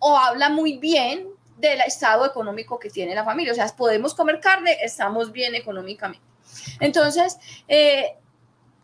o 0.00 0.18
habla 0.18 0.48
muy 0.48 0.78
bien 0.78 1.28
del 1.56 1.82
estado 1.82 2.26
económico 2.26 2.80
que 2.80 2.90
tiene 2.90 3.14
la 3.14 3.24
familia. 3.24 3.52
O 3.52 3.54
sea, 3.54 3.68
podemos 3.76 4.12
comer 4.12 4.40
carne, 4.40 4.76
estamos 4.82 5.30
bien 5.30 5.54
económicamente. 5.54 6.26
Entonces, 6.80 7.36
eh, 7.68 8.16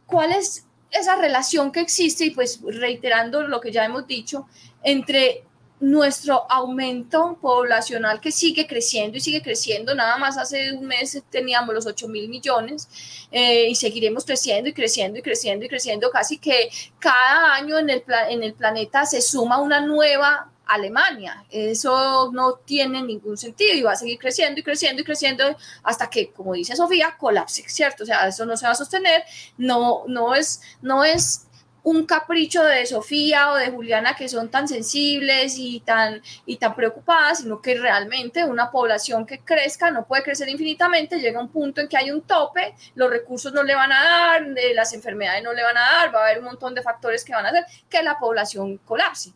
¿cuál 0.07 0.33
es 0.33 0.65
esa 0.91 1.17
relación 1.17 1.73
que 1.73 1.81
existe? 1.81 2.27
Y 2.27 2.31
pues 2.31 2.61
reiterando 2.63 3.43
lo 3.43 3.61
que 3.61 3.73
ya 3.73 3.85
hemos 3.85 4.07
dicho, 4.07 4.47
entre 4.83 5.45
nuestro 5.79 6.51
aumento 6.51 7.39
poblacional 7.41 8.21
que 8.21 8.33
sigue 8.33 8.67
creciendo 8.67 9.19
y 9.19 9.21
sigue 9.21 9.43
creciendo, 9.43 9.95
nada 9.95 10.17
más 10.17 10.39
hace 10.39 10.73
un 10.73 10.87
mes 10.87 11.23
teníamos 11.31 11.75
los 11.75 11.87
8 11.87 12.09
mil 12.09 12.29
millones 12.29 12.89
eh, 13.31 13.69
y 13.69 13.75
seguiremos 13.75 14.25
creciendo 14.25 14.71
y 14.71 14.73
creciendo 14.73 15.19
y 15.19 15.23
creciendo 15.23 15.67
y 15.67 15.69
creciendo, 15.69 16.11
casi 16.11 16.39
que 16.39 16.71
cada 16.99 17.55
año 17.55 17.79
en 17.79 17.91
el, 17.91 18.03
en 18.31 18.43
el 18.43 18.55
planeta 18.55 19.05
se 19.05 19.21
suma 19.21 19.61
una 19.61 19.81
nueva 19.81 20.51
Alemania. 20.67 21.45
Eso 21.51 22.31
no 22.33 22.57
tiene 22.65 23.03
ningún 23.03 23.37
sentido 23.37 23.75
y 23.75 23.83
va 23.83 23.93
a 23.93 23.97
seguir 23.97 24.19
creciendo 24.19 24.61
y 24.61 24.63
creciendo 24.63 25.03
y 25.03 25.05
creciendo 25.05 25.57
hasta 25.83 26.11
que, 26.11 26.33
como 26.33 26.55
dice 26.55 26.77
Sofía, 26.77 27.17
colapse, 27.19 27.65
¿cierto? 27.69 28.03
O 28.03 28.07
sea, 28.07 28.29
eso 28.29 28.45
no 28.45 28.57
se 28.57 28.67
va 28.67 28.73
a 28.73 28.77
sostener, 28.77 29.23
no, 29.57 30.05
no, 30.09 30.35
es, 30.35 30.61
no 30.83 31.05
es 31.05 31.47
un 31.87 32.05
capricho 32.05 32.65
de 32.65 32.85
Sofía 32.85 33.53
o 33.53 33.55
de 33.55 33.71
Juliana 33.71 34.17
que 34.17 34.29
son 34.29 34.51
tan 34.51 34.67
sensibles 34.67 35.55
y 35.57 35.79
tan, 35.79 36.21
y 36.45 36.57
tan 36.57 36.75
preocupadas, 36.75 37.39
sino 37.39 37.63
que 37.63 37.79
realmente 37.79 38.43
una 38.43 38.73
población 38.73 39.25
que 39.25 39.39
crezca 39.39 39.93
no 39.93 40.05
puede 40.05 40.25
crecer 40.25 40.49
infinitamente, 40.49 41.21
llega 41.21 41.41
un 41.41 41.49
punto 41.49 41.81
en 41.81 41.87
que 41.87 41.97
hay 41.97 42.11
un 42.11 42.23
tope, 42.23 42.75
los 42.97 43.09
recursos 43.09 43.53
no 43.53 43.63
le 43.63 43.77
van 43.77 43.93
a 43.93 44.03
dar, 44.03 44.47
las 44.75 44.95
enfermedades 44.95 45.45
no 45.45 45.53
le 45.53 45.63
van 45.63 45.77
a 45.77 45.81
dar, 45.81 46.13
va 46.13 46.23
a 46.23 46.25
haber 46.25 46.41
un 46.41 46.47
montón 46.47 46.75
de 46.75 46.83
factores 46.83 47.25
que 47.25 47.33
van 47.33 47.47
a 47.47 47.51
hacer 47.51 47.65
que 47.89 48.03
la 48.03 48.19
población 48.19 48.79
colapse. 48.79 49.33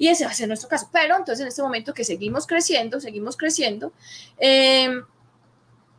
Y 0.00 0.08
ese 0.08 0.24
va 0.24 0.30
a 0.30 0.34
ser 0.34 0.48
nuestro 0.48 0.70
caso. 0.70 0.88
Pero 0.90 1.14
entonces 1.14 1.42
en 1.42 1.48
este 1.48 1.60
momento 1.60 1.92
que 1.92 2.04
seguimos 2.04 2.46
creciendo, 2.46 3.00
seguimos 3.02 3.36
creciendo, 3.36 3.92
em, 4.38 5.04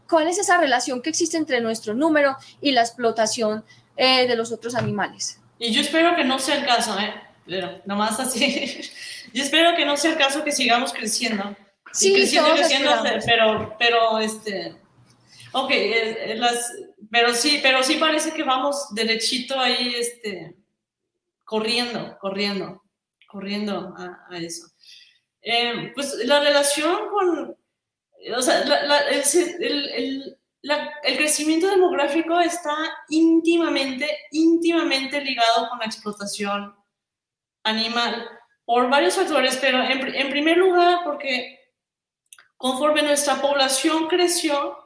¿cuál 0.09 0.27
es 0.27 0.39
esa 0.39 0.57
relación 0.57 1.03
que 1.03 1.11
existe 1.11 1.37
entre 1.37 1.61
nuestro 1.61 1.93
número 1.93 2.35
y 2.61 2.71
la 2.71 2.81
explotación 2.81 3.63
eh, 3.95 4.27
de 4.27 4.35
los 4.35 4.51
otros 4.51 4.73
animales? 4.73 5.39
Y 5.59 5.71
yo 5.71 5.81
espero 5.81 6.15
que 6.15 6.23
no 6.23 6.39
sea 6.39 6.55
el 6.55 6.65
caso, 6.65 6.99
¿eh? 6.99 7.13
Pero 7.45 7.79
nomás 7.85 8.19
así. 8.19 8.81
yo 9.33 9.43
espero 9.43 9.75
que 9.75 9.85
no 9.85 9.95
sea 9.95 10.13
el 10.13 10.17
caso 10.17 10.43
que 10.43 10.51
sigamos 10.51 10.93
creciendo. 10.93 11.55
Sí, 11.93 12.11
creciendo, 12.11 12.55
creciendo, 12.55 12.89
pero, 13.23 13.75
pero, 13.77 14.17
este. 14.17 14.77
Ok, 15.51 15.69
eh, 15.69 16.31
eh, 16.31 16.35
las, 16.37 16.73
pero 17.11 17.35
sí, 17.35 17.59
pero 17.61 17.83
sí 17.83 17.97
parece 17.97 18.31
que 18.31 18.41
vamos 18.41 18.95
derechito 18.95 19.59
ahí, 19.59 19.93
este, 19.95 20.55
corriendo, 21.45 22.17
corriendo, 22.19 22.81
corriendo 23.31 23.93
a, 23.97 24.25
a 24.29 24.37
eso. 24.37 24.67
Eh, 25.41 25.91
pues 25.95 26.15
la 26.25 26.39
relación 26.39 27.07
con, 27.09 27.57
o 28.35 28.41
sea, 28.41 28.61
el, 28.61 29.89
el, 29.89 30.37
el 31.03 31.17
crecimiento 31.17 31.67
demográfico 31.67 32.39
está 32.39 32.75
íntimamente, 33.09 34.07
íntimamente 34.31 35.21
ligado 35.21 35.69
con 35.69 35.79
la 35.79 35.85
explotación 35.85 36.75
animal 37.63 38.27
por 38.65 38.89
varios 38.89 39.15
factores, 39.15 39.57
pero 39.57 39.81
en, 39.83 40.15
en 40.15 40.29
primer 40.29 40.57
lugar 40.57 40.99
porque 41.03 41.59
conforme 42.57 43.01
nuestra 43.01 43.41
población 43.41 44.07
creció, 44.07 44.77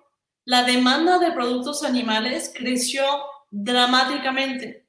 la 0.46 0.64
demanda 0.64 1.20
de 1.20 1.32
productos 1.32 1.84
animales 1.84 2.54
creció 2.56 3.04
dramáticamente. 3.50 4.85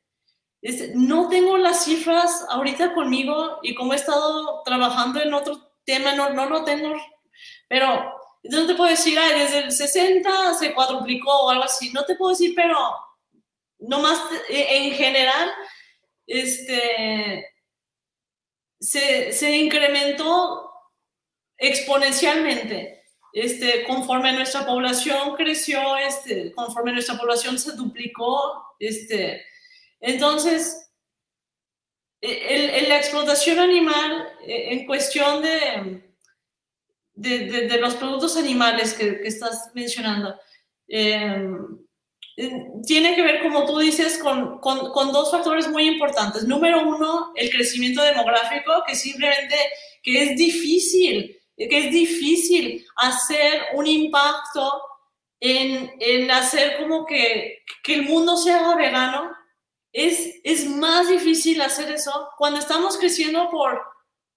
No 0.94 1.28
tengo 1.28 1.56
las 1.58 1.84
cifras 1.84 2.44
ahorita 2.48 2.94
conmigo 2.94 3.58
y 3.62 3.74
como 3.74 3.92
he 3.92 3.96
estado 3.96 4.62
trabajando 4.64 5.20
en 5.20 5.32
otro 5.34 5.72
tema, 5.84 6.14
no, 6.14 6.30
no 6.30 6.46
lo 6.46 6.64
tengo, 6.64 6.94
pero 7.68 8.14
no 8.42 8.66
te 8.66 8.74
puedo 8.74 8.90
decir, 8.90 9.18
desde 9.18 9.58
el 9.58 9.72
60 9.72 10.54
se 10.54 10.74
cuadruplicó 10.74 11.30
o 11.30 11.50
algo 11.50 11.64
así. 11.64 11.92
No 11.92 12.04
te 12.04 12.16
puedo 12.16 12.30
decir, 12.30 12.54
pero 12.54 12.76
nomás 13.78 14.18
eh, 14.48 14.66
en 14.70 14.92
general, 14.92 15.52
este, 16.26 17.46
se, 18.80 19.32
se 19.32 19.56
incrementó 19.56 20.70
exponencialmente. 21.56 23.04
Este, 23.32 23.84
conforme 23.84 24.32
nuestra 24.32 24.64
población 24.64 25.36
creció, 25.36 25.96
este, 25.96 26.52
conforme 26.52 26.92
nuestra 26.92 27.18
población 27.18 27.58
se 27.58 27.72
duplicó, 27.72 28.64
este, 28.78 29.44
entonces, 30.06 30.88
e, 32.20 32.86
la 32.88 32.96
explotación 32.96 33.58
animal 33.58 34.28
e, 34.46 34.72
en 34.72 34.86
cuestión 34.86 35.42
de, 35.42 36.14
de, 37.14 37.78
los 37.78 37.96
productos 37.96 38.36
animales 38.36 38.94
que, 38.94 39.20
estás 39.24 39.72
mencionando, 39.74 40.38
eh, 40.88 41.48
tiene 42.86 43.16
que 43.16 43.22
ver, 43.22 43.42
como 43.42 43.66
tú 43.66 43.78
dices, 43.78 44.18
con, 44.18 44.60
con, 44.60 45.12
dos 45.12 45.32
factores 45.32 45.66
muy 45.68 45.88
importantes. 45.88 46.44
Número 46.44 46.86
uno, 46.86 47.32
el 47.34 47.50
crecimiento 47.50 48.00
demográfico, 48.02 48.84
que 48.86 48.94
simplemente 48.94 49.56
que 50.04 50.22
es 50.22 50.36
difícil, 50.36 51.36
que 51.56 51.78
es 51.78 51.90
difícil 51.90 52.86
hacer 52.94 53.62
un 53.74 53.88
impacto 53.88 54.70
en, 55.40 55.90
en 55.98 56.30
hacer 56.30 56.76
como 56.76 57.04
que, 57.06 57.64
que 57.82 57.94
el 57.94 58.02
mundo 58.02 58.36
se 58.36 58.52
haga 58.52 58.76
vegano. 58.76 59.32
Es, 59.98 60.34
es 60.44 60.66
más 60.66 61.08
difícil 61.08 61.62
hacer 61.62 61.90
eso 61.90 62.28
cuando 62.36 62.58
estamos 62.58 62.98
creciendo 62.98 63.48
por 63.48 63.82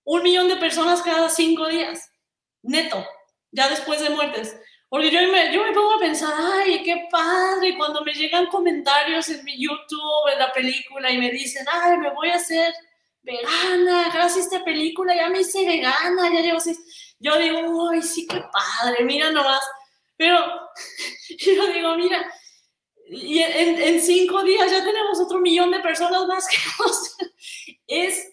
un 0.05 0.23
millón 0.23 0.47
de 0.47 0.55
personas 0.55 1.01
cada 1.01 1.29
cinco 1.29 1.67
días 1.67 2.13
neto, 2.61 3.05
ya 3.51 3.67
después 3.67 3.99
de 3.99 4.09
muertes. 4.09 4.55
Porque 4.87 5.11
yo 5.11 5.19
me, 5.29 5.53
yo 5.53 5.61
me 5.61 5.73
pongo 5.73 5.95
a 5.95 5.99
pensar, 5.99 6.33
ay, 6.33 6.81
qué 6.83 7.09
padre, 7.11 7.75
cuando 7.75 8.01
me 8.05 8.13
llegan 8.13 8.45
comentarios 8.45 9.27
en 9.27 9.43
mi 9.43 9.61
YouTube, 9.61 10.31
en 10.31 10.39
la 10.39 10.53
película, 10.53 11.11
y 11.11 11.17
me 11.17 11.29
dicen, 11.29 11.65
ay, 11.69 11.97
me 11.97 12.09
voy 12.11 12.29
a 12.29 12.35
hacer 12.35 12.73
vegana, 13.21 14.09
gracias 14.13 14.37
a 14.37 14.39
esta 14.39 14.63
película 14.63 15.13
ya 15.13 15.27
me 15.27 15.41
hice 15.41 15.65
vegana, 15.65 16.33
ya 16.33 16.39
llevo 16.39 16.59
así. 16.59 16.73
Yo 17.19 17.37
digo, 17.37 17.89
ay, 17.89 18.01
sí, 18.01 18.25
qué 18.27 18.41
padre, 18.49 19.03
mira 19.03 19.29
nomás. 19.29 19.61
Pero 20.15 20.37
yo 21.37 21.67
digo, 21.67 21.97
mira, 21.97 22.31
y 23.11 23.39
en, 23.39 23.81
en 23.81 24.01
cinco 24.01 24.43
días 24.43 24.71
ya 24.71 24.83
tenemos 24.83 25.19
otro 25.19 25.39
millón 25.39 25.71
de 25.71 25.79
personas 25.79 26.27
más 26.27 26.47
que 26.47 26.57
Es 27.87 28.29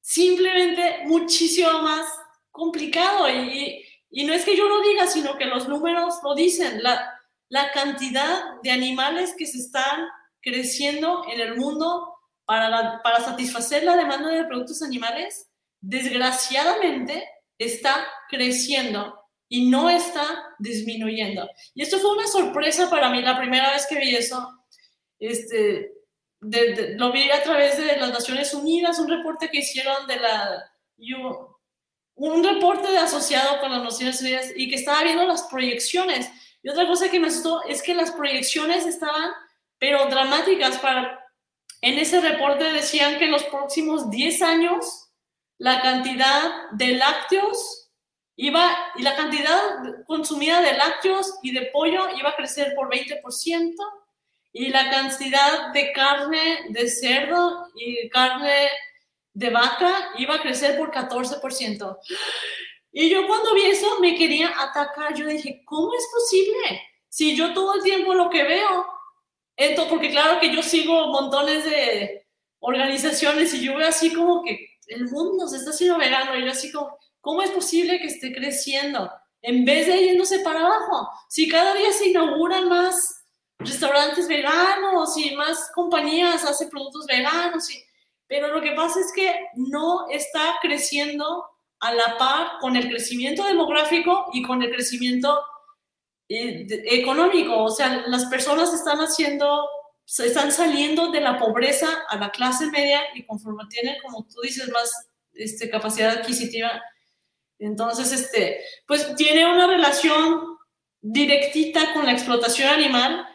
simplemente 0.00 1.00
muchísimo 1.04 1.82
más 1.82 2.06
complicado 2.50 3.28
y, 3.28 3.84
y, 4.10 4.24
no 4.24 4.32
es 4.32 4.44
que 4.44 4.56
yo 4.56 4.68
lo 4.68 4.82
diga, 4.82 5.06
sino 5.06 5.36
que 5.36 5.46
los 5.46 5.68
números 5.68 6.14
lo 6.22 6.34
dicen. 6.34 6.82
La, 6.82 7.12
la 7.48 7.72
cantidad 7.72 8.60
de 8.62 8.70
animales 8.70 9.34
que 9.36 9.46
se 9.46 9.58
están 9.58 10.06
creciendo 10.40 11.24
en 11.28 11.40
el 11.40 11.56
mundo 11.56 12.14
para, 12.44 13.02
para 13.02 13.20
satisfacer 13.20 13.82
la 13.82 13.96
demanda 13.96 14.28
de 14.28 14.44
productos 14.44 14.82
animales, 14.82 15.50
desgraciadamente 15.80 17.28
está 17.58 18.06
creciendo 18.28 19.19
y 19.52 19.68
no 19.68 19.90
está 19.90 20.54
disminuyendo. 20.60 21.50
Y 21.74 21.82
esto 21.82 21.98
fue 21.98 22.12
una 22.12 22.26
sorpresa 22.28 22.88
para 22.88 23.10
mí 23.10 23.20
la 23.20 23.36
primera 23.36 23.72
vez 23.72 23.84
que 23.86 23.98
vi 23.98 24.14
eso. 24.14 24.48
Este, 25.18 25.92
lo 26.40 27.10
vi 27.10 27.30
a 27.30 27.42
través 27.42 27.76
de 27.76 27.96
las 27.96 28.10
Naciones 28.10 28.54
Unidas, 28.54 29.00
un 29.00 29.08
reporte 29.08 29.50
que 29.50 29.58
hicieron 29.58 30.06
de 30.06 30.16
la 30.16 30.72
un 32.14 32.44
reporte 32.44 32.90
de 32.90 32.98
asociado 32.98 33.60
con 33.60 33.72
las 33.72 33.82
Naciones 33.82 34.20
Unidas 34.20 34.52
y 34.54 34.68
que 34.68 34.76
estaba 34.76 35.02
viendo 35.02 35.26
las 35.26 35.42
proyecciones. 35.44 36.30
Y 36.62 36.68
otra 36.68 36.86
cosa 36.86 37.10
que 37.10 37.18
me 37.18 37.28
asustó 37.28 37.64
es 37.64 37.82
que 37.82 37.94
las 37.94 38.12
proyecciones 38.12 38.86
estaban, 38.86 39.30
pero 39.78 40.06
dramáticas. 40.06 40.78
Para, 40.78 41.26
en 41.80 41.98
ese 41.98 42.20
reporte 42.20 42.64
decían 42.72 43.18
que 43.18 43.24
en 43.24 43.32
los 43.32 43.44
próximos 43.44 44.10
10 44.10 44.42
años 44.42 45.08
la 45.58 45.80
cantidad 45.80 46.70
de 46.72 46.88
lácteos 46.88 47.79
iba, 48.40 48.74
y 48.96 49.02
la 49.02 49.14
cantidad 49.16 49.60
consumida 50.06 50.62
de 50.62 50.72
lácteos 50.72 51.38
y 51.42 51.52
de 51.52 51.66
pollo 51.66 52.08
iba 52.16 52.30
a 52.30 52.36
crecer 52.36 52.74
por 52.74 52.88
20%, 52.90 53.74
y 54.52 54.68
la 54.68 54.90
cantidad 54.90 55.72
de 55.72 55.92
carne 55.92 56.66
de 56.70 56.88
cerdo 56.88 57.68
y 57.74 58.08
carne 58.08 58.68
de 59.32 59.50
vaca 59.50 60.10
iba 60.16 60.36
a 60.36 60.42
crecer 60.42 60.76
por 60.78 60.90
14%. 60.90 61.98
Y 62.92 63.08
yo 63.08 63.26
cuando 63.26 63.54
vi 63.54 63.62
eso 63.66 64.00
me 64.00 64.16
quería 64.16 64.52
atacar. 64.58 65.14
Yo 65.14 65.26
dije, 65.26 65.62
¿cómo 65.64 65.92
es 65.94 66.08
posible? 66.12 66.82
Si 67.08 67.36
yo 67.36 67.52
todo 67.54 67.74
el 67.74 67.82
tiempo 67.82 68.14
lo 68.14 68.28
que 68.28 68.42
veo, 68.42 68.86
esto, 69.56 69.86
porque 69.88 70.10
claro 70.10 70.40
que 70.40 70.52
yo 70.52 70.62
sigo 70.62 71.08
montones 71.08 71.64
de 71.64 72.26
organizaciones 72.58 73.54
y 73.54 73.64
yo 73.64 73.76
veo 73.76 73.86
así 73.88 74.12
como 74.12 74.42
que 74.42 74.70
el 74.88 75.04
mundo 75.08 75.46
se 75.46 75.58
está 75.58 75.70
haciendo 75.70 75.98
vegano 75.98 76.36
y 76.36 76.44
yo 76.44 76.50
así 76.50 76.72
como, 76.72 76.98
¿cómo 77.20 77.42
es 77.42 77.50
posible 77.50 77.98
que 77.98 78.06
esté 78.06 78.32
creciendo? 78.32 79.10
En 79.42 79.64
vez 79.64 79.86
de 79.86 80.06
yéndose 80.06 80.40
para 80.40 80.60
abajo, 80.60 81.08
si 81.28 81.48
cada 81.48 81.74
día 81.74 81.92
se 81.92 82.10
inauguran 82.10 82.68
más 82.68 83.24
restaurantes 83.58 84.26
veganos 84.28 85.16
y 85.16 85.34
más 85.34 85.70
compañías 85.74 86.44
hacen 86.44 86.70
productos 86.70 87.06
veganos 87.06 87.70
y 87.70 87.82
pero 88.30 88.46
lo 88.46 88.62
que 88.62 88.70
pasa 88.76 89.00
es 89.00 89.12
que 89.12 89.48
no 89.56 90.08
está 90.08 90.54
creciendo 90.62 91.44
a 91.80 91.92
la 91.92 92.16
par 92.16 92.58
con 92.60 92.76
el 92.76 92.88
crecimiento 92.88 93.44
demográfico 93.44 94.30
y 94.32 94.42
con 94.42 94.62
el 94.62 94.70
crecimiento 94.70 95.36
eh, 96.28 96.64
económico. 96.84 97.64
O 97.64 97.70
sea, 97.70 98.04
las 98.06 98.26
personas 98.26 98.72
están 98.72 98.98
haciendo, 98.98 99.68
están 100.06 100.52
saliendo 100.52 101.10
de 101.10 101.22
la 101.22 101.40
pobreza 101.40 101.88
a 102.08 102.16
la 102.18 102.30
clase 102.30 102.68
media 102.68 103.00
y 103.16 103.26
conforme 103.26 103.64
tienen, 103.68 103.96
como 104.00 104.24
tú 104.32 104.42
dices, 104.42 104.70
más 104.70 105.08
este, 105.32 105.68
capacidad 105.68 106.18
adquisitiva. 106.18 106.80
Entonces, 107.60 108.10
este, 108.12 108.64
pues 108.86 109.14
tiene 109.16 109.46
una 109.46 109.66
relación 109.66 110.56
directita 111.00 111.92
con 111.92 112.06
la 112.06 112.12
explotación 112.12 112.68
animal. 112.68 113.26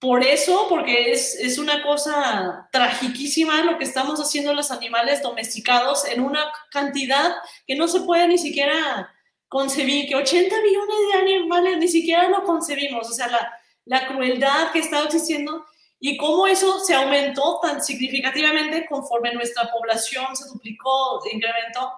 Por 0.00 0.24
eso, 0.24 0.66
porque 0.68 1.12
es, 1.12 1.36
es 1.36 1.58
una 1.58 1.82
cosa 1.84 2.68
tragiquísima 2.72 3.62
lo 3.62 3.78
que 3.78 3.84
estamos 3.84 4.18
haciendo 4.18 4.52
los 4.52 4.72
animales 4.72 5.22
domesticados 5.22 6.04
en 6.06 6.22
una 6.22 6.50
cantidad 6.72 7.36
que 7.66 7.76
no 7.76 7.86
se 7.86 8.00
puede 8.00 8.26
ni 8.26 8.38
siquiera 8.38 9.14
concebir, 9.48 10.08
que 10.08 10.16
80 10.16 10.56
millones 10.60 10.96
de 11.12 11.20
animales 11.20 11.78
ni 11.78 11.86
siquiera 11.86 12.28
lo 12.28 12.42
concebimos. 12.42 13.08
O 13.08 13.12
sea, 13.12 13.28
la, 13.28 13.52
la 13.84 14.06
crueldad 14.08 14.72
que 14.72 14.80
está 14.80 15.04
existiendo 15.04 15.64
y 16.00 16.16
cómo 16.16 16.48
eso 16.48 16.80
se 16.80 16.94
aumentó 16.94 17.60
tan 17.62 17.80
significativamente 17.80 18.86
conforme 18.86 19.32
nuestra 19.34 19.70
población 19.70 20.34
se 20.34 20.48
duplicó, 20.48 21.20
incrementó. 21.30 21.92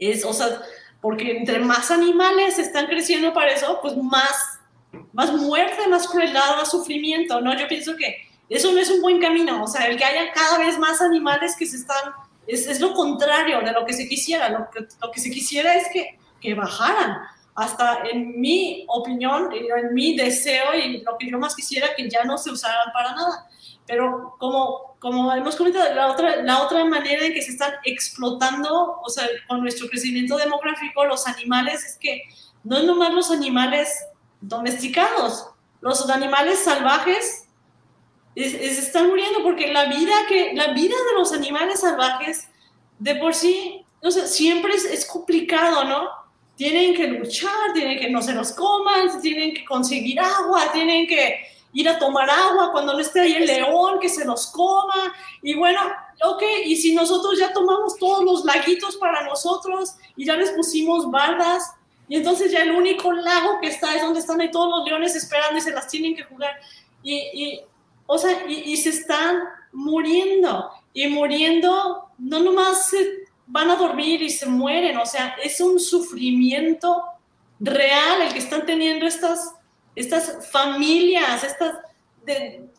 Es, 0.00 0.24
o 0.24 0.32
sea, 0.32 0.60
porque 1.00 1.30
entre 1.30 1.60
más 1.60 1.90
animales 1.90 2.58
están 2.58 2.86
creciendo 2.86 3.32
para 3.32 3.52
eso, 3.52 3.78
pues 3.80 3.96
más, 3.96 4.58
más 5.12 5.32
muerte, 5.32 5.86
más 5.88 6.08
crueldad, 6.08 6.56
más 6.56 6.70
sufrimiento, 6.70 7.40
¿no? 7.40 7.56
Yo 7.56 7.68
pienso 7.68 7.94
que 7.96 8.16
eso 8.48 8.72
no 8.72 8.80
es 8.80 8.90
un 8.90 9.00
buen 9.00 9.20
camino, 9.20 9.62
o 9.62 9.68
sea, 9.68 9.86
el 9.86 9.96
que 9.96 10.04
haya 10.04 10.32
cada 10.32 10.58
vez 10.58 10.76
más 10.78 11.00
animales 11.00 11.54
que 11.56 11.66
se 11.66 11.76
están, 11.76 12.12
es, 12.48 12.66
es 12.66 12.80
lo 12.80 12.94
contrario 12.94 13.60
de 13.60 13.70
lo 13.70 13.86
que 13.86 13.92
se 13.92 14.08
quisiera, 14.08 14.48
lo 14.48 14.68
que, 14.70 14.88
lo 15.00 15.10
que 15.12 15.20
se 15.20 15.30
quisiera 15.30 15.74
es 15.76 15.86
que, 15.92 16.18
que 16.40 16.54
bajaran, 16.54 17.18
hasta 17.60 18.04
en 18.10 18.40
mi 18.40 18.86
opinión, 18.88 19.50
en 19.52 19.92
mi 19.92 20.16
deseo 20.16 20.74
y 20.74 21.02
lo 21.02 21.18
que 21.18 21.30
yo 21.30 21.38
más 21.38 21.54
quisiera 21.54 21.94
que 21.94 22.08
ya 22.08 22.24
no 22.24 22.38
se 22.38 22.50
usaran 22.50 22.90
para 22.94 23.14
nada. 23.14 23.50
Pero 23.86 24.34
como, 24.38 24.96
como 24.98 25.30
hemos 25.34 25.56
comentado, 25.56 25.92
la 25.94 26.10
otra, 26.10 26.36
la 26.36 26.62
otra 26.62 26.82
manera 26.86 27.26
en 27.26 27.34
que 27.34 27.42
se 27.42 27.50
están 27.50 27.74
explotando, 27.84 28.98
o 29.02 29.10
sea, 29.10 29.28
con 29.46 29.60
nuestro 29.60 29.88
crecimiento 29.88 30.38
demográfico, 30.38 31.04
los 31.04 31.26
animales, 31.26 31.84
es 31.84 31.98
que 31.98 32.22
no 32.64 32.78
es 32.78 32.84
nomás 32.84 33.12
los 33.12 33.30
animales 33.30 34.06
domesticados, 34.40 35.50
los 35.82 36.08
animales 36.08 36.60
salvajes 36.60 37.46
se 38.34 38.70
están 38.70 39.08
muriendo 39.08 39.42
porque 39.42 39.70
la 39.70 39.84
vida, 39.84 40.14
que, 40.30 40.54
la 40.54 40.68
vida 40.68 40.94
de 41.10 41.18
los 41.18 41.34
animales 41.34 41.80
salvajes 41.80 42.48
de 42.98 43.16
por 43.16 43.34
sí, 43.34 43.84
o 44.00 44.10
sea, 44.10 44.26
siempre 44.26 44.72
es, 44.72 44.86
es 44.86 45.04
complicado, 45.04 45.84
¿no? 45.84 46.19
Tienen 46.60 46.94
que 46.94 47.06
luchar, 47.06 47.72
tienen 47.72 47.98
que 47.98 48.10
no 48.10 48.20
se 48.20 48.34
los 48.34 48.52
coman, 48.52 49.18
tienen 49.22 49.54
que 49.54 49.64
conseguir 49.64 50.20
agua, 50.20 50.70
tienen 50.70 51.06
que 51.06 51.40
ir 51.72 51.88
a 51.88 51.98
tomar 51.98 52.28
agua 52.28 52.70
cuando 52.70 52.92
no 52.92 52.98
esté 52.98 53.20
ahí 53.20 53.32
el 53.32 53.46
león, 53.46 53.98
que 53.98 54.10
se 54.10 54.26
los 54.26 54.48
coma. 54.48 55.10
Y 55.40 55.54
bueno, 55.54 55.80
ok, 56.22 56.42
y 56.66 56.76
si 56.76 56.94
nosotros 56.94 57.38
ya 57.38 57.54
tomamos 57.54 57.96
todos 57.96 58.22
los 58.22 58.44
laguitos 58.44 58.98
para 58.98 59.24
nosotros 59.24 59.94
y 60.18 60.26
ya 60.26 60.36
les 60.36 60.50
pusimos 60.50 61.10
bardas, 61.10 61.62
y 62.10 62.16
entonces 62.16 62.52
ya 62.52 62.62
el 62.62 62.72
único 62.72 63.10
lago 63.10 63.58
que 63.62 63.68
está 63.68 63.96
es 63.96 64.02
donde 64.02 64.20
están 64.20 64.42
ahí 64.42 64.50
todos 64.50 64.68
los 64.68 64.86
leones 64.86 65.16
esperando 65.16 65.56
y 65.56 65.62
se 65.62 65.70
las 65.70 65.88
tienen 65.88 66.14
que 66.14 66.24
jugar. 66.24 66.60
Y, 67.02 67.14
y 67.14 67.60
o 68.04 68.18
sea, 68.18 68.44
y, 68.46 68.70
y, 68.70 68.76
se 68.76 68.90
están 68.90 69.44
muriendo. 69.72 70.72
Y 70.92 71.06
muriendo, 71.06 72.10
no 72.18 72.38
nomás 72.40 72.90
se 72.90 73.19
van 73.50 73.70
a 73.70 73.76
dormir 73.76 74.22
y 74.22 74.30
se 74.30 74.46
mueren, 74.46 74.96
o 74.96 75.06
sea, 75.06 75.36
es 75.42 75.60
un 75.60 75.80
sufrimiento 75.80 77.04
real 77.58 78.22
el 78.22 78.32
que 78.32 78.38
están 78.38 78.64
teniendo 78.64 79.06
estas, 79.06 79.54
estas 79.94 80.48
familias, 80.50 81.44
estas 81.44 81.74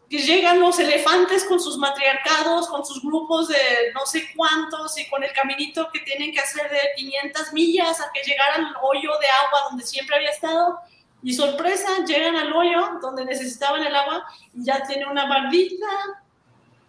que 0.10 0.18
llegan 0.20 0.60
los 0.60 0.80
elefantes 0.80 1.44
con 1.46 1.60
sus 1.60 1.78
matriarcados, 1.78 2.68
con 2.70 2.86
sus 2.86 3.02
grupos 3.02 3.50
de 3.50 3.58
no 3.94 4.06
sé 4.06 4.30
cuántos 4.36 4.98
y 4.98 5.10
con 5.10 5.24
el 5.24 5.32
caminito 5.34 5.90
que 5.92 6.00
tienen 6.02 6.32
que 6.32 6.40
hacer 6.40 6.70
de 6.70 6.80
500 6.96 7.54
millas 7.54 8.00
a 8.00 8.12
que 8.14 8.22
llegaran 8.24 8.66
al 8.66 8.76
hoyo 8.82 9.10
de 9.20 9.28
agua 9.28 9.70
donde 9.70 9.86
siempre 9.86 10.16
había 10.16 10.32
estado. 10.32 10.80
Y 11.24 11.34
sorpresa, 11.34 12.04
llegan 12.06 12.36
al 12.36 12.52
hoyo 12.54 13.00
donde 13.02 13.26
necesitaban 13.26 13.84
el 13.84 13.96
agua 13.96 14.26
y 14.54 14.66
ya 14.66 14.86
tiene 14.86 15.06
una 15.06 15.28
bardita 15.28 15.88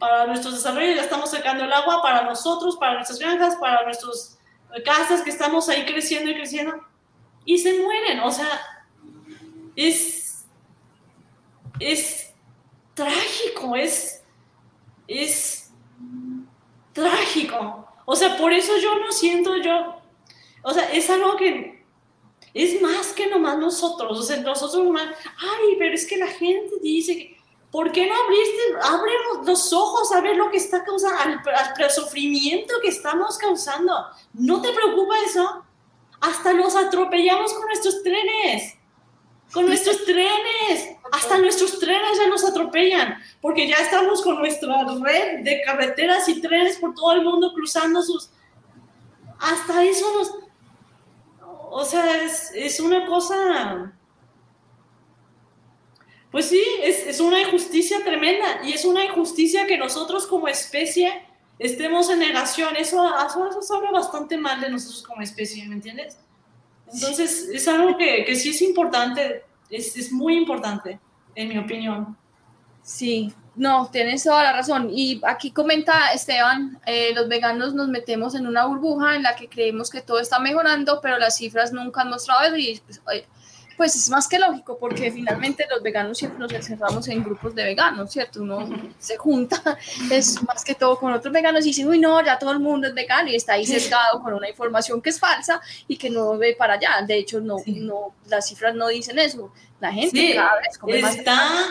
para 0.03 0.27
nuestros 0.27 0.55
desarrollos, 0.55 0.97
ya 0.97 1.03
estamos 1.03 1.31
sacando 1.31 1.63
el 1.63 1.73
agua 1.73 2.03
para 2.03 2.25
nosotros, 2.25 2.77
para 2.77 2.95
nuestras 2.95 3.21
granjas, 3.21 3.55
para 3.55 3.85
nuestras 3.85 4.37
casas 4.85 5.23
que 5.23 5.31
estamos 5.31 5.69
ahí 5.69 5.85
creciendo 5.85 6.29
y 6.29 6.35
creciendo, 6.35 6.75
y 7.45 7.57
se 7.59 7.79
mueren. 7.79 8.19
O 8.19 8.33
sea, 8.33 8.49
es, 9.77 10.45
es 11.79 12.35
trágico, 12.95 13.77
es, 13.77 14.25
es 15.07 15.71
trágico. 16.93 17.87
O 18.05 18.17
sea, 18.17 18.37
por 18.37 18.53
eso 18.53 18.77
yo 18.79 18.99
no 18.99 19.13
siento 19.13 19.57
yo, 19.59 20.03
o 20.65 20.75
sea, 20.75 20.93
es 20.93 21.09
algo 21.11 21.37
que 21.37 21.85
es 22.53 22.83
más 22.83 23.13
que 23.13 23.29
nomás 23.29 23.57
nosotros, 23.57 24.19
o 24.19 24.23
sea, 24.25 24.39
nosotros 24.39 24.83
nomás, 24.83 25.15
ay, 25.39 25.77
pero 25.79 25.95
es 25.95 26.05
que 26.09 26.17
la 26.17 26.27
gente 26.27 26.75
dice 26.83 27.17
que 27.17 27.42
¿Por 27.73 27.91
qué 27.91 28.07
no 28.07 28.15
abriste, 28.15 28.63
abre 28.83 29.13
los 29.47 29.73
ojos 29.73 30.13
a 30.13 30.21
ver 30.21 30.37
lo 30.37 30.51
que 30.51 30.59
está 30.59 30.85
causando, 30.85 31.19
al, 31.19 31.91
sufrimiento 31.91 32.75
que 32.83 32.89
estamos 32.89 33.39
causando? 33.39 34.09
¿No 34.35 34.61
te 34.61 34.71
preocupa 34.75 35.15
eso? 35.25 35.65
Hasta 36.21 36.53
nos 36.53 36.77
atropellamos 36.77 37.55
con 37.55 37.65
nuestros 37.65 38.03
trenes. 38.03 38.75
Con 39.55 39.65
nuestros 39.65 40.05
trenes. 40.05 40.97
Hasta 41.13 41.39
nuestros 41.39 41.79
trenes 41.79 42.19
ya 42.19 42.29
nos 42.29 42.45
atropellan. 42.45 43.17
Porque 43.41 43.67
ya 43.67 43.77
estamos 43.77 44.21
con 44.21 44.39
nuestra 44.39 44.85
red 45.03 45.43
de 45.43 45.63
carreteras 45.65 46.29
y 46.29 46.43
trenes 46.43 46.77
por 46.77 46.95
todo 46.95 47.13
el 47.13 47.25
mundo 47.25 47.55
cruzando 47.55 48.03
sus... 48.03 48.29
Hasta 49.41 49.83
eso 49.83 50.05
nos... 50.13 50.31
O 51.71 51.87
sea, 51.87 52.23
es, 52.23 52.53
es 52.55 52.81
una 52.81 53.07
cosa 53.07 53.95
pues 56.33 56.49
sí, 56.49 56.65
es, 56.83 57.21
una 57.21 57.43
injusticia 57.43 58.03
tremenda 58.03 58.63
y 58.65 58.73
es 58.73 58.87
una 58.87 59.05
injusticia 59.05 59.67
que 59.67 59.77
nosotros 59.77 60.27
como 60.27 60.49
especie 60.49 61.13
estemos 61.59 62.09
en 62.09 62.21
negación. 62.21 62.75
Eso, 62.75 63.07
eso, 63.61 63.77
habla 63.77 63.91
bastante 63.91 64.39
mal 64.39 64.59
de 64.59 64.71
nosotros 64.71 65.03
como 65.03 65.21
especie, 65.21 65.69
¿me 65.69 65.75
entiendes? 65.75 66.19
Entonces, 66.91 67.51
es 67.53 67.69
algo 67.69 67.99
que, 67.99 68.25
que 68.25 68.35
sí 68.35 68.49
es 68.49 68.63
importante, 68.63 69.45
es, 69.69 69.95
es, 69.95 70.11
muy 70.11 70.37
importante, 70.39 70.99
en 71.35 71.49
mi 71.51 71.59
opinión. 71.59 72.17
Sí, 72.83 73.35
no, 73.55 73.91
tienes 73.93 74.25
toda 74.25 74.43
la 74.43 74.55
razón. 74.55 74.89
Y 74.91 75.21
aquí 75.27 75.51
comenta 75.51 76.13
Esteban, 76.15 76.81
eh, 76.87 77.13
los 77.15 77.29
veganos 77.29 77.75
nos 77.75 77.89
metemos 77.89 78.35
en 78.35 78.47
una 78.47 78.65
burbuja 78.65 79.17
en 79.17 79.23
la 79.23 79.37
que 79.37 79.51
creemos 79.51 79.91
que 79.91 80.01
todo 80.01 80.19
está 80.19 80.39
mejorando, 80.39 81.01
pero 81.03 81.19
las 81.19 81.37
cifras 81.37 81.73
nunca 81.73 82.01
han 82.01 82.09
mostrado 82.09 82.41
eso 82.43 82.57
y 82.57 82.81
pues, 82.87 83.03
pues 83.77 83.95
es 83.97 84.09
más 84.11 84.29
que 84.29 84.39
lógico, 84.39 84.79
porque 84.79 85.11
finalmente 85.11 85.67
los 85.71 85.83
veganos 85.83 86.19
siempre 86.19 86.39
nos 86.39 86.53
encerramos 86.53 87.07
en 87.09 87.23
grupos 87.23 87.55
de 87.55 87.65
veganos, 87.65 88.11
¿cierto? 88.11 88.43
Uno 88.43 88.69
se 88.99 89.17
junta, 89.17 89.79
es 90.11 90.43
más 90.43 90.65
que 90.65 90.75
todo 90.75 90.99
con 90.99 91.13
otros 91.13 91.33
veganos 91.33 91.65
y 91.65 91.69
dice, 91.69 91.87
uy, 91.87 91.99
no, 91.99 92.25
ya 92.25 92.39
todo 92.39 92.53
el 92.53 92.61
mundo 92.61 92.89
es 92.89 92.95
vegano 92.95 93.31
y 93.31 93.37
está 93.37 93.55
ahí 93.55 93.67
sesgado 93.67 94.23
con 94.23 94.35
una 94.35 94.49
información 94.49 95.01
que 95.01 95.11
es 95.11 95.19
falsa 95.19 95.61
y 95.89 95.97
que 95.97 96.11
no 96.11 96.37
ve 96.39 96.55
para 96.59 96.75
allá. 96.75 97.03
De 97.07 97.17
hecho, 97.17 97.41
no, 97.41 97.57
no, 97.67 98.15
las 98.27 98.49
cifras 98.49 98.75
no 98.75 98.89
dicen 98.89 99.19
eso. 99.19 99.53
La 99.81 99.93
gente 99.93 100.35
cada 100.35 100.57
vez 100.57 100.79
come 100.79 100.99
está, 100.99 101.35
más. 101.35 101.67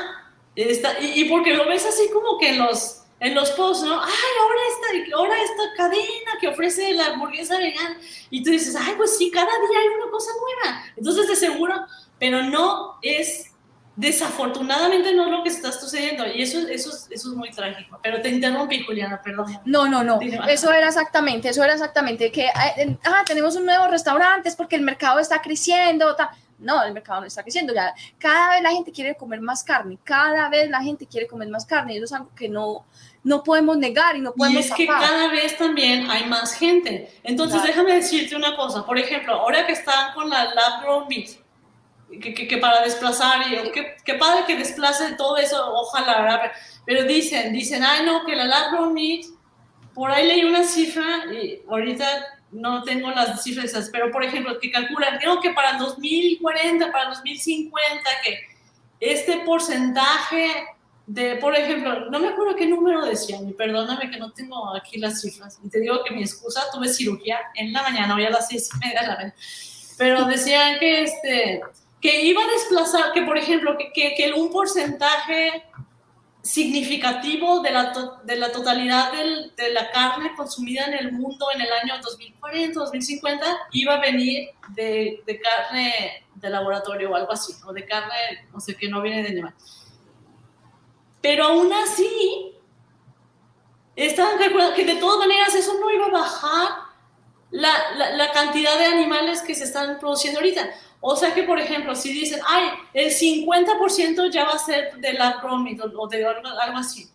Está, 0.55 0.99
y, 0.99 1.21
y 1.21 1.29
porque 1.29 1.55
lo 1.55 1.65
ves 1.67 1.85
así 1.85 2.09
como 2.11 2.37
que 2.37 2.49
en 2.49 2.59
los 2.59 3.01
en 3.21 3.35
los 3.35 3.51
posts, 3.51 3.85
¿no? 3.85 4.01
Ay, 4.01 4.11
ahora 4.41 4.59
esta, 4.71 5.15
ahora 5.15 5.43
esta 5.43 5.63
cadena 5.77 6.31
que 6.39 6.47
ofrece 6.47 6.91
la 6.93 7.05
hamburguesa 7.05 7.59
vegana. 7.59 7.97
Y 8.31 8.43
tú 8.43 8.49
dices, 8.49 8.75
ay, 8.75 8.95
pues 8.97 9.15
sí, 9.15 9.29
cada 9.29 9.45
día 9.45 9.79
hay 9.79 9.87
una 9.89 10.11
cosa 10.11 10.31
nueva. 10.33 10.83
Entonces, 10.97 11.27
de 11.27 11.35
seguro, 11.35 11.85
pero 12.21 12.43
no 12.43 12.99
es, 13.01 13.51
desafortunadamente 13.95 15.11
no 15.15 15.25
es 15.25 15.31
lo 15.31 15.41
que 15.41 15.49
está 15.49 15.71
sucediendo. 15.71 16.23
Y 16.27 16.43
eso, 16.43 16.59
eso, 16.59 16.91
eso 16.91 17.29
es 17.31 17.35
muy 17.35 17.49
trágico. 17.49 17.99
Pero 18.03 18.21
te 18.21 18.29
interrumpí, 18.29 18.83
Juliana, 18.83 19.19
perdón. 19.23 19.47
No, 19.65 19.87
no, 19.87 20.03
no. 20.03 20.19
Eso 20.47 20.71
era 20.71 20.87
exactamente, 20.87 21.49
eso 21.49 21.63
era 21.63 21.73
exactamente. 21.73 22.31
Que, 22.31 22.47
ah, 22.53 23.23
tenemos 23.25 23.55
un 23.55 23.65
nuevo 23.65 23.87
restaurante, 23.87 24.49
es 24.49 24.55
porque 24.55 24.75
el 24.75 24.83
mercado 24.83 25.17
está 25.17 25.41
creciendo. 25.41 26.15
No, 26.59 26.83
el 26.83 26.93
mercado 26.93 27.21
no 27.21 27.25
está 27.25 27.41
creciendo. 27.41 27.73
Ya 27.73 27.91
cada 28.19 28.51
vez 28.51 28.61
la 28.61 28.69
gente 28.69 28.91
quiere 28.91 29.15
comer 29.15 29.41
más 29.41 29.63
carne, 29.63 29.97
cada 30.03 30.47
vez 30.47 30.69
la 30.69 30.83
gente 30.83 31.07
quiere 31.07 31.25
comer 31.25 31.49
más 31.49 31.65
carne. 31.65 31.95
Y 31.95 31.95
eso 31.95 32.05
es 32.05 32.13
algo 32.13 32.29
que 32.35 32.49
no, 32.49 32.85
no 33.23 33.43
podemos 33.43 33.77
negar 33.77 34.15
y 34.15 34.21
no 34.21 34.31
podemos. 34.31 34.63
Y 34.63 34.69
es 34.69 34.71
que 34.75 34.85
cada 34.85 35.27
vez 35.29 35.57
también 35.57 36.07
hay 36.07 36.27
más 36.27 36.53
gente. 36.53 37.11
Entonces, 37.23 37.63
déjame 37.63 37.95
decirte 37.95 38.35
una 38.35 38.55
cosa. 38.55 38.85
Por 38.85 38.99
ejemplo, 38.99 39.33
ahora 39.33 39.65
que 39.65 39.73
están 39.73 40.13
con 40.13 40.29
la 40.29 40.53
Lab 40.53 40.83
Grown 40.83 41.07
Meat, 41.07 41.40
que, 42.19 42.33
que, 42.33 42.57
para 42.57 42.81
desplazar, 42.81 43.41
y 43.47 43.71
que, 43.71 44.13
padre 44.15 44.43
que 44.45 44.57
desplace 44.57 45.13
todo 45.13 45.37
eso, 45.37 45.73
ojalá, 45.73 46.51
pero 46.85 47.03
dicen, 47.03 47.53
dicen, 47.53 47.83
ay 47.83 48.05
no, 48.05 48.25
que 48.25 48.35
la 48.35 48.45
Lab 48.45 48.91
Meat, 48.91 49.25
por 49.93 50.11
ahí 50.11 50.27
leí 50.27 50.43
una 50.43 50.63
cifra, 50.63 51.25
y 51.31 51.61
ahorita 51.69 52.05
no 52.51 52.83
tengo 52.83 53.09
las 53.11 53.43
cifras, 53.43 53.89
pero 53.91 54.11
por 54.11 54.23
ejemplo, 54.23 54.59
que 54.59 54.71
calculan, 54.71 55.17
creo 55.19 55.39
que 55.39 55.51
para 55.51 55.71
el 55.71 55.77
2040, 55.79 56.91
para 56.91 57.05
el 57.05 57.09
2050, 57.11 58.09
que 58.23 58.39
este 58.99 59.37
porcentaje 59.45 60.65
de, 61.07 61.35
por 61.37 61.55
ejemplo, 61.55 62.09
no 62.09 62.19
me 62.19 62.29
acuerdo 62.29 62.55
qué 62.55 62.67
número 62.67 63.05
decían, 63.05 63.47
y 63.49 63.53
perdóname 63.53 64.09
que 64.09 64.17
no 64.17 64.31
tengo 64.31 64.75
aquí 64.75 64.97
las 64.97 65.21
cifras, 65.21 65.59
y 65.63 65.69
te 65.69 65.79
digo 65.79 66.03
que 66.03 66.13
mi 66.13 66.21
excusa, 66.21 66.63
tuve 66.73 66.89
cirugía 66.89 67.39
en 67.55 67.73
la 67.73 67.81
mañana, 67.83 68.15
hoy 68.15 68.25
a 68.25 68.29
las 68.29 68.47
seis 68.47 68.69
y 68.73 68.79
media 68.79 69.01
de 69.01 69.07
la 69.07 69.15
mañana, 69.15 69.35
pero 69.97 70.25
decían 70.25 70.79
que, 70.79 71.03
este, 71.03 71.61
que 72.01 72.21
iba 72.21 72.41
a 72.43 72.47
desplazar, 72.47 73.11
que 73.13 73.21
por 73.21 73.37
ejemplo, 73.37 73.77
que, 73.77 73.91
que, 73.93 74.15
que 74.15 74.33
un 74.33 74.51
porcentaje 74.51 75.63
significativo 76.41 77.61
de 77.61 77.71
la, 77.71 77.93
de 78.23 78.35
la 78.35 78.51
totalidad 78.51 79.11
del, 79.11 79.53
de 79.55 79.69
la 79.69 79.91
carne 79.91 80.33
consumida 80.35 80.85
en 80.85 80.93
el 80.95 81.11
mundo 81.11 81.45
en 81.53 81.61
el 81.61 81.71
año 81.71 82.01
2040, 82.01 82.79
2050, 82.79 83.45
iba 83.73 83.93
a 83.93 84.01
venir 84.01 84.49
de, 84.69 85.21
de, 85.25 85.39
carne 85.39 86.25
de 86.33 86.49
laboratorio 86.49 87.11
o 87.11 87.15
algo 87.15 87.31
así, 87.31 87.53
o 87.65 87.71
de 87.71 87.85
carne, 87.85 88.47
no 88.51 88.59
sé, 88.59 88.75
que 88.75 88.89
no 88.89 89.01
viene 89.01 89.21
de 89.21 89.29
animal. 89.29 89.53
Pero 91.21 91.43
aún 91.43 91.71
así, 91.71 92.55
estaban 93.95 94.39
calculando 94.39 94.75
que 94.75 94.85
de 94.85 94.95
todas 94.95 95.19
maneras 95.19 95.53
eso 95.53 95.79
no 95.79 95.91
iba 95.91 96.07
a 96.07 96.09
bajar 96.09 96.69
la, 97.51 97.91
la, 97.97 98.11
la 98.13 98.31
cantidad 98.31 98.79
de 98.79 98.85
animales 98.85 99.43
que 99.43 99.53
se 99.53 99.65
están 99.65 99.99
produciendo 99.99 100.39
ahorita. 100.39 100.67
O 101.03 101.15
sea 101.15 101.33
que, 101.33 101.43
por 101.43 101.59
ejemplo, 101.59 101.95
si 101.95 102.13
dicen, 102.13 102.39
ay, 102.47 102.69
el 102.93 103.11
50% 103.11 104.31
ya 104.31 104.45
va 104.45 104.51
a 104.51 104.59
ser 104.59 104.95
de 104.97 105.13
la 105.13 105.41
cromit 105.41 105.81
o 105.81 106.07
de 106.07 106.23
algo, 106.23 106.77
así. 106.77 107.09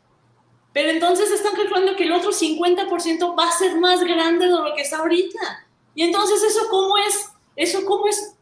Pero 0.72 0.90
entonces 0.90 1.30
están 1.30 1.54
calculando 1.54 1.94
que 1.94 2.02
el 2.02 2.12
otro 2.12 2.32
50% 2.32 3.38
va 3.38 3.48
a 3.48 3.52
ser 3.52 3.76
más 3.76 4.00
grande 4.02 4.46
de 4.46 4.52
lo 4.52 4.74
que 4.74 4.82
está 4.82 4.98
ahorita. 4.98 5.68
Y 5.94 6.02
entonces 6.02 6.42
eso 6.42 6.68
cómo 6.68 6.98
es, 6.98 7.30
eso 7.54 7.84
cómo 7.86 8.08
es 8.08 8.34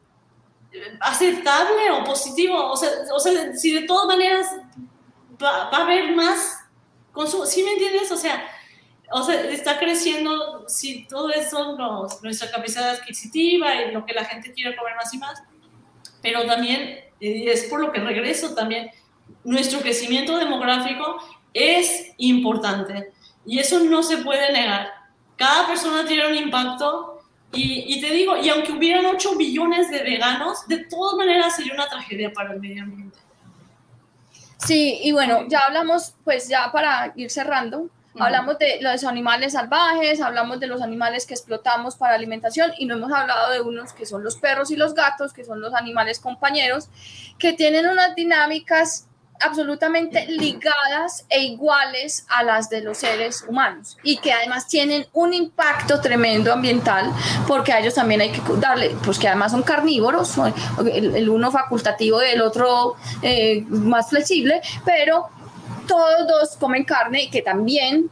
aceptable 1.00 1.90
o 1.90 2.04
positivo. 2.04 2.72
O 2.72 2.76
sea, 2.76 2.90
o 3.14 3.20
sea 3.20 3.54
si 3.54 3.74
de 3.74 3.86
todas 3.86 4.06
maneras 4.06 4.46
va, 5.40 5.68
va 5.68 5.78
a 5.78 5.82
haber 5.82 6.16
más 6.16 6.58
consumo, 7.12 7.44
¿sí 7.44 7.62
me 7.62 7.72
entiendes? 7.72 8.10
O 8.10 8.16
sea, 8.16 8.48
o 9.10 9.22
sea, 9.22 9.50
está 9.50 9.78
creciendo, 9.78 10.64
si 10.68 11.06
todo 11.06 11.30
eso, 11.30 11.76
nuestra 12.22 12.50
capacidad 12.50 12.90
adquisitiva 12.90 13.74
y 13.74 13.92
lo 13.92 14.04
que 14.04 14.14
la 14.14 14.24
gente 14.24 14.52
quiere 14.52 14.76
comer 14.76 14.94
más 14.96 15.12
y 15.12 15.18
más, 15.18 15.42
pero 16.22 16.46
también, 16.46 17.00
y 17.20 17.48
es 17.48 17.64
por 17.64 17.80
lo 17.80 17.92
que 17.92 18.00
regreso 18.00 18.54
también, 18.54 18.90
nuestro 19.44 19.80
crecimiento 19.80 20.38
demográfico 20.38 21.18
es 21.52 22.12
importante 22.16 23.12
y 23.46 23.58
eso 23.58 23.80
no 23.80 24.02
se 24.02 24.18
puede 24.18 24.52
negar. 24.52 24.90
Cada 25.36 25.66
persona 25.66 26.06
tiene 26.06 26.26
un 26.26 26.34
impacto 26.34 27.22
y, 27.52 27.94
y 27.94 28.00
te 28.00 28.10
digo, 28.10 28.36
y 28.36 28.48
aunque 28.48 28.72
hubieran 28.72 29.06
8 29.06 29.36
billones 29.36 29.90
de 29.90 30.02
veganos, 30.02 30.66
de 30.66 30.84
todas 30.86 31.16
maneras 31.16 31.56
sería 31.56 31.74
una 31.74 31.88
tragedia 31.88 32.32
para 32.32 32.54
el 32.54 32.60
medio 32.60 32.82
ambiente. 32.82 33.18
Sí, 34.58 34.98
y 35.02 35.12
bueno, 35.12 35.46
ya 35.48 35.66
hablamos, 35.66 36.14
pues 36.24 36.48
ya 36.48 36.72
para 36.72 37.12
ir 37.16 37.30
cerrando, 37.30 37.90
Hablamos 38.18 38.58
de 38.58 38.80
los 38.80 39.04
animales 39.04 39.54
salvajes, 39.54 40.20
hablamos 40.20 40.60
de 40.60 40.68
los 40.68 40.82
animales 40.82 41.26
que 41.26 41.34
explotamos 41.34 41.96
para 41.96 42.14
alimentación 42.14 42.72
y 42.78 42.86
no 42.86 42.94
hemos 42.94 43.12
hablado 43.12 43.50
de 43.50 43.60
unos 43.60 43.92
que 43.92 44.06
son 44.06 44.22
los 44.22 44.36
perros 44.36 44.70
y 44.70 44.76
los 44.76 44.94
gatos, 44.94 45.32
que 45.32 45.44
son 45.44 45.60
los 45.60 45.74
animales 45.74 46.20
compañeros, 46.20 46.88
que 47.38 47.52
tienen 47.52 47.86
unas 47.86 48.14
dinámicas 48.14 49.08
absolutamente 49.40 50.26
ligadas 50.28 51.26
e 51.28 51.42
iguales 51.42 52.24
a 52.28 52.42
las 52.44 52.70
de 52.70 52.82
los 52.82 52.98
seres 52.98 53.44
humanos 53.46 53.98
y 54.02 54.18
que 54.18 54.32
además 54.32 54.68
tienen 54.68 55.06
un 55.12 55.34
impacto 55.34 56.00
tremendo 56.00 56.52
ambiental 56.52 57.10
porque 57.46 57.72
a 57.72 57.80
ellos 57.80 57.94
también 57.94 58.20
hay 58.20 58.30
que 58.30 58.40
darle, 58.58 58.94
pues 59.04 59.18
que 59.18 59.28
además 59.28 59.52
son 59.52 59.62
carnívoros, 59.62 60.34
el, 60.92 61.28
uno 61.28 61.50
facultativo 61.50 62.22
y 62.22 62.26
el 62.26 62.42
otro 62.42 62.94
eh, 63.22 63.64
más 63.68 64.08
flexible, 64.08 64.60
pero 64.84 65.28
todos 65.86 66.26
dos 66.26 66.56
comen 66.56 66.84
carne 66.84 67.30
que 67.30 67.42
también 67.42 68.10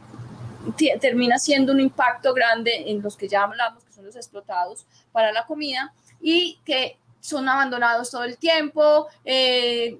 termina 0.99 1.37
siendo 1.37 1.73
un 1.73 1.79
impacto 1.79 2.33
grande 2.33 2.89
en 2.89 3.01
los 3.01 3.17
que 3.17 3.27
ya 3.27 3.43
hablamos, 3.43 3.83
que 3.83 3.91
son 3.91 4.05
los 4.05 4.15
explotados 4.15 4.85
para 5.11 5.31
la 5.31 5.45
comida 5.45 5.93
y 6.21 6.59
que 6.65 6.97
son 7.19 7.47
abandonados 7.49 8.11
todo 8.11 8.23
el 8.23 8.37
tiempo. 8.37 9.07
Eh, 9.25 9.99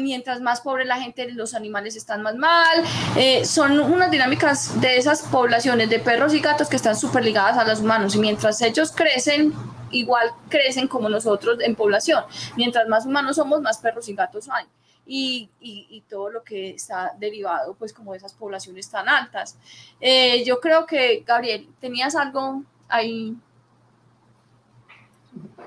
mientras 0.00 0.40
más 0.40 0.60
pobre 0.60 0.84
la 0.84 1.00
gente, 1.00 1.30
los 1.32 1.54
animales 1.54 1.96
están 1.96 2.22
más 2.22 2.36
mal. 2.36 2.84
Eh, 3.16 3.44
son 3.44 3.80
unas 3.80 4.10
dinámicas 4.10 4.80
de 4.80 4.96
esas 4.96 5.22
poblaciones 5.22 5.88
de 5.88 5.98
perros 5.98 6.34
y 6.34 6.40
gatos 6.40 6.68
que 6.68 6.76
están 6.76 6.96
súper 6.96 7.24
ligadas 7.24 7.56
a 7.56 7.64
los 7.64 7.80
humanos 7.80 8.14
y 8.14 8.18
mientras 8.18 8.60
ellos 8.60 8.92
crecen, 8.92 9.54
igual 9.90 10.30
crecen 10.48 10.86
como 10.86 11.08
nosotros 11.08 11.58
en 11.60 11.74
población. 11.74 12.24
Mientras 12.56 12.88
más 12.88 13.06
humanos 13.06 13.36
somos, 13.36 13.60
más 13.60 13.78
perros 13.78 14.08
y 14.08 14.14
gatos 14.14 14.48
hay 14.50 14.66
y, 15.12 16.04
todo 16.08 16.30
lo 16.30 16.42
que 16.44 16.70
está 16.70 17.12
derivado, 17.18 17.74
pues 17.74 17.92
como 17.92 18.12
de 18.12 18.18
esas 18.18 18.34
poblaciones 18.34 18.88
tan 18.90 19.08
altas. 19.08 19.58
Eh, 20.00 20.44
yo 20.44 20.60
creo 20.60 20.86
que, 20.86 21.22
Gabriel, 21.26 21.68
¿tenías 21.80 22.14
algo 22.14 22.62
ahí? 22.88 23.34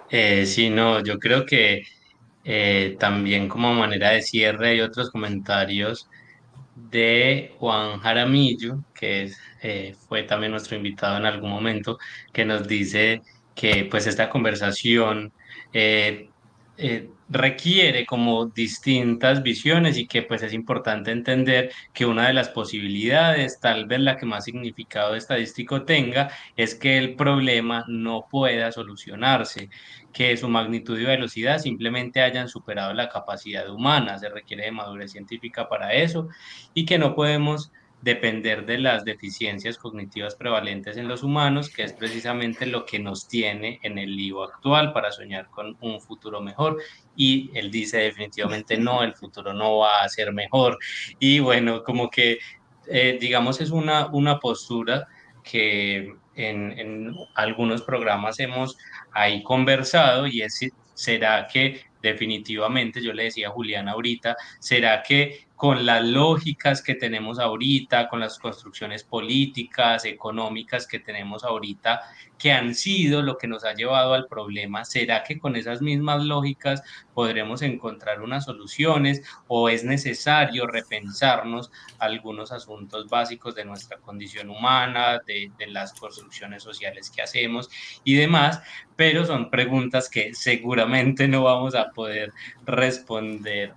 Eh, 0.09 0.45
sí, 0.45 0.69
no, 0.69 1.03
yo 1.03 1.19
creo 1.19 1.45
que 1.45 1.83
eh, 2.45 2.95
también 2.99 3.49
como 3.49 3.73
manera 3.73 4.11
de 4.11 4.21
cierre 4.21 4.69
hay 4.69 4.81
otros 4.81 5.09
comentarios 5.09 6.09
de 6.75 7.53
Juan 7.59 7.99
Jaramillo, 7.99 8.79
que 8.93 9.31
fue 10.07 10.23
también 10.23 10.51
nuestro 10.51 10.75
invitado 10.75 11.17
en 11.17 11.25
algún 11.25 11.49
momento, 11.49 11.97
que 12.31 12.45
nos 12.45 12.67
dice 12.67 13.21
que 13.55 13.87
pues 13.89 14.07
esta 14.07 14.29
conversación 14.29 15.31
requiere 17.29 18.05
como 18.05 18.45
distintas 18.45 19.41
visiones 19.41 19.97
y 19.97 20.07
que 20.07 20.21
pues 20.21 20.43
es 20.43 20.53
importante 20.53 21.11
entender 21.11 21.71
que 21.93 22.05
una 22.05 22.27
de 22.27 22.33
las 22.33 22.49
posibilidades, 22.49 23.59
tal 23.59 23.85
vez 23.85 23.99
la 24.01 24.17
que 24.17 24.25
más 24.25 24.45
significado 24.45 25.15
estadístico 25.15 25.83
tenga, 25.83 26.29
es 26.55 26.75
que 26.75 26.97
el 26.97 27.15
problema 27.15 27.85
no 27.87 28.27
pueda 28.29 28.71
solucionarse, 28.71 29.69
que 30.11 30.37
su 30.37 30.47
magnitud 30.47 30.99
y 30.99 31.05
velocidad 31.05 31.57
simplemente 31.59 32.21
hayan 32.21 32.49
superado 32.49 32.93
la 32.93 33.09
capacidad 33.09 33.69
humana, 33.69 34.19
se 34.19 34.29
requiere 34.29 34.65
de 34.65 34.71
madurez 34.71 35.11
científica 35.11 35.67
para 35.67 35.93
eso 35.93 36.29
y 36.73 36.85
que 36.85 36.99
no 36.99 37.15
podemos 37.15 37.71
depender 38.03 38.65
de 38.65 38.79
las 38.79 39.05
deficiencias 39.05 39.77
cognitivas 39.77 40.35
prevalentes 40.35 40.97
en 40.97 41.07
los 41.07 41.23
humanos, 41.23 41.69
que 41.69 41.83
es 41.83 41.93
precisamente 41.93 42.65
lo 42.65 42.85
que 42.85 42.99
nos 42.99 43.29
tiene 43.29 43.79
en 43.81 43.97
el 43.97 44.13
lío 44.17 44.43
actual 44.43 44.91
para 44.91 45.13
soñar 45.13 45.49
con 45.49 45.77
un 45.79 46.01
futuro 46.01 46.41
mejor. 46.41 46.81
Y 47.15 47.49
él 47.53 47.71
dice 47.71 47.99
definitivamente 47.99 48.77
no, 48.77 49.03
el 49.03 49.13
futuro 49.13 49.53
no 49.53 49.77
va 49.77 50.01
a 50.01 50.09
ser 50.09 50.33
mejor. 50.33 50.77
Y 51.17 51.39
bueno, 51.39 51.81
como 51.81 52.09
que, 52.09 52.39
eh, 52.87 53.17
digamos, 53.21 53.61
es 53.61 53.71
una, 53.71 54.07
una 54.07 54.37
postura 54.37 55.07
que 55.41 56.13
en, 56.35 56.77
en 56.77 57.15
algunos 57.35 57.83
programas 57.83 58.37
hemos 58.41 58.77
ahí 59.13 59.41
conversado 59.43 60.27
y 60.27 60.41
es, 60.41 60.59
¿será 60.93 61.47
que 61.47 61.85
definitivamente, 62.03 63.01
yo 63.01 63.13
le 63.13 63.23
decía 63.23 63.47
a 63.47 63.51
Julián 63.51 63.87
ahorita, 63.87 64.35
¿será 64.59 65.01
que 65.01 65.47
con 65.55 65.85
las 65.85 66.03
lógicas 66.03 66.81
que 66.81 66.93
tenemos 66.93 67.39
ahorita, 67.39 68.09
con 68.09 68.19
las 68.19 68.37
construcciones 68.37 69.05
políticas, 69.05 70.03
económicas 70.03 70.85
que 70.85 70.99
tenemos 70.99 71.45
ahorita, 71.45 72.01
que 72.37 72.51
han 72.51 72.75
sido 72.75 73.21
lo 73.21 73.37
que 73.37 73.47
nos 73.47 73.63
ha 73.63 73.73
llevado 73.73 74.13
al 74.13 74.27
problema, 74.27 74.83
¿será 74.83 75.23
que 75.23 75.39
con 75.39 75.55
esas 75.55 75.81
mismas 75.81 76.21
lógicas 76.25 76.83
podremos 77.13 77.61
encontrar 77.61 78.21
unas 78.21 78.43
soluciones 78.43 79.21
o 79.47 79.69
es 79.69 79.85
necesario 79.85 80.67
repensarnos 80.67 81.71
algunos 81.97 82.51
asuntos 82.51 83.07
básicos 83.07 83.55
de 83.55 83.63
nuestra 83.63 83.99
condición 83.99 84.49
humana, 84.49 85.21
de, 85.25 85.49
de 85.57 85.67
las 85.67 85.93
construcciones 85.93 86.63
sociales 86.63 87.09
que 87.09 87.21
hacemos 87.21 87.69
y 88.03 88.15
demás? 88.15 88.61
Pero 88.97 89.25
son 89.25 89.49
preguntas 89.49 90.09
que 90.09 90.33
seguramente 90.33 91.29
no 91.29 91.43
vamos 91.43 91.73
a 91.75 91.91
poder 91.93 92.31
responder 92.65 93.73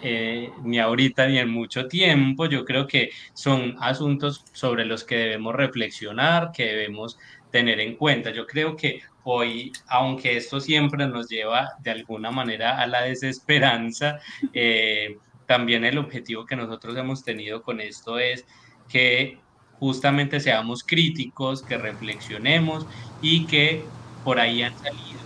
eh, 0.00 0.52
ni 0.62 0.78
ahorita 0.78 1.26
ni 1.26 1.38
en 1.38 1.50
mucho 1.50 1.88
tiempo. 1.88 2.46
Yo 2.46 2.64
creo 2.64 2.86
que 2.86 3.10
son 3.34 3.76
asuntos 3.80 4.44
sobre 4.52 4.84
los 4.84 5.04
que 5.04 5.16
debemos 5.16 5.54
reflexionar, 5.54 6.52
que 6.52 6.64
debemos 6.66 7.18
tener 7.50 7.80
en 7.80 7.96
cuenta. 7.96 8.30
Yo 8.30 8.46
creo 8.46 8.76
que 8.76 9.00
hoy, 9.24 9.72
aunque 9.88 10.36
esto 10.36 10.60
siempre 10.60 11.06
nos 11.06 11.28
lleva 11.28 11.72
de 11.80 11.90
alguna 11.90 12.30
manera 12.30 12.80
a 12.80 12.86
la 12.86 13.02
desesperanza, 13.02 14.20
eh, 14.52 15.16
también 15.46 15.84
el 15.84 15.98
objetivo 15.98 16.46
que 16.46 16.56
nosotros 16.56 16.96
hemos 16.96 17.24
tenido 17.24 17.62
con 17.62 17.80
esto 17.80 18.18
es 18.18 18.44
que 18.88 19.38
justamente 19.78 20.40
seamos 20.40 20.84
críticos, 20.84 21.62
que 21.62 21.78
reflexionemos 21.78 22.86
y 23.22 23.46
que 23.46 23.82
por 24.24 24.38
ahí 24.38 24.62
han 24.62 24.76
salido 24.78 25.18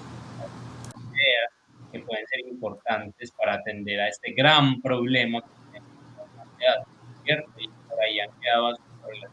que 1.92 2.00
pueden 2.00 2.26
ser 2.26 2.40
importantes 2.40 3.30
para 3.32 3.54
atender 3.54 4.00
a 4.00 4.08
este 4.08 4.32
gran 4.32 4.80
problema 4.80 5.40
que 5.42 5.80
tenemos 5.80 6.86
¿cierto? 7.24 7.52
Y 7.58 7.68
por 7.68 8.00
ahí 8.00 8.20
han 8.20 8.30
quedado 8.40 8.76
sobre 9.02 9.20
las 9.20 9.30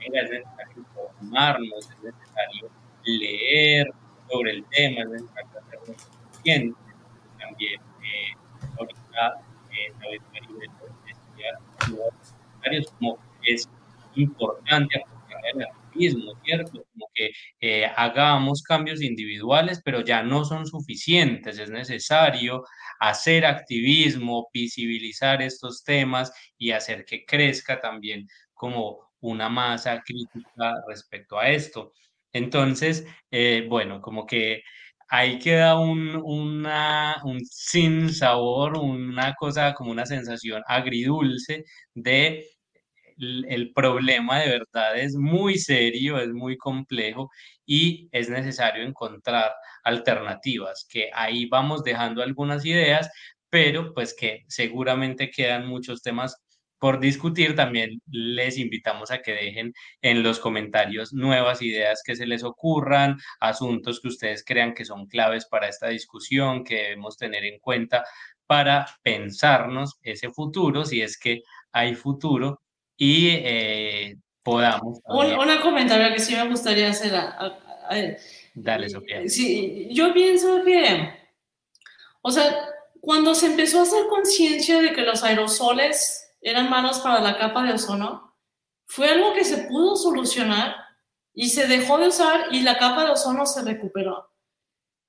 es 0.00 0.30
necesario 0.30 0.76
informarnos, 0.76 1.90
es 1.90 2.02
necesario 2.02 2.70
leer 3.04 3.90
sobre 4.30 4.50
el 4.52 4.64
tema, 4.66 5.02
es 5.02 5.08
necesario 5.08 5.50
hacernos 5.58 6.08
conscientes. 6.32 6.84
También, 7.38 7.80
eh, 8.02 8.32
ahorita, 8.78 9.40
eh, 9.70 9.92
como 12.98 13.18
es 13.42 13.68
importante 14.14 15.04
el 15.54 15.66
¿cierto? 16.44 16.84
Como 16.92 17.06
que 17.14 17.30
eh, 17.60 17.86
hagamos 17.96 18.62
cambios 18.62 19.02
individuales, 19.02 19.80
pero 19.84 20.00
ya 20.02 20.22
no 20.22 20.44
son 20.44 20.66
suficientes, 20.66 21.58
es 21.58 21.70
necesario 21.70 22.64
hacer 23.00 23.44
activismo, 23.46 24.48
visibilizar 24.52 25.42
estos 25.42 25.84
temas 25.84 26.32
y 26.58 26.72
hacer 26.72 27.04
que 27.04 27.24
crezca 27.24 27.80
también 27.80 28.26
como 28.54 28.98
una 29.20 29.48
masa 29.48 30.02
crítica 30.04 30.74
respecto 30.88 31.38
a 31.38 31.48
esto. 31.50 31.92
Entonces, 32.32 33.06
eh, 33.30 33.66
bueno, 33.68 34.00
como 34.00 34.26
que 34.26 34.62
ahí 35.08 35.38
queda 35.38 35.78
un, 35.78 36.16
un 36.16 37.40
sin 37.44 38.12
sabor, 38.12 38.78
una 38.78 39.34
cosa 39.34 39.74
como 39.74 39.90
una 39.90 40.06
sensación 40.06 40.62
agridulce 40.66 41.64
de 41.94 42.44
el 43.18 43.72
problema 43.74 44.40
de 44.40 44.48
verdad 44.50 44.98
es 44.98 45.14
muy 45.16 45.58
serio, 45.58 46.18
es 46.18 46.28
muy 46.30 46.56
complejo 46.56 47.30
y 47.66 48.08
es 48.12 48.28
necesario 48.30 48.84
encontrar 48.84 49.52
alternativas, 49.84 50.86
que 50.90 51.10
ahí 51.14 51.46
vamos 51.46 51.84
dejando 51.84 52.22
algunas 52.22 52.64
ideas, 52.64 53.10
pero 53.50 53.94
pues 53.94 54.14
que 54.14 54.44
seguramente 54.48 55.30
quedan 55.30 55.66
muchos 55.66 56.02
temas 56.02 56.36
por 56.78 57.00
discutir, 57.00 57.56
también 57.56 58.00
les 58.06 58.56
invitamos 58.56 59.10
a 59.10 59.20
que 59.20 59.32
dejen 59.32 59.72
en 60.00 60.22
los 60.22 60.38
comentarios 60.38 61.12
nuevas 61.12 61.60
ideas 61.60 62.02
que 62.04 62.14
se 62.14 62.26
les 62.26 62.44
ocurran, 62.44 63.18
asuntos 63.40 64.00
que 64.00 64.08
ustedes 64.08 64.44
crean 64.44 64.74
que 64.74 64.84
son 64.84 65.06
claves 65.06 65.46
para 65.46 65.68
esta 65.68 65.88
discusión, 65.88 66.64
que 66.64 66.76
debemos 66.76 67.16
tener 67.16 67.44
en 67.44 67.58
cuenta 67.58 68.04
para 68.46 68.86
pensarnos 69.02 69.98
ese 70.02 70.30
futuro, 70.30 70.84
si 70.84 71.02
es 71.02 71.18
que 71.18 71.42
hay 71.72 71.94
futuro, 71.94 72.62
y 72.98 73.28
eh, 73.30 74.16
podamos... 74.42 74.98
Un, 75.04 75.32
una 75.38 75.62
comentario 75.62 76.12
que 76.12 76.20
sí 76.20 76.34
me 76.34 76.48
gustaría 76.48 76.90
hacer. 76.90 77.14
Dale, 78.54 78.90
Sofía. 78.90 79.26
Sí, 79.28 79.88
yo 79.92 80.12
pienso 80.12 80.62
que, 80.64 81.14
o 82.20 82.30
sea, 82.30 82.68
cuando 83.00 83.34
se 83.34 83.46
empezó 83.46 83.78
a 83.78 83.82
hacer 83.82 84.06
conciencia 84.08 84.82
de 84.82 84.92
que 84.92 85.02
los 85.02 85.22
aerosoles 85.22 86.34
eran 86.40 86.68
malos 86.68 86.98
para 86.98 87.20
la 87.20 87.38
capa 87.38 87.62
de 87.62 87.74
ozono, 87.74 88.36
fue 88.86 89.08
algo 89.08 89.32
que 89.32 89.44
se 89.44 89.68
pudo 89.68 89.94
solucionar 89.96 90.74
y 91.32 91.50
se 91.50 91.68
dejó 91.68 91.98
de 91.98 92.08
usar 92.08 92.46
y 92.50 92.62
la 92.62 92.78
capa 92.78 93.04
de 93.04 93.12
ozono 93.12 93.46
se 93.46 93.62
recuperó. 93.62 94.28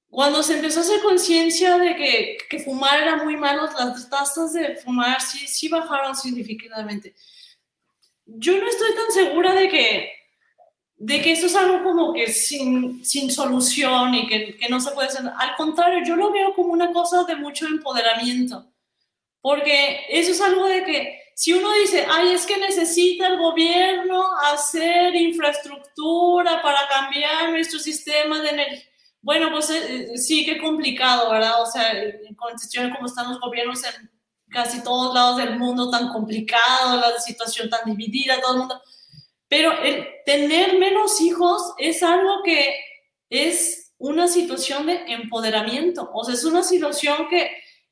Cuando 0.10 0.44
se 0.44 0.56
empezó 0.56 0.80
a 0.80 0.84
hacer 0.84 1.02
conciencia 1.02 1.78
de 1.78 1.96
que, 1.96 2.38
que, 2.50 2.60
fumar 2.60 3.00
era 3.00 3.24
muy 3.24 3.38
malo, 3.38 3.64
las 3.78 4.10
tasas 4.10 4.54
de 4.54 4.76
fumar 4.76 5.22
sí, 5.22 5.48
sí 5.48 5.70
bajaron 5.70 6.16
significativamente. 6.16 7.16
Yo 8.38 8.58
no 8.58 8.68
estoy 8.68 8.96
tan 8.96 9.12
segura 9.12 9.54
de 9.54 9.70
que, 9.70 10.12
de 10.98 11.22
que 11.22 11.32
esto 11.32 11.48
es 11.48 11.56
algo 11.56 11.84
como 11.84 12.14
que 12.14 12.32
sin, 12.32 13.04
sin 13.04 13.32
solución 13.32 14.14
y 14.16 14.28
que, 14.28 14.58
que 14.58 14.70
no 14.70 14.80
se 14.80 14.92
puede 14.92 15.08
hacer. 15.08 15.24
Al 15.38 15.56
contrario, 15.56 16.04
yo 16.06 16.16
lo 16.16 16.32
veo 16.32 16.54
como 16.54 16.74
una 16.74 16.92
cosa 16.92 17.24
de 17.24 17.36
mucho 17.36 17.68
empoderamiento. 17.68 18.66
Porque 19.42 20.02
eso 20.10 20.32
es 20.32 20.42
algo 20.42 20.68
de 20.68 20.84
que 20.84 21.20
si 21.34 21.54
uno 21.54 21.72
dice, 21.72 22.06
ay, 22.10 22.34
es 22.34 22.46
que 22.46 22.58
necesita 22.58 23.28
el 23.28 23.38
gobierno 23.38 24.26
hacer 24.52 25.16
infraestructura 25.16 26.62
para 26.62 26.86
cambiar 26.90 27.50
nuestro 27.52 27.80
sistema 27.80 28.42
de 28.42 28.50
energía, 28.50 28.84
bueno, 29.22 29.50
pues 29.52 29.70
eh, 29.70 30.14
eh, 30.14 30.18
sí, 30.18 30.46
qué 30.46 30.58
complicado, 30.58 31.32
¿verdad? 31.32 31.62
O 31.62 31.66
sea, 31.66 31.94
condiciones 32.38 32.94
como 32.94 33.08
están 33.08 33.30
los 33.30 33.40
gobiernos 33.40 33.82
en 33.84 34.10
casi 34.52 34.84
todos 34.84 35.14
lados 35.14 35.38
del 35.38 35.58
mundo, 35.58 35.90
tan 35.90 36.10
complicado, 36.10 37.00
la 37.00 37.20
situación 37.20 37.70
tan 37.70 37.86
dividida, 37.86 38.42
todo 38.42 38.54
el 38.54 38.60
mundo. 38.60 38.82
Pero 39.48 39.74
tener 40.26 40.78
menos 40.78 41.20
hijos 41.22 41.74
es 41.78 42.04
algo 42.04 42.44
que 42.44 42.76
es 43.30 43.94
una 43.98 44.28
situación 44.28 44.86
de 44.86 45.04
empoderamiento, 45.08 46.10
o 46.14 46.24
sea, 46.24 46.34
es 46.34 46.44
una 46.46 46.64
situación 46.64 47.28
que 47.30 47.50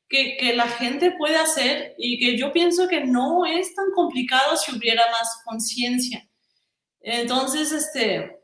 que, 0.08 0.54
la 0.54 0.68
gente 0.68 1.12
puede 1.12 1.36
hacer 1.36 1.94
y 1.98 2.18
que 2.18 2.36
yo 2.36 2.52
pienso 2.52 2.88
que 2.88 3.04
no 3.04 3.44
es 3.44 3.74
tan 3.74 3.90
complicado 3.94 4.56
si 4.56 4.74
hubiera 4.74 5.02
más 5.10 5.42
conciencia. 5.44 6.26
Entonces, 7.00 7.72
este, 7.72 8.40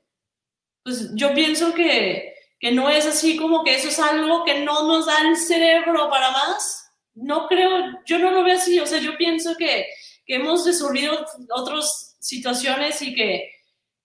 pues 0.82 1.10
yo 1.14 1.34
pienso 1.34 1.74
que, 1.74 2.34
que 2.60 2.72
no 2.72 2.88
es 2.88 3.06
así 3.06 3.36
como 3.36 3.64
que 3.64 3.74
eso 3.74 3.88
es 3.88 3.98
algo 3.98 4.44
que 4.44 4.60
no 4.60 4.86
nos 4.86 5.06
da 5.06 5.16
el 5.26 5.36
cerebro 5.36 6.10
para 6.10 6.30
más. 6.30 6.83
No 7.14 7.46
creo, 7.46 8.00
yo 8.06 8.18
no 8.18 8.30
lo 8.30 8.42
veo 8.42 8.56
así, 8.56 8.78
o 8.80 8.86
sea, 8.86 8.98
yo 8.98 9.16
pienso 9.16 9.54
que, 9.56 9.86
que 10.26 10.36
hemos 10.36 10.66
resolvido 10.66 11.24
otras 11.50 12.16
situaciones 12.20 13.00
y 13.02 13.14
que, 13.14 13.50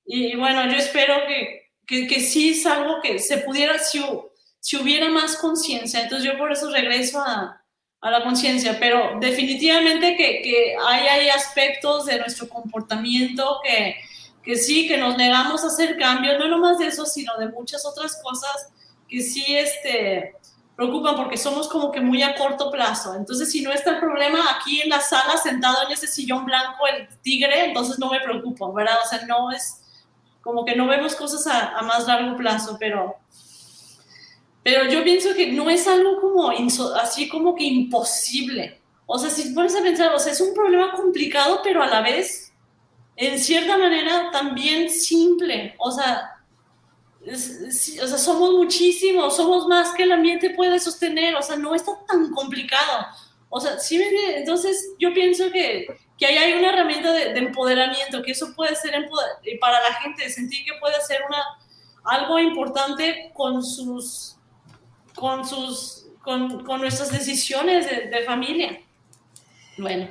y 0.06 0.36
bueno, 0.36 0.66
yo 0.70 0.78
espero 0.78 1.16
que, 1.28 1.72
que, 1.88 2.08
que 2.08 2.20
sí 2.20 2.52
es 2.52 2.66
algo 2.66 3.02
que 3.02 3.20
se 3.20 3.40
pudiera, 3.40 3.80
si, 3.80 4.04
si 4.60 4.78
hubiera 4.78 5.10
más 5.10 5.38
conciencia. 5.38 6.02
Entonces 6.02 6.32
yo 6.32 6.38
por 6.38 6.52
eso 6.52 6.70
regreso 6.70 7.20
a, 7.20 7.60
a 8.02 8.12
la 8.12 8.24
conciencia, 8.24 8.78
pero 8.80 9.20
definitivamente 9.20 10.16
que, 10.16 10.42
que 10.42 10.76
hay, 10.88 11.08
hay, 11.08 11.30
aspectos 11.30 12.06
de 12.06 12.20
nuestro 12.20 12.48
comportamiento 12.48 13.60
que, 13.64 13.96
que 14.44 14.56
sí, 14.56 14.88
que 14.88 14.98
nos 14.98 15.18
negamos 15.18 15.64
a 15.64 15.68
hacer 15.68 15.98
cambios, 15.98 16.40
no 16.40 16.48
nomás 16.48 16.78
de 16.78 16.88
eso, 16.88 17.06
sino 17.06 17.38
de 17.38 17.50
muchas 17.50 17.86
otras 17.86 18.22
cosas 18.24 18.72
que 19.08 19.22
sí 19.22 19.44
este, 19.50 20.36
preocupan 20.80 21.18
porque 21.18 21.36
somos 21.36 21.68
como 21.68 21.92
que 21.92 22.00
muy 22.00 22.24
a 22.24 22.36
corto 22.36 22.72
plazo. 22.72 23.14
Entonces, 23.14 23.52
si 23.52 23.62
no 23.62 23.74
está 23.74 23.92
el 23.92 24.00
problema 24.00 24.40
aquí 24.56 24.80
en 24.80 24.88
la 24.88 25.02
sala, 25.02 25.36
sentado 25.36 25.86
en 25.86 25.92
ese 25.92 26.08
sillón 26.08 26.46
blanco, 26.46 26.88
el 26.88 27.10
tigre, 27.22 27.66
entonces 27.66 28.00
no 28.00 28.10
me 28.10 28.22
preocupo, 28.22 28.72
¿verdad? 28.72 28.96
O 29.04 29.08
sea, 29.10 29.26
no 29.26 29.52
es 29.52 29.82
como 30.42 30.64
que 30.64 30.78
no 30.78 30.88
vemos 30.88 31.16
cosas 31.16 31.46
a, 31.48 31.78
a 31.78 31.82
más 31.82 32.08
largo 32.08 32.38
plazo, 32.38 32.78
pero 32.80 33.18
pero 34.64 34.90
yo 34.90 35.04
pienso 35.04 35.34
que 35.36 35.52
no 35.52 35.70
es 35.70 35.86
algo 35.86 36.22
como 36.22 36.50
así 37.02 37.28
como 37.28 37.56
que 37.56 37.66
imposible. 37.66 38.82
O 39.06 39.18
sea, 39.20 39.30
si 39.30 39.54
pones 39.54 39.76
a 39.76 39.82
pensar, 39.82 40.14
o 40.14 40.20
sea, 40.20 40.32
es 40.32 40.40
un 40.40 40.54
problema 40.54 40.94
complicado, 40.94 41.60
pero 41.62 41.84
a 41.84 41.88
la 41.88 42.02
vez, 42.02 42.54
en 43.18 43.38
cierta 43.38 43.78
manera, 43.78 44.30
también 44.32 44.90
simple. 44.90 45.76
O 45.78 45.92
sea, 45.92 46.39
o 47.26 48.08
sea, 48.08 48.18
somos 48.18 48.54
muchísimos, 48.54 49.36
somos 49.36 49.68
más 49.68 49.94
que 49.94 50.04
el 50.04 50.12
ambiente 50.12 50.52
puede 50.52 50.80
sostener, 50.80 51.36
o 51.36 51.42
sea, 51.42 51.58
no 51.58 51.76
está 51.76 51.92
tan 52.08 52.32
complicado. 52.32 53.08
O 53.50 53.60
sea, 53.60 53.80
sí 53.80 54.02
entonces 54.36 54.94
yo 55.00 55.14
pienso 55.14 55.52
que, 55.52 55.88
que 56.18 56.26
ahí 56.26 56.38
hay 56.38 56.54
una 56.54 56.70
herramienta 56.70 57.12
de, 57.12 57.34
de, 57.34 57.40
empoderamiento, 57.40 58.22
que 58.22 58.32
eso 58.32 58.54
puede 58.56 58.76
ser 58.76 58.94
para 59.60 59.82
la 59.82 59.94
gente, 59.96 60.30
sentir 60.30 60.64
que 60.64 60.80
puede 60.80 61.02
ser 61.02 61.22
una, 61.28 61.44
algo 62.04 62.40
importante 62.40 63.32
con 63.34 63.64
sus 63.64 64.36
con, 65.16 65.46
sus, 65.46 66.08
con, 66.22 66.64
con 66.64 66.80
nuestras 66.80 67.12
decisiones 67.12 67.90
de, 67.90 68.08
de, 68.08 68.24
familia. 68.24 68.80
Bueno, 69.78 70.08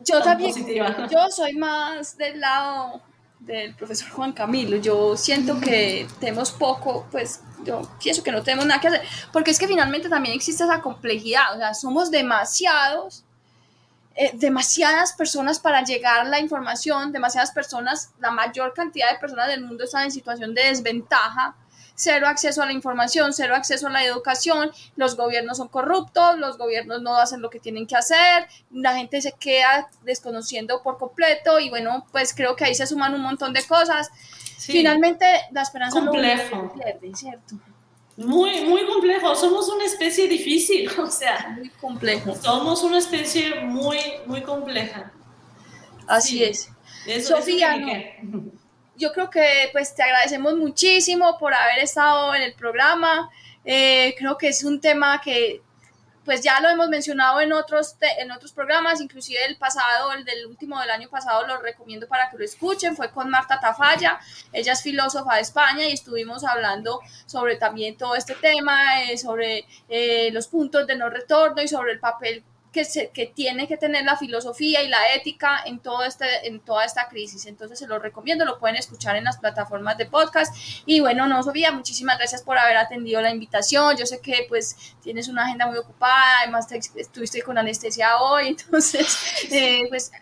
yo 0.00 0.22
también, 0.22 0.54
yo 1.10 1.30
soy 1.30 1.54
más 1.54 2.16
del 2.16 2.40
lado 2.40 3.02
del 3.40 3.74
profesor 3.74 4.10
Juan 4.10 4.32
Camilo. 4.32 4.76
Yo 4.76 5.16
siento 5.16 5.58
que 5.60 6.06
tenemos 6.20 6.52
poco, 6.52 7.06
pues 7.10 7.40
yo 7.64 7.82
pienso 8.02 8.22
que 8.22 8.32
no 8.32 8.42
tenemos 8.42 8.66
nada 8.66 8.80
que 8.80 8.88
hacer, 8.88 9.02
porque 9.32 9.50
es 9.50 9.58
que 9.58 9.66
finalmente 9.66 10.08
también 10.08 10.34
existe 10.34 10.64
esa 10.64 10.80
complejidad, 10.80 11.54
o 11.54 11.58
sea, 11.58 11.74
somos 11.74 12.10
demasiados, 12.10 13.24
eh, 14.14 14.30
demasiadas 14.34 15.12
personas 15.12 15.58
para 15.58 15.82
llegar 15.82 16.20
a 16.20 16.24
la 16.24 16.40
información, 16.40 17.12
demasiadas 17.12 17.52
personas, 17.52 18.10
la 18.18 18.30
mayor 18.30 18.72
cantidad 18.74 19.10
de 19.12 19.18
personas 19.18 19.48
del 19.48 19.64
mundo 19.64 19.84
están 19.84 20.04
en 20.04 20.12
situación 20.12 20.54
de 20.54 20.64
desventaja 20.64 21.54
cero 22.00 22.26
acceso 22.26 22.62
a 22.62 22.66
la 22.66 22.72
información, 22.72 23.32
cero 23.34 23.54
acceso 23.54 23.88
a 23.88 23.90
la 23.90 24.04
educación, 24.04 24.70
los 24.96 25.16
gobiernos 25.16 25.58
son 25.58 25.68
corruptos, 25.68 26.38
los 26.38 26.56
gobiernos 26.56 27.02
no 27.02 27.16
hacen 27.16 27.42
lo 27.42 27.50
que 27.50 27.60
tienen 27.60 27.86
que 27.86 27.94
hacer, 27.94 28.46
la 28.70 28.96
gente 28.96 29.20
se 29.20 29.32
queda 29.32 29.90
desconociendo 30.02 30.82
por 30.82 30.96
completo 30.96 31.60
y 31.60 31.68
bueno, 31.68 32.06
pues 32.10 32.32
creo 32.34 32.56
que 32.56 32.64
ahí 32.64 32.74
se 32.74 32.86
suman 32.86 33.14
un 33.14 33.20
montón 33.20 33.52
de 33.52 33.62
cosas. 33.64 34.10
Finalmente, 34.58 35.26
la 35.52 35.62
esperanza 35.62 36.00
no 36.00 36.12
pierde, 36.12 37.14
¿cierto? 37.14 37.56
Muy, 38.16 38.64
muy 38.64 38.86
complejo. 38.86 39.34
Somos 39.34 39.68
una 39.68 39.84
especie 39.84 40.28
difícil, 40.28 40.90
o 40.98 41.10
sea. 41.10 41.54
Muy 41.56 41.68
complejo. 41.70 42.34
Somos 42.34 42.82
una 42.82 42.98
especie 42.98 43.60
muy, 43.60 43.98
muy 44.26 44.42
compleja. 44.42 45.12
Así 46.06 46.42
es. 46.44 46.70
Sofía, 47.26 47.76
yo 49.00 49.12
creo 49.12 49.30
que 49.30 49.70
pues 49.72 49.94
te 49.94 50.02
agradecemos 50.02 50.54
muchísimo 50.54 51.38
por 51.38 51.54
haber 51.54 51.78
estado 51.78 52.34
en 52.34 52.42
el 52.42 52.52
programa. 52.52 53.30
Eh, 53.64 54.14
creo 54.18 54.36
que 54.36 54.48
es 54.48 54.62
un 54.62 54.80
tema 54.80 55.20
que 55.20 55.62
pues 56.24 56.42
ya 56.42 56.60
lo 56.60 56.68
hemos 56.68 56.88
mencionado 56.90 57.40
en 57.40 57.52
otros, 57.52 57.96
en 58.18 58.30
otros 58.30 58.52
programas, 58.52 59.00
inclusive 59.00 59.42
el 59.46 59.56
pasado, 59.56 60.12
el 60.12 60.24
del 60.24 60.46
último 60.46 60.78
del 60.78 60.90
año 60.90 61.08
pasado, 61.08 61.46
lo 61.46 61.56
recomiendo 61.56 62.06
para 62.06 62.30
que 62.30 62.36
lo 62.36 62.44
escuchen, 62.44 62.94
fue 62.94 63.10
con 63.10 63.30
Marta 63.30 63.58
Tafalla, 63.58 64.20
ella 64.52 64.74
es 64.74 64.82
filósofa 64.82 65.36
de 65.36 65.40
España 65.40 65.86
y 65.86 65.92
estuvimos 65.92 66.44
hablando 66.44 67.00
sobre 67.24 67.56
también 67.56 67.96
todo 67.96 68.14
este 68.14 68.34
tema, 68.34 69.02
eh, 69.02 69.16
sobre 69.16 69.64
eh, 69.88 70.30
los 70.32 70.46
puntos 70.46 70.86
de 70.86 70.94
no 70.94 71.08
retorno 71.08 71.62
y 71.62 71.68
sobre 71.68 71.92
el 71.92 71.98
papel 71.98 72.44
que, 72.72 72.84
se, 72.84 73.10
que 73.10 73.26
tiene 73.26 73.66
que 73.66 73.76
tener 73.76 74.04
la 74.04 74.16
filosofía 74.16 74.82
y 74.82 74.88
la 74.88 75.14
ética 75.14 75.62
en, 75.64 75.80
todo 75.80 76.04
este, 76.04 76.46
en 76.46 76.60
toda 76.60 76.84
esta 76.84 77.08
crisis. 77.08 77.46
Entonces 77.46 77.78
se 77.78 77.86
lo 77.86 77.98
recomiendo, 77.98 78.44
lo 78.44 78.58
pueden 78.58 78.76
escuchar 78.76 79.16
en 79.16 79.24
las 79.24 79.38
plataformas 79.38 79.98
de 79.98 80.06
podcast. 80.06 80.54
Y 80.86 81.00
bueno, 81.00 81.26
no, 81.26 81.42
Sofía, 81.42 81.72
muchísimas 81.72 82.18
gracias 82.18 82.42
por 82.42 82.58
haber 82.58 82.76
atendido 82.76 83.20
la 83.20 83.30
invitación. 83.30 83.96
Yo 83.96 84.06
sé 84.06 84.20
que 84.20 84.46
pues 84.48 84.76
tienes 85.02 85.28
una 85.28 85.44
agenda 85.44 85.66
muy 85.66 85.78
ocupada, 85.78 86.40
además 86.42 86.68
estuviste 86.70 87.42
con 87.42 87.58
anestesia 87.58 88.20
hoy, 88.20 88.48
entonces 88.60 89.50
eh, 89.50 89.86
pues 89.88 90.12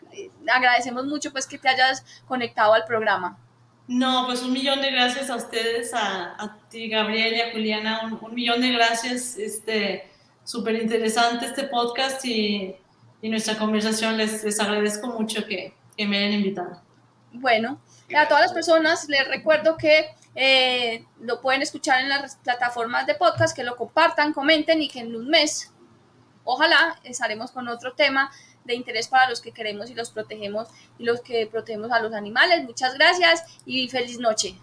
agradecemos 0.53 1.07
mucho 1.07 1.33
pues 1.33 1.47
que 1.47 1.59
te 1.59 1.69
hayas 1.69 2.05
conectado 2.27 2.75
al 2.75 2.85
programa. 2.85 3.39
No, 3.87 4.27
pues 4.27 4.43
un 4.43 4.53
millón 4.53 4.83
de 4.83 4.91
gracias 4.91 5.31
a 5.31 5.37
ustedes, 5.37 5.95
a, 5.95 6.35
a 6.39 6.59
ti, 6.69 6.89
Gabriel 6.89 7.35
y 7.35 7.41
a 7.41 7.53
Juliana, 7.53 8.01
un, 8.05 8.19
un 8.21 8.35
millón 8.35 8.61
de 8.61 8.71
gracias. 8.71 9.39
Este, 9.39 10.08
súper 10.49 10.77
interesante 10.77 11.45
este 11.45 11.65
podcast 11.65 12.25
y, 12.25 12.75
y, 13.21 13.29
nuestra 13.29 13.59
conversación. 13.59 14.17
Les, 14.17 14.43
les 14.43 14.59
agradezco 14.59 15.09
mucho 15.09 15.45
que, 15.45 15.75
que, 15.95 16.07
me 16.07 16.17
hayan 16.17 16.33
invitado. 16.33 16.81
Bueno, 17.33 17.79
a 18.17 18.27
todas 18.27 18.45
las 18.45 18.53
personas 18.55 19.07
les 19.11 19.29
recuerdo 19.29 19.77
que 19.77 20.07
eh, 20.35 21.05
lo 21.21 21.43
pueden 21.43 21.61
escuchar 21.61 22.01
en 22.01 22.09
las 22.09 22.37
plataformas 22.37 23.07
de 23.07 23.15
podcast, 23.15 23.55
que 23.55 23.63
lo 23.63 23.77
compartan, 23.77 24.33
comenten 24.33 24.81
y 24.81 24.89
que 24.89 25.01
en 25.01 25.15
un 25.15 25.29
mes, 25.29 25.71
ojalá, 26.45 26.99
estaremos 27.05 27.51
con 27.51 27.69
otro 27.69 27.93
tema 27.93 28.31
de 28.65 28.75
interés 28.75 29.07
para 29.07 29.29
los 29.29 29.43
que 29.43 29.53
queremos 29.53 29.91
y 29.91 29.95
los 29.95 30.11
protegemos 30.11 30.69
y 30.99 31.05
los 31.05 31.21
que 31.21 31.47
protegemos 31.47 31.93
a 31.93 32.01
los 32.01 32.15
animales. 32.15 32.65
Muchas 32.65 32.95
gracias 32.95 33.45
y 33.67 33.87
feliz 33.91 34.19
noche. 34.19 34.55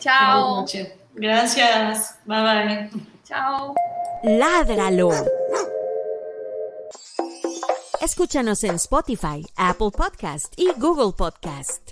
Chao. 0.00 0.66
Feliz 0.66 0.84
noche. 0.84 1.00
Gracias. 1.14 2.18
Bye 2.26 2.42
bye. 2.42 2.90
Chao. 3.24 3.74
Ládralo. 4.22 5.10
Escúchanos 8.00 8.64
en 8.64 8.76
Spotify, 8.76 9.44
Apple 9.56 9.90
Podcast 9.90 10.52
y 10.56 10.70
Google 10.78 11.12
Podcast. 11.16 11.82